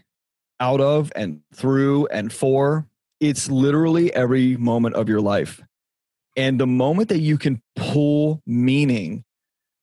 out 0.59 0.79
of 0.79 1.11
and 1.15 1.41
through 1.51 2.05
and 2.11 2.31
for 2.31 2.87
it's 3.19 3.49
literally 3.49 4.13
every 4.13 4.55
moment 4.57 4.93
of 4.93 5.09
your 5.09 5.19
life. 5.19 5.63
And 6.35 6.59
the 6.59 6.67
moment 6.67 7.09
that 7.09 7.19
you 7.21 7.39
can 7.39 7.59
pull 7.75 8.43
meaning 8.45 9.23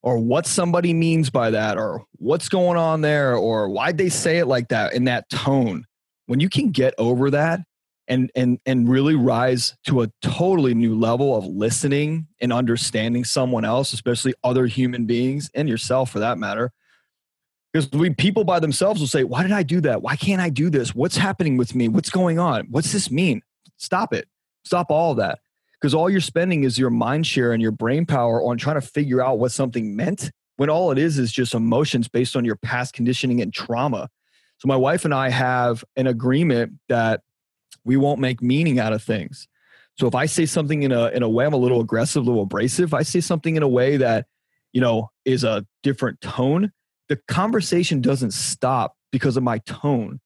or 0.01 0.19
what 0.19 0.47
somebody 0.47 0.95
means 0.95 1.29
by 1.29 1.51
that 1.51 1.77
or 1.77 2.05
what's 2.19 2.49
going 2.49 2.79
on 2.79 3.01
there 3.01 3.35
or 3.35 3.69
why'd 3.69 3.99
they 3.99 4.09
say 4.11 4.39
it 4.39 4.47
like 4.47 4.69
that 4.69 4.93
in 4.93 5.07
that 5.07 5.29
tone 5.29 5.87
when 6.27 6.39
you 6.39 6.49
can 6.49 6.71
get 6.71 6.95
over 6.99 7.31
that 7.31 7.61
and 8.09 8.31
and 8.35 8.59
and 8.67 8.89
really 8.89 9.15
rise 9.15 9.77
to 9.87 10.03
a 10.03 10.09
totally 10.23 10.75
new 10.75 10.99
level 10.99 11.37
of 11.37 11.47
listening 11.47 12.27
and 12.41 12.53
understanding 12.53 13.25
someone 13.25 13.65
else 13.65 13.93
especially 13.93 14.35
other 14.43 14.67
human 14.67 15.07
beings 15.07 15.51
and 15.55 15.69
yourself 15.69 16.11
for 16.11 16.19
that 16.21 16.39
matter. 16.39 16.73
Because 17.73 17.91
we 17.91 18.11
people 18.11 18.45
by 18.45 18.61
themselves 18.61 19.01
will 19.01 19.09
say 19.09 19.25
why 19.25 19.43
did 19.43 19.53
i 19.53 19.63
do 19.63 19.81
that? 19.83 20.03
Why 20.03 20.17
can't 20.17 20.41
i 20.41 20.51
do 20.51 20.71
this? 20.71 20.95
What's 20.95 21.17
happening 21.17 21.57
with 21.57 21.75
me? 21.75 21.89
What's 21.89 22.11
going 22.11 22.39
on? 22.39 22.67
What's 22.71 22.93
this 22.93 23.11
mean? 23.11 23.43
Stop 23.77 24.13
it. 24.13 24.29
Stop 24.65 24.91
all 24.91 25.15
that. 25.17 25.41
Because 25.73 25.95
all 25.95 26.09
you're 26.09 26.21
spending 26.21 26.65
is 26.65 26.79
your 26.79 26.91
mind 26.91 27.27
share 27.27 27.53
and 27.53 27.61
your 27.61 27.73
brain 27.73 28.07
power 28.07 28.43
on 28.43 28.57
trying 28.57 28.81
to 28.81 28.87
figure 28.87 29.23
out 29.23 29.39
what 29.39 29.53
something 29.53 29.95
meant 29.95 30.31
when 30.57 30.71
all 30.71 30.91
it 30.93 30.99
is 30.99 31.19
is 31.19 31.33
just 31.33 31.53
emotions 31.53 32.09
based 32.09 32.37
on 32.37 32.45
your 32.45 32.57
past 32.57 32.95
conditioning 32.95 33.43
and 33.43 33.53
trauma. 33.53 34.09
So 34.59 34.69
my 34.69 34.77
wife 34.77 35.05
and 35.05 35.13
i 35.13 35.29
have 35.29 35.85
an 35.97 36.07
agreement 36.07 36.75
that 36.89 37.21
we 37.85 37.97
won't 37.97 38.21
make 38.21 38.43
meaning 38.43 38.79
out 38.79 38.93
of 38.93 39.03
things. 39.03 39.49
So 39.99 40.07
if 40.07 40.15
I 40.15 40.27
say 40.27 40.47
something 40.47 40.83
in 40.83 40.93
a 40.93 41.09
in 41.09 41.23
a 41.23 41.29
way 41.29 41.47
I'm 41.47 41.53
a 41.53 41.59
little 41.59 41.81
aggressive, 41.81 42.23
a 42.23 42.27
little 42.27 42.43
abrasive, 42.43 42.95
I 42.95 43.03
say 43.03 43.21
something 43.21 43.57
in 43.57 43.63
a 43.63 43.69
way 43.69 43.97
that, 43.99 44.27
you 44.73 44.81
know, 44.81 45.11
is 45.25 45.45
a 45.45 45.65
different 45.83 46.21
tone, 46.21 46.73
the 47.09 47.17
conversation 47.29 48.01
doesn't 48.01 48.33
stop 48.33 48.97
because 49.13 49.37
of 49.37 49.43
my 49.43 49.59
tone. 49.59 50.21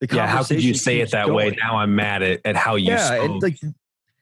The 0.00 0.08
yeah, 0.14 0.26
how 0.26 0.42
could 0.42 0.62
you 0.62 0.74
say 0.74 1.00
it 1.00 1.10
that 1.10 1.26
going. 1.26 1.36
way? 1.36 1.56
Now 1.60 1.78
I'm 1.78 1.94
mad 1.94 2.22
at, 2.22 2.40
at 2.44 2.56
how 2.56 2.76
you 2.76 2.92
yeah, 2.92 3.06
spoke. 3.06 3.30
And, 3.30 3.42
like, 3.42 3.58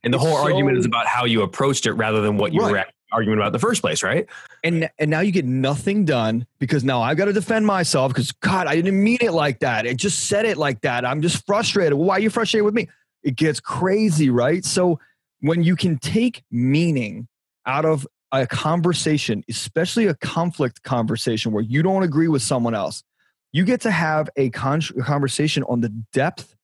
and 0.05 0.13
the 0.13 0.19
whole 0.19 0.37
so, 0.37 0.43
argument 0.43 0.79
is 0.79 0.87
about 0.87 1.07
how 1.07 1.25
you 1.25 1.43
approached 1.43 1.87
it 1.87 1.93
rather 1.93 2.21
than 2.21 2.37
what 2.37 2.53
you 2.53 2.61
right. 2.61 2.73
were 2.73 2.79
arguing 3.13 3.39
about 3.39 3.49
in 3.49 3.53
the 3.53 3.59
first 3.59 3.83
place, 3.83 4.03
right? 4.03 4.27
And 4.65 4.91
and 4.99 5.11
now 5.11 5.21
you 5.21 5.33
get 5.33 5.45
nothing 5.45 6.05
done 6.05 6.47
because 6.59 6.85
now 6.85 7.03
I've 7.03 7.17
got 7.17 7.27
to 7.27 7.33
defend 7.33 7.67
myself 7.67 8.13
because 8.13 8.33
God, 8.33 8.67
I 8.67 8.75
didn't 8.75 9.03
mean 9.03 9.19
it 9.21 9.33
like 9.33 9.61
that. 9.61 9.87
It 9.87 9.97
just 9.97 10.29
said 10.29 10.47
it 10.47 10.57
like 10.57 10.81
that. 10.83 11.05
I'm 11.05 11.23
just 11.23 11.45
frustrated. 11.47 11.95
Why 11.95 12.17
are 12.17 12.21
you 12.21 12.31
frustrated 12.31 12.65
with 12.65 12.75
me? 12.75 12.89
It 13.23 13.37
gets 13.37 13.61
crazy, 13.61 14.31
right? 14.31 14.65
So 14.65 14.99
when 15.41 15.63
you 15.63 15.77
can 15.77 15.99
take 15.99 16.43
meaning 16.51 17.29
out 17.67 17.85
of 17.85 18.07
a 18.33 18.47
conversation, 18.47 19.45
especially 19.49 20.07
a 20.07 20.15
conflict 20.15 20.83
conversation 20.83 21.53
where 21.53 21.63
you 21.63 21.83
don't 21.83 22.03
agree 22.03 22.29
with 22.29 22.43
someone 22.43 22.75
else, 22.75 23.05
you 23.53 23.65
get 23.65 23.83
to 23.83 23.91
have 23.91 24.31
a 24.37 24.51
con- 24.51 24.81
conversation 25.03 25.63
on 25.65 25.83
the 25.83 25.91
depth, 26.13 26.57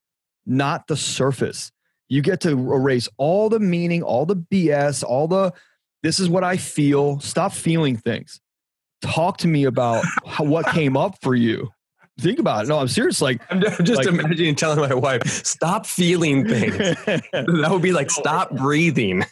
not 0.47 0.87
the 0.87 0.97
surface. 0.97 1.71
You 2.09 2.23
get 2.23 2.41
to 2.41 2.51
erase 2.51 3.09
all 3.19 3.51
the 3.51 3.61
meaning, 3.61 4.03
all 4.03 4.25
the 4.25 4.37
BS, 4.37 5.05
all 5.05 5.29
the 5.29 5.53
this 6.03 6.21
is 6.21 6.29
what 6.29 6.45
I 6.45 6.57
feel. 6.57 7.21
Stop 7.21 7.53
feeling 7.53 7.97
things. 7.97 8.41
Talk 9.03 9.39
to 9.39 9.49
me 9.49 9.65
about 9.65 10.05
how, 10.27 10.45
what 10.45 10.67
came 10.67 10.97
up 10.97 11.21
for 11.23 11.35
you. 11.35 11.71
Think 12.21 12.41
about 12.41 12.65
it. 12.65 12.69
No, 12.69 12.79
I'm 12.79 12.89
serious. 12.89 13.23
Like 13.23 13.41
I'm 13.51 13.61
just 13.61 13.91
like, 13.91 14.07
imagining 14.07 14.57
telling 14.57 14.81
my 14.81 14.95
wife, 14.95 15.25
"Stop 15.27 15.87
feeling 15.87 16.49
things." 16.49 16.77
that 17.07 17.69
would 17.71 17.83
be 17.83 17.93
like, 17.93 18.11
"Stop 18.11 18.51
breathing." 18.57 19.25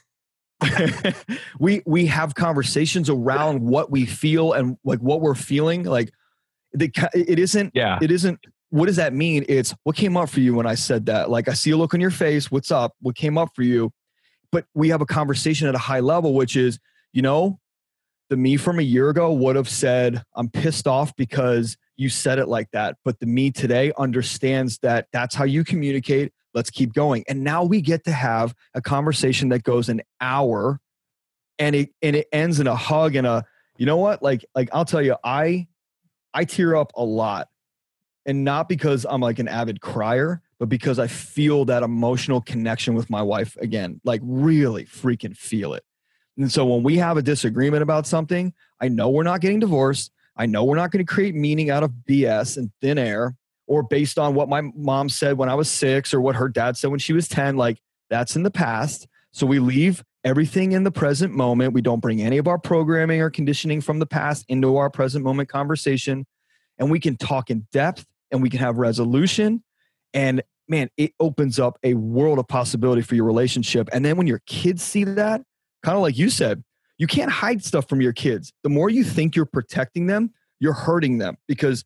we 1.59 1.83
we 1.85 2.07
have 2.07 2.35
conversations 2.35 3.11
around 3.11 3.61
what 3.61 3.91
we 3.91 4.07
feel 4.07 4.53
and 4.53 4.77
like 4.85 5.01
what 5.01 5.21
we're 5.21 5.35
feeling. 5.35 5.83
Like 5.83 6.13
the, 6.73 6.91
it 7.13 7.39
isn't. 7.41 7.73
Yeah. 7.75 7.99
It 8.01 8.11
isn't. 8.11 8.39
What 8.71 8.87
does 8.87 8.97
that 8.97 9.13
mean? 9.13 9.45
It's 9.49 9.75
what 9.83 9.97
came 9.97 10.17
up 10.17 10.29
for 10.29 10.41
you 10.41 10.55
when 10.55 10.67
I 10.67 10.75
said 10.75 11.07
that. 11.07 11.29
Like 11.29 11.49
I 11.49 11.55
see 11.55 11.73
a 11.73 11.77
look 11.77 11.93
on 11.93 12.01
your 12.01 12.11
face. 12.11 12.51
What's 12.51 12.71
up? 12.71 12.95
What 13.01 13.17
came 13.17 13.37
up 13.37 13.51
for 13.55 13.63
you? 13.63 13.93
But 14.51 14.67
we 14.75 14.89
have 14.89 15.01
a 15.01 15.07
conversation 15.07 15.69
at 15.69 15.75
a 15.75 15.79
high 15.79 16.01
level, 16.01 16.35
which 16.35 16.57
is, 16.57 16.79
you 17.13 17.23
know, 17.23 17.59
the 18.29 18.37
me 18.37 18.57
from 18.57 18.79
a 18.79 18.83
year 18.83 19.11
ago 19.11 19.33
would 19.33 19.57
have 19.57 19.69
said, 19.69 20.23
I'm 20.35 20.49
pissed 20.49 20.87
off 20.87 21.15
because 21.17 21.77
you 21.97 22.09
said 22.09 22.39
it 22.39 22.49
like 22.49 22.71
that. 22.73 22.97
But 23.05 23.21
the 23.21 23.27
me 23.27 23.51
today 23.51 23.93
understands 23.99 24.79
that 24.79 25.09
that's 25.13 25.35
how 25.35 25.45
you 25.45 25.65
communicate. 25.65 26.33
Let's 26.55 26.71
keep 26.71 26.93
going. 26.93 27.25
And 27.29 27.45
now 27.45 27.65
we 27.65 27.81
get 27.81 28.05
to 28.05 28.13
have 28.13 28.55
a 28.75 28.83
conversation 28.83 29.51
that 29.51 29.63
goes 29.63 29.89
an 29.89 30.03
hour 30.21 30.81
and 31.59 31.75
it 31.75 31.91
and 32.03 32.17
it 32.17 32.29
ends 32.33 32.61
in 32.61 32.67
a 32.67 32.77
hug 32.77 33.15
and 33.15 33.27
a 33.27 33.45
you 33.79 33.87
know 33.87 33.97
what? 33.97 34.23
Like 34.23 34.45
like 34.55 34.69
I'll 34.73 34.85
tell 34.85 35.03
you, 35.03 35.17
I 35.23 35.69
I 36.35 36.45
tear 36.45 36.77
up 36.77 36.93
a 36.97 37.05
lot. 37.05 37.49
And 38.25 38.43
not 38.43 38.69
because 38.69 39.07
I'm 39.09 39.21
like 39.21 39.39
an 39.39 39.47
avid 39.47 39.81
crier, 39.81 40.43
but 40.59 40.69
because 40.69 40.99
I 40.99 41.07
feel 41.07 41.65
that 41.67 41.83
emotional 41.83 42.41
connection 42.41 42.95
with 42.95 43.11
my 43.11 43.23
wife 43.23 43.57
again, 43.57 44.01
like 44.05 44.21
really 44.25 44.85
freaking 44.85 45.37
feel 45.37 45.75
it. 45.75 45.85
And 46.39 46.51
so 46.51 46.67
when 46.67 46.83
we 46.83 46.97
have 46.97 47.17
a 47.17 47.23
disagreement 47.23 47.83
about 47.83 48.07
something, 48.07 48.53
I 48.81 48.89
know 48.89 49.11
we're 49.11 49.23
not 49.23 49.41
getting 49.41 49.61
divorced. 49.61 50.13
I 50.37 50.47
know 50.47 50.65
we're 50.65 50.77
not 50.77 50.91
going 50.91 51.05
to 51.05 51.13
create 51.13 51.35
meaning 51.35 51.71
out 51.71 51.83
of 51.83 51.93
BS 52.09 52.57
and 52.57 52.71
thin 52.81 52.99
air 52.99 53.35
or 53.67 53.83
based 53.83 54.19
on 54.19 54.35
what 54.35 54.49
my 54.49 54.61
mom 54.61 55.09
said 55.09 55.39
when 55.39 55.49
I 55.49 55.55
was 55.55 55.71
six 55.71 56.13
or 56.13 56.21
what 56.21 56.37
her 56.37 56.49
dad 56.49 56.77
said 56.77 56.91
when 56.91 57.01
she 57.01 57.13
was 57.13 57.29
10. 57.29 57.57
Like 57.57 57.79
that's 58.11 58.37
in 58.37 58.43
the 58.43 58.51
past. 58.51 59.09
So 59.33 59.47
we 59.47 59.59
leave 59.59 60.05
everything 60.25 60.73
in 60.73 60.85
the 60.85 60.91
present 60.91 61.33
moment. 61.33 61.73
We 61.73 61.83
don't 61.83 62.01
bring 62.01 62.23
any 62.23 62.39
of 62.39 62.49
our 62.49 62.59
programming 62.59 63.21
or 63.21 63.31
conditioning 63.31 63.81
from 63.81 63.99
the 63.99 64.07
past 64.07 64.45
into 64.49 64.77
our 64.77 64.91
present 64.91 65.25
moment 65.25 65.49
conversation. 65.49 66.27
And 66.79 66.91
we 66.91 67.01
can 67.01 67.17
talk 67.17 67.51
in 67.51 67.67
depth 67.73 68.05
and 68.31 68.43
we 68.43 68.51
can 68.51 68.61
have 68.61 68.77
resolution 68.77 69.63
and 70.17 70.43
man, 70.69 70.91
it 70.97 71.13
opens 71.21 71.61
up 71.61 71.79
a 71.85 71.95
world 71.95 72.41
of 72.41 72.49
possibility 72.49 73.03
for 73.03 73.15
your 73.15 73.25
relationship. 73.25 73.89
And 73.93 74.05
then 74.05 74.17
when 74.17 74.27
your 74.27 74.43
kids 74.47 74.83
see 74.83 75.05
that, 75.05 75.43
kind 75.85 75.97
of 75.97 76.03
like 76.03 76.19
you 76.19 76.31
said, 76.31 76.65
you 76.99 77.07
can't 77.07 77.31
hide 77.31 77.63
stuff 77.63 77.89
from 77.89 78.01
your 78.01 78.15
kids. 78.15 78.53
The 78.65 78.71
more 78.71 78.91
you 78.91 79.05
think 79.05 79.37
you're 79.37 79.45
protecting 79.45 80.07
them, 80.07 80.33
you're 80.59 80.73
hurting 80.73 81.19
them 81.19 81.37
because 81.47 81.85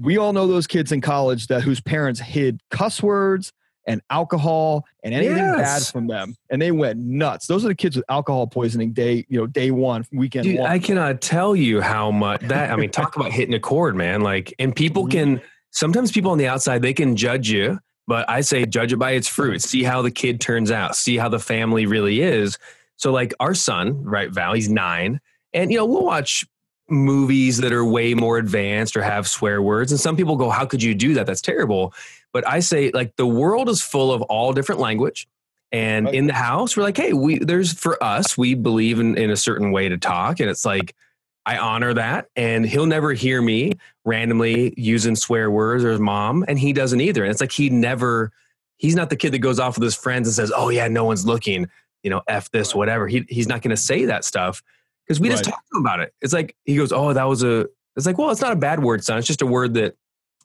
we 0.00 0.16
all 0.16 0.32
know 0.32 0.46
those 0.46 0.68
kids 0.68 0.92
in 0.92 1.00
college 1.00 1.48
that 1.48 1.62
whose 1.62 1.80
parents 1.80 2.20
hid 2.20 2.60
cuss 2.70 3.02
words 3.02 3.52
and 3.86 4.00
alcohol 4.08 4.84
and 5.02 5.12
anything 5.12 5.36
yes. 5.36 5.56
bad 5.58 5.92
from 5.92 6.06
them 6.06 6.34
and 6.50 6.62
they 6.62 6.72
went 6.72 6.98
nuts 6.98 7.46
those 7.46 7.64
are 7.64 7.68
the 7.68 7.74
kids 7.74 7.96
with 7.96 8.04
alcohol 8.08 8.46
poisoning 8.46 8.92
day 8.92 9.26
you 9.28 9.38
know 9.38 9.46
day 9.46 9.70
one 9.70 10.06
weekend 10.10 10.44
Dude, 10.44 10.60
one. 10.60 10.70
i 10.70 10.78
cannot 10.78 11.20
tell 11.20 11.54
you 11.54 11.82
how 11.82 12.10
much 12.10 12.40
that 12.42 12.70
i 12.70 12.76
mean 12.76 12.90
talk 12.90 13.14
about 13.14 13.30
hitting 13.30 13.54
a 13.54 13.60
chord 13.60 13.94
man 13.94 14.22
like 14.22 14.54
and 14.58 14.74
people 14.74 15.02
mm-hmm. 15.02 15.38
can 15.38 15.42
sometimes 15.74 16.10
people 16.10 16.30
on 16.30 16.38
the 16.38 16.48
outside 16.48 16.80
they 16.80 16.94
can 16.94 17.16
judge 17.16 17.50
you 17.50 17.78
but 18.06 18.28
i 18.28 18.40
say 18.40 18.64
judge 18.64 18.92
it 18.92 18.96
by 18.96 19.12
its 19.12 19.28
fruit 19.28 19.60
see 19.60 19.82
how 19.82 20.00
the 20.00 20.10
kid 20.10 20.40
turns 20.40 20.70
out 20.70 20.96
see 20.96 21.16
how 21.16 21.28
the 21.28 21.38
family 21.38 21.84
really 21.86 22.22
is 22.22 22.58
so 22.96 23.12
like 23.12 23.34
our 23.40 23.54
son 23.54 24.02
right 24.02 24.30
val 24.30 24.54
he's 24.54 24.68
nine 24.68 25.20
and 25.52 25.70
you 25.70 25.76
know 25.76 25.84
we'll 25.84 26.04
watch 26.04 26.46
movies 26.88 27.58
that 27.58 27.72
are 27.72 27.84
way 27.84 28.14
more 28.14 28.38
advanced 28.38 28.96
or 28.96 29.02
have 29.02 29.26
swear 29.26 29.62
words. 29.62 29.90
And 29.90 30.00
some 30.00 30.16
people 30.16 30.36
go, 30.36 30.50
How 30.50 30.66
could 30.66 30.82
you 30.82 30.94
do 30.94 31.14
that? 31.14 31.26
That's 31.26 31.40
terrible. 31.40 31.94
But 32.32 32.46
I 32.46 32.60
say, 32.60 32.90
like, 32.90 33.16
the 33.16 33.26
world 33.26 33.68
is 33.68 33.80
full 33.80 34.12
of 34.12 34.22
all 34.22 34.52
different 34.52 34.80
language. 34.80 35.28
And 35.72 36.08
in 36.08 36.26
the 36.26 36.34
house, 36.34 36.76
we're 36.76 36.84
like, 36.84 36.96
hey, 36.96 37.12
we 37.12 37.38
there's 37.38 37.72
for 37.72 38.00
us, 38.02 38.38
we 38.38 38.54
believe 38.54 39.00
in, 39.00 39.18
in 39.18 39.30
a 39.30 39.36
certain 39.36 39.72
way 39.72 39.88
to 39.88 39.98
talk. 39.98 40.38
And 40.38 40.48
it's 40.48 40.64
like, 40.64 40.94
I 41.46 41.58
honor 41.58 41.94
that. 41.94 42.26
And 42.36 42.64
he'll 42.64 42.86
never 42.86 43.12
hear 43.12 43.42
me 43.42 43.72
randomly 44.04 44.74
using 44.76 45.16
swear 45.16 45.50
words 45.50 45.84
or 45.84 45.90
his 45.90 46.00
mom, 46.00 46.44
and 46.48 46.58
he 46.58 46.72
doesn't 46.72 47.00
either. 47.00 47.22
And 47.24 47.30
it's 47.30 47.40
like 47.40 47.52
he 47.52 47.70
never, 47.70 48.32
he's 48.76 48.94
not 48.94 49.10
the 49.10 49.16
kid 49.16 49.32
that 49.32 49.38
goes 49.38 49.58
off 49.58 49.76
with 49.76 49.84
his 49.84 49.94
friends 49.94 50.28
and 50.28 50.34
says, 50.34 50.52
Oh 50.54 50.68
yeah, 50.68 50.88
no 50.88 51.04
one's 51.04 51.24
looking, 51.26 51.68
you 52.02 52.10
know, 52.10 52.22
F 52.28 52.50
this, 52.50 52.74
whatever. 52.74 53.08
He 53.08 53.24
he's 53.28 53.48
not 53.48 53.62
gonna 53.62 53.76
say 53.76 54.04
that 54.06 54.24
stuff 54.24 54.62
because 55.06 55.20
we 55.20 55.28
just 55.28 55.44
Right. 55.46 55.52
talk 55.52 55.64
to 55.70 55.76
him 55.76 55.82
about 55.82 56.00
it. 56.00 56.14
It's 56.20 56.32
like 56.32 56.54
he 56.64 56.76
goes, 56.76 56.92
Oh, 56.92 57.12
that 57.12 57.24
was 57.28 57.42
a 57.42 57.66
it's 57.96 58.06
like, 58.06 58.18
well, 58.18 58.30
it's 58.30 58.40
not 58.40 58.52
a 58.52 58.56
bad 58.56 58.82
word, 58.82 59.04
son. 59.04 59.18
It's 59.18 59.26
just 59.26 59.42
a 59.42 59.46
word 59.46 59.74
that 59.74 59.96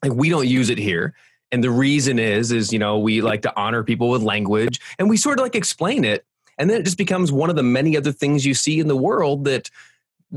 like 0.02 0.12
we 0.12 0.28
don't 0.30 0.46
use 0.46 0.70
it 0.70 0.78
here. 0.78 1.14
And 1.52 1.64
the 1.64 1.70
reason 1.70 2.18
is, 2.20 2.52
is 2.52 2.72
you 2.72 2.78
know, 2.78 2.98
we 2.98 3.20
like 3.22 3.42
to 3.42 3.52
honor 3.56 3.82
people 3.82 4.08
with 4.08 4.22
language 4.22 4.80
and 4.98 5.10
we 5.10 5.16
sort 5.16 5.38
of 5.38 5.42
like 5.42 5.56
explain 5.56 6.04
it. 6.04 6.24
And 6.58 6.70
then 6.70 6.80
it 6.80 6.84
just 6.84 6.98
becomes 6.98 7.32
one 7.32 7.50
of 7.50 7.56
the 7.56 7.62
many 7.62 7.96
other 7.96 8.12
things 8.12 8.46
you 8.46 8.54
see 8.54 8.78
in 8.80 8.86
the 8.86 8.96
world 8.96 9.44
that 9.46 9.68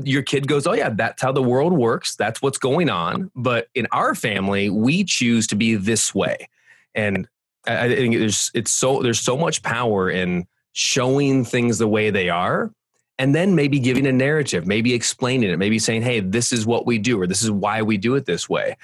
your 0.02 0.22
kid 0.22 0.48
goes, 0.48 0.66
Oh, 0.66 0.72
yeah, 0.72 0.90
that's 0.90 1.22
how 1.22 1.32
the 1.32 1.42
world 1.42 1.72
works. 1.72 2.16
That's 2.16 2.42
what's 2.42 2.58
going 2.58 2.90
on. 2.90 3.30
But 3.34 3.68
in 3.74 3.86
our 3.92 4.14
family, 4.14 4.70
we 4.70 5.04
choose 5.04 5.46
to 5.48 5.56
be 5.56 5.74
this 5.76 6.14
way. 6.14 6.48
And 6.94 7.28
I 7.66 7.88
think 7.88 8.16
there's 8.16 8.50
it's 8.54 8.70
so 8.70 9.02
there's 9.02 9.20
so 9.20 9.36
much 9.36 9.62
power 9.62 10.10
in 10.10 10.46
showing 10.72 11.44
things 11.44 11.78
the 11.78 11.88
way 11.88 12.10
they 12.10 12.28
are 12.28 12.70
and 13.18 13.34
then 13.34 13.54
maybe 13.54 13.78
giving 13.78 14.06
a 14.06 14.12
narrative, 14.12 14.66
maybe 14.66 14.92
explaining 14.92 15.50
it, 15.50 15.58
maybe 15.58 15.78
saying, 15.78 16.02
"Hey, 16.02 16.20
this 16.20 16.52
is 16.52 16.66
what 16.66 16.84
we 16.86 16.98
do, 16.98 17.20
or 17.20 17.26
this 17.26 17.42
is 17.42 17.50
why 17.50 17.82
we 17.82 17.96
do 17.96 18.16
it 18.16 18.26
this 18.26 18.48
way." 18.48 18.76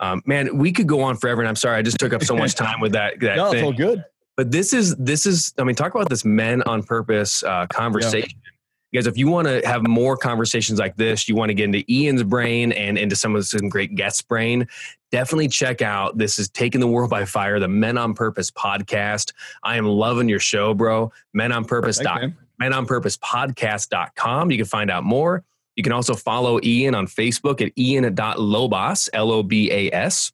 Um, 0.00 0.22
man, 0.26 0.58
we 0.58 0.72
could 0.72 0.86
go 0.86 1.00
on 1.00 1.16
forever, 1.16 1.40
and 1.40 1.48
I'm 1.48 1.56
sorry 1.56 1.76
I 1.76 1.82
just 1.82 1.98
took 1.98 2.12
up 2.12 2.22
so 2.22 2.36
much 2.36 2.54
time 2.54 2.80
with 2.80 2.92
that. 2.92 3.18
that 3.20 3.36
No, 3.36 3.46
it's 3.46 3.54
thing. 3.54 3.64
all 3.64 3.72
good. 3.72 4.04
But 4.36 4.52
this 4.52 4.72
is 4.72 4.94
this 4.96 5.26
is 5.26 5.52
I 5.58 5.64
mean, 5.64 5.74
talk 5.74 5.94
about 5.94 6.08
this 6.08 6.24
men 6.24 6.62
on 6.62 6.82
purpose 6.82 7.42
uh, 7.42 7.66
conversation. 7.66 8.38
Guys, 8.94 9.06
if 9.06 9.18
you 9.18 9.28
want 9.28 9.46
to 9.46 9.60
have 9.66 9.86
more 9.86 10.16
conversations 10.16 10.78
like 10.78 10.96
this, 10.96 11.28
you 11.28 11.34
want 11.34 11.50
to 11.50 11.54
get 11.54 11.64
into 11.64 11.84
Ian's 11.92 12.22
brain 12.22 12.72
and 12.72 12.96
into 12.96 13.14
some 13.14 13.36
of 13.36 13.44
some 13.44 13.68
great 13.68 13.94
guests' 13.94 14.22
brain, 14.22 14.66
definitely 15.12 15.48
check 15.48 15.82
out. 15.82 16.16
This 16.16 16.38
is 16.38 16.48
Taking 16.48 16.80
the 16.80 16.86
World 16.86 17.10
by 17.10 17.26
Fire, 17.26 17.60
the 17.60 17.68
Men 17.68 17.98
on 17.98 18.14
Purpose 18.14 18.50
podcast. 18.50 19.32
I 19.62 19.76
am 19.76 19.84
loving 19.84 20.26
your 20.26 20.38
show, 20.38 20.72
bro. 20.72 21.12
Men 21.34 21.52
on 21.52 21.66
Purpose. 21.66 21.98
Thanks, 21.98 22.34
man. 22.58 22.72
menonpurposepodcast.com. 22.72 24.50
You 24.50 24.56
can 24.56 24.66
find 24.66 24.90
out 24.90 25.04
more. 25.04 25.44
You 25.76 25.82
can 25.82 25.92
also 25.92 26.14
follow 26.14 26.58
Ian 26.64 26.94
on 26.94 27.06
Facebook 27.06 27.60
at 27.60 27.72
ian.lobas, 27.78 29.10
L 29.12 29.30
O 29.30 29.42
B 29.42 29.70
A 29.70 29.92
S, 29.92 30.32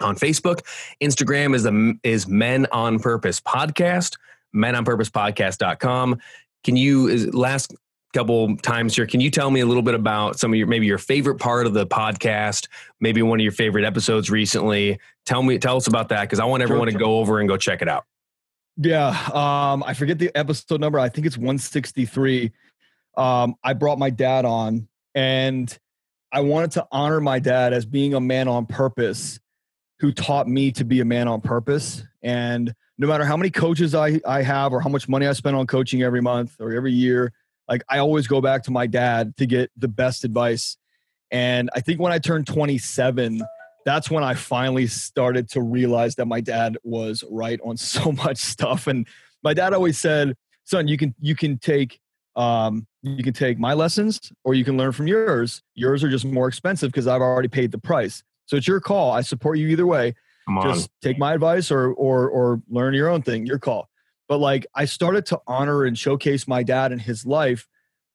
on 0.00 0.14
Facebook. 0.14 0.60
Instagram 1.02 1.52
is 1.52 1.64
the 1.64 1.98
is 2.04 2.28
Men 2.28 2.68
on 2.70 3.00
Purpose 3.00 3.40
Podcast, 3.40 4.16
menonpurposepodcast.com. 4.54 6.20
Can 6.64 6.76
you 6.76 7.08
is 7.08 7.34
last 7.34 7.74
couple 8.12 8.56
times 8.58 8.96
here, 8.96 9.06
can 9.06 9.20
you 9.20 9.30
tell 9.30 9.50
me 9.50 9.60
a 9.60 9.66
little 9.66 9.82
bit 9.82 9.94
about 9.94 10.38
some 10.38 10.52
of 10.52 10.58
your 10.58 10.66
maybe 10.66 10.86
your 10.86 10.98
favorite 10.98 11.38
part 11.38 11.66
of 11.66 11.74
the 11.74 11.86
podcast, 11.86 12.68
maybe 13.00 13.22
one 13.22 13.38
of 13.38 13.42
your 13.42 13.52
favorite 13.52 13.84
episodes 13.84 14.30
recently? 14.30 14.98
Tell 15.26 15.42
me 15.42 15.58
tell 15.58 15.76
us 15.76 15.86
about 15.86 16.08
that 16.10 16.22
because 16.22 16.40
I 16.40 16.44
want 16.44 16.62
everyone 16.62 16.88
to 16.88 16.94
go 16.94 17.18
over 17.18 17.40
and 17.40 17.48
go 17.48 17.56
check 17.56 17.82
it 17.82 17.88
out. 17.88 18.04
Yeah. 18.76 19.08
Um, 19.08 19.82
I 19.84 19.94
forget 19.94 20.18
the 20.18 20.30
episode 20.36 20.80
number. 20.80 20.98
I 20.98 21.08
think 21.08 21.26
it's 21.26 21.36
163. 21.36 22.52
Um, 23.16 23.56
I 23.64 23.72
brought 23.72 23.98
my 23.98 24.10
dad 24.10 24.44
on 24.44 24.86
and 25.14 25.76
I 26.30 26.40
wanted 26.40 26.72
to 26.72 26.86
honor 26.92 27.20
my 27.20 27.40
dad 27.40 27.72
as 27.72 27.84
being 27.84 28.14
a 28.14 28.20
man 28.20 28.46
on 28.46 28.66
purpose 28.66 29.40
who 29.98 30.12
taught 30.12 30.46
me 30.46 30.70
to 30.72 30.84
be 30.84 31.00
a 31.00 31.04
man 31.04 31.26
on 31.26 31.40
purpose. 31.40 32.04
And 32.22 32.72
no 32.98 33.08
matter 33.08 33.24
how 33.24 33.36
many 33.36 33.50
coaches 33.50 33.96
I, 33.96 34.20
I 34.24 34.42
have 34.42 34.72
or 34.72 34.80
how 34.80 34.88
much 34.88 35.08
money 35.08 35.26
I 35.26 35.32
spend 35.32 35.56
on 35.56 35.66
coaching 35.66 36.02
every 36.02 36.20
month 36.20 36.54
or 36.60 36.72
every 36.72 36.92
year, 36.92 37.32
like 37.68 37.84
I 37.88 37.98
always 37.98 38.26
go 38.26 38.40
back 38.40 38.62
to 38.64 38.70
my 38.70 38.86
dad 38.86 39.36
to 39.36 39.46
get 39.46 39.70
the 39.76 39.88
best 39.88 40.24
advice. 40.24 40.76
And 41.30 41.70
I 41.74 41.80
think 41.80 42.00
when 42.00 42.12
I 42.12 42.18
turned 42.18 42.46
27, 42.46 43.42
that's 43.84 44.10
when 44.10 44.24
I 44.24 44.34
finally 44.34 44.86
started 44.86 45.48
to 45.50 45.62
realize 45.62 46.14
that 46.16 46.26
my 46.26 46.40
dad 46.40 46.78
was 46.82 47.24
right 47.30 47.60
on 47.64 47.76
so 47.76 48.12
much 48.12 48.38
stuff. 48.38 48.86
And 48.86 49.06
my 49.42 49.54
dad 49.54 49.72
always 49.72 49.98
said, 49.98 50.36
"Son, 50.64 50.88
you 50.88 50.96
can 50.96 51.14
you 51.20 51.36
can 51.36 51.58
take 51.58 52.00
um, 52.36 52.86
you 53.02 53.22
can 53.22 53.32
take 53.32 53.58
my 53.58 53.74
lessons, 53.74 54.32
or 54.44 54.54
you 54.54 54.64
can 54.64 54.76
learn 54.76 54.92
from 54.92 55.06
yours. 55.06 55.62
Yours 55.74 56.02
are 56.04 56.08
just 56.08 56.24
more 56.24 56.48
expensive 56.48 56.90
because 56.90 57.06
I've 57.06 57.22
already 57.22 57.48
paid 57.48 57.72
the 57.72 57.78
price. 57.78 58.22
So 58.46 58.56
it's 58.56 58.66
your 58.66 58.80
call. 58.80 59.10
I 59.10 59.20
support 59.20 59.58
you 59.58 59.68
either 59.68 59.86
way. 59.86 60.14
Come 60.46 60.58
on. 60.58 60.74
Just 60.74 60.90
take 61.02 61.18
my 61.18 61.34
advice, 61.34 61.70
or 61.70 61.92
or 61.92 62.28
or 62.28 62.62
learn 62.68 62.94
your 62.94 63.08
own 63.08 63.22
thing. 63.22 63.46
Your 63.46 63.58
call." 63.58 63.88
But 64.28 64.38
like 64.38 64.66
I 64.74 64.84
started 64.84 65.26
to 65.26 65.40
honor 65.46 65.84
and 65.84 65.98
showcase 65.98 66.46
my 66.46 66.62
dad 66.62 66.92
and 66.92 67.00
his 67.00 67.24
life 67.24 67.66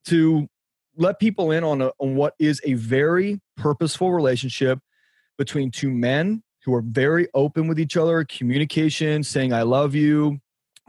to 0.06 0.48
let 0.96 1.20
people 1.20 1.52
in 1.52 1.64
on, 1.64 1.82
a, 1.82 1.92
on 1.98 2.16
what 2.16 2.36
is 2.40 2.62
a 2.64 2.74
very 2.74 3.42
purposeful 3.58 4.14
relationship 4.14 4.80
between 5.38 5.72
two 5.72 5.90
men 5.90 6.44
who 6.64 6.74
are 6.74 6.84
very 6.84 7.28
open 7.34 7.68
with 7.68 7.80
each 7.80 7.98
other, 7.98 8.24
communication, 8.26 9.24
saying 9.24 9.52
I 9.52 9.64
love 9.64 9.96
you, 9.96 10.40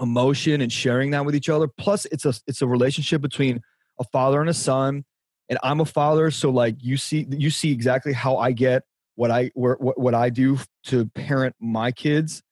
emotion 0.01 0.61
and 0.61 0.73
sharing 0.73 1.11
that 1.13 1.25
with 1.25 1.35
each 1.35 1.49
other. 1.49 1.69
Plus 1.69 2.05
it's 2.07 2.25
a 2.25 2.35
it's 2.47 2.63
a 2.63 2.67
relationship 2.67 3.23
between 3.23 3.61
a 3.99 4.05
father 4.05 4.41
and 4.41 4.51
a 4.51 4.55
son. 4.55 5.05
And 5.49 5.59
I'm 5.63 5.81
a 5.81 5.85
father, 5.85 6.31
so 6.31 6.51
like 6.51 6.77
you 6.81 6.97
see 6.97 7.27
you 7.31 7.51
see 7.51 7.73
exactly 7.73 8.13
how 8.13 8.37
I 8.37 8.53
get 8.53 8.83
what 9.17 9.31
I 9.31 9.51
where, 9.55 9.75
what, 9.75 9.99
what 9.99 10.15
I 10.15 10.31
do 10.31 10.59
to 10.85 11.07
parent 11.07 11.55
my 11.61 11.93
kids. 11.93 12.43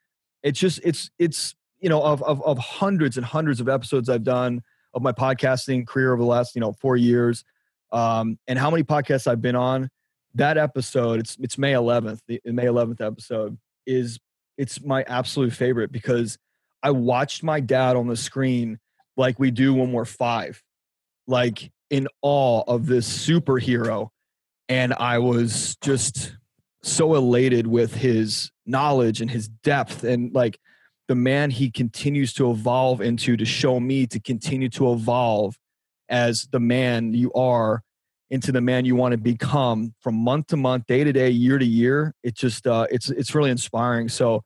It's 0.42 0.58
just 0.58 0.80
it's 0.84 1.10
it's 1.18 1.54
you 1.82 1.88
know 1.88 2.02
of, 2.02 2.22
of 2.22 2.42
of 2.42 2.58
hundreds 2.58 3.16
and 3.16 3.26
hundreds 3.26 3.60
of 3.60 3.68
episodes 3.68 4.08
I've 4.08 4.24
done 4.24 4.62
of 4.94 5.02
my 5.02 5.12
podcasting 5.12 5.86
career 5.86 6.12
over 6.12 6.22
the 6.22 6.28
last 6.28 6.54
you 6.54 6.60
know 6.60 6.72
four 6.72 6.96
years, 6.96 7.44
um, 7.90 8.38
and 8.46 8.58
how 8.58 8.70
many 8.70 8.84
podcasts 8.84 9.26
I've 9.26 9.42
been 9.42 9.56
on. 9.56 9.90
That 10.34 10.56
episode, 10.56 11.20
it's 11.20 11.36
it's 11.40 11.58
May 11.58 11.72
11th. 11.72 12.20
The 12.26 12.40
May 12.46 12.64
11th 12.64 13.00
episode 13.00 13.58
is 13.84 14.18
it's 14.56 14.82
my 14.82 15.02
absolute 15.02 15.52
favorite 15.52 15.92
because 15.92 16.38
I 16.82 16.90
watched 16.92 17.42
my 17.42 17.60
dad 17.60 17.96
on 17.96 18.06
the 18.06 18.16
screen 18.16 18.78
like 19.16 19.38
we 19.38 19.50
do 19.50 19.74
when 19.74 19.92
we're 19.92 20.04
five, 20.04 20.62
like 21.26 21.70
in 21.90 22.08
awe 22.22 22.62
of 22.66 22.86
this 22.86 23.28
superhero, 23.28 24.08
and 24.68 24.94
I 24.94 25.18
was 25.18 25.76
just 25.82 26.36
so 26.82 27.14
elated 27.14 27.66
with 27.66 27.94
his 27.94 28.50
knowledge 28.66 29.20
and 29.20 29.30
his 29.30 29.48
depth 29.48 30.04
and 30.04 30.34
like 30.34 30.58
the 31.12 31.16
man 31.16 31.50
he 31.50 31.70
continues 31.70 32.32
to 32.32 32.50
evolve 32.50 33.02
into 33.02 33.36
to 33.36 33.44
show 33.44 33.78
me 33.78 34.06
to 34.06 34.18
continue 34.18 34.70
to 34.70 34.90
evolve 34.94 35.58
as 36.08 36.48
the 36.52 36.58
man 36.58 37.12
you 37.12 37.30
are 37.34 37.82
into 38.30 38.50
the 38.50 38.62
man 38.62 38.86
you 38.86 38.96
want 38.96 39.12
to 39.12 39.18
become 39.18 39.92
from 40.00 40.14
month 40.14 40.46
to 40.46 40.56
month 40.56 40.86
day 40.86 41.04
to 41.04 41.12
day 41.12 41.28
year 41.28 41.58
to 41.58 41.66
year. 41.66 42.14
It 42.22 42.34
just 42.34 42.66
uh, 42.66 42.86
it's 42.90 43.10
it's 43.10 43.34
really 43.34 43.50
inspiring. 43.50 44.08
So 44.08 44.42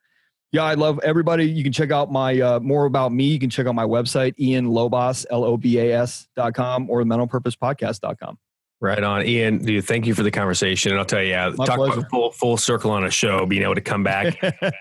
yeah 0.50 0.64
i 0.64 0.74
love 0.74 0.98
everybody. 1.04 1.44
You 1.48 1.62
can 1.62 1.72
check 1.72 1.92
out 1.92 2.10
my 2.10 2.40
uh, 2.40 2.58
more 2.58 2.86
about 2.86 3.12
me. 3.12 3.26
You 3.26 3.38
can 3.38 3.48
check 3.50 3.68
out 3.68 3.76
my 3.76 3.84
website 3.84 4.34
ian 4.40 4.66
lobas 4.66 5.24
l-o-b-a-s 5.30 6.26
dot 6.34 6.52
com 6.54 6.90
or 6.90 7.04
menonpurposepodcast.com 7.04 8.38
Right 8.80 9.02
on, 9.02 9.26
Ian. 9.26 9.58
Dude, 9.64 9.84
thank 9.86 10.06
you 10.06 10.14
for 10.14 10.22
the 10.22 10.30
conversation. 10.30 10.92
And 10.92 10.98
I'll 10.98 11.06
tell 11.06 11.22
you, 11.22 11.30
yeah, 11.30 11.50
My 11.56 11.64
talk 11.64 11.76
pleasure. 11.76 12.00
about 12.00 12.10
full 12.10 12.30
full 12.32 12.56
circle 12.58 12.90
on 12.90 13.04
a 13.04 13.10
show, 13.10 13.46
being 13.46 13.62
able 13.62 13.74
to 13.74 13.80
come 13.80 14.02
back, 14.04 14.36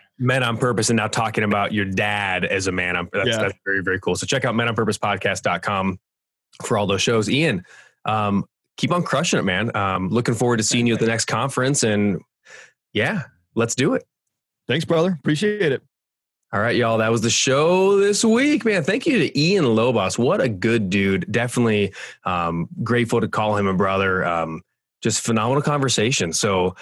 men 0.20 0.44
on 0.44 0.58
purpose, 0.58 0.90
and 0.90 0.98
now 0.98 1.08
talking 1.08 1.46
about 1.46 1.72
your 1.72 1.86
dad 1.86 2.44
as 2.44 2.68
a 2.68 2.72
man. 2.74 2.98
on- 2.98 3.10
That's 3.14 3.30
Yeah. 3.30 3.38
that's 3.38 3.58
very 3.66 3.82
very 3.82 4.00
cool. 4.02 4.16
So 4.16 4.26
check 4.26 4.44
out 4.44 4.54
menonpurposepodcast.com 4.56 5.98
for 6.66 6.78
all 6.78 6.88
those 6.88 7.02
shows. 7.02 7.30
Ian, 7.30 7.64
um, 8.04 8.44
keep 8.76 8.92
on 8.92 9.02
crushing 9.04 9.40
it, 9.40 9.44
man. 9.44 9.74
Um, 9.78 10.10
looking 10.10 10.36
forward 10.36 10.58
to 10.58 10.64
seeing 10.64 10.88
you 10.88 10.96
at 10.96 11.00
the 11.00 11.08
next 11.08 11.26
conference, 11.26 11.84
and 11.84 12.20
yeah, 12.92 13.24
let's 13.56 13.76
do 13.76 13.94
it. 13.94 14.04
thanks 14.68 14.84
brother 14.84 15.16
appreciate 15.20 15.72
it 15.72 15.82
All 16.56 16.62
right, 16.62 16.78
y'all. 16.78 17.00
That 17.00 17.12
was 17.12 17.20
the 17.20 17.30
show 17.30 18.00
this 18.00 18.24
week, 18.24 18.64
man. 18.64 18.82
Thank 18.82 19.06
you 19.06 19.20
to 19.20 19.38
Ian 19.38 19.66
Lobas. 19.66 20.18
What 20.18 20.40
a 20.40 20.48
good 20.48 20.90
dude. 20.90 21.30
Definitely 21.30 21.94
um, 22.24 22.70
grateful 22.82 23.20
to 23.20 23.28
call 23.28 23.58
him 23.58 23.68
a 23.68 23.74
brother. 23.74 24.24
Um, 24.24 24.62
just 25.02 25.20
phenomenal 25.20 25.62
conversation. 25.62 26.32
So 26.32 26.78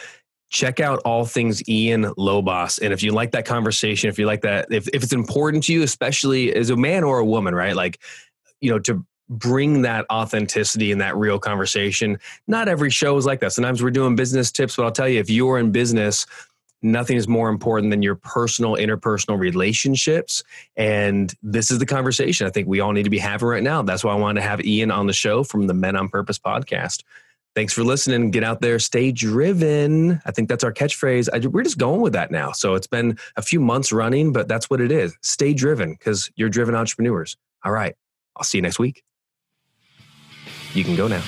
check 0.51 0.79
out 0.79 0.99
all 1.05 1.25
things 1.25 1.67
Ian 1.67 2.03
Lobas. 2.03 2.79
And 2.83 2.93
if 2.93 3.01
you 3.01 3.13
like 3.13 3.31
that 3.31 3.45
conversation, 3.45 4.09
if 4.09 4.19
you 4.19 4.27
like 4.27 4.41
that, 4.43 4.67
if, 4.71 4.87
if 4.89 5.01
it's 5.01 5.11
important 5.11 5.63
to 5.63 5.73
you, 5.73 5.81
especially 5.81 6.53
as 6.53 6.69
a 6.69 6.75
man 6.75 7.03
or 7.03 7.17
a 7.17 7.25
woman, 7.25 7.55
right? 7.55 7.75
Like, 7.75 7.99
you 8.61 8.69
know, 8.69 8.77
to 8.77 9.03
bring 9.27 9.81
that 9.81 10.05
authenticity 10.11 10.91
and 10.91 11.01
that 11.01 11.17
real 11.17 11.39
conversation. 11.39 12.19
Not 12.47 12.67
every 12.67 12.91
show 12.91 13.17
is 13.17 13.25
like 13.25 13.39
that. 13.39 13.53
Sometimes 13.53 13.81
we're 13.81 13.89
doing 13.89 14.15
business 14.15 14.51
tips, 14.51 14.75
but 14.75 14.83
I'll 14.83 14.91
tell 14.91 15.09
you, 15.09 15.19
if 15.19 15.31
you're 15.31 15.57
in 15.57 15.71
business, 15.71 16.27
nothing 16.83 17.17
is 17.17 17.27
more 17.27 17.49
important 17.49 17.89
than 17.89 18.01
your 18.01 18.15
personal 18.15 18.75
interpersonal 18.75 19.39
relationships 19.39 20.43
and 20.75 21.33
this 21.41 21.71
is 21.71 21.79
the 21.79 21.85
conversation 21.85 22.45
i 22.45 22.49
think 22.49 22.67
we 22.67 22.79
all 22.79 22.91
need 22.91 23.03
to 23.03 23.09
be 23.09 23.17
having 23.17 23.47
right 23.47 23.63
now 23.63 23.81
that's 23.81 24.03
why 24.03 24.11
i 24.11 24.15
wanted 24.15 24.41
to 24.41 24.47
have 24.47 24.63
ian 24.65 24.91
on 24.91 25.07
the 25.07 25.13
show 25.13 25.43
from 25.43 25.67
the 25.67 25.73
men 25.73 25.95
on 25.95 26.09
purpose 26.09 26.37
podcast 26.37 27.03
Thanks 27.55 27.71
for 27.71 27.83
listening. 27.83 28.31
Get 28.31 28.43
out 28.43 28.61
there, 28.61 28.79
stay 28.79 29.11
driven. 29.11 30.19
I 30.25 30.31
think 30.31 30.49
that's 30.49 30.63
our 30.63 30.73
catchphrase. 30.73 31.29
I, 31.31 31.47
we're 31.47 31.63
just 31.63 31.77
going 31.77 32.01
with 32.01 32.13
that 32.13 32.31
now. 32.31 32.51
So 32.51 32.73
it's 32.73 32.87
been 32.87 33.17
a 33.35 33.43
few 33.43 33.59
months 33.59 33.91
running, 33.91 34.33
but 34.33 34.47
that's 34.47 34.71
what 34.71 34.81
it 34.81 34.91
is. 34.91 35.15
Stay 35.21 35.53
driven 35.53 35.91
because 35.91 36.31
you're 36.35 36.49
driven 36.49 36.73
entrepreneurs. 36.73 37.37
All 37.63 37.71
right. 37.71 37.95
I'll 38.35 38.43
see 38.43 38.57
you 38.57 38.63
next 38.63 38.79
week. 38.79 39.03
You 40.73 40.83
can 40.83 40.95
go 40.95 41.07
now. 41.07 41.21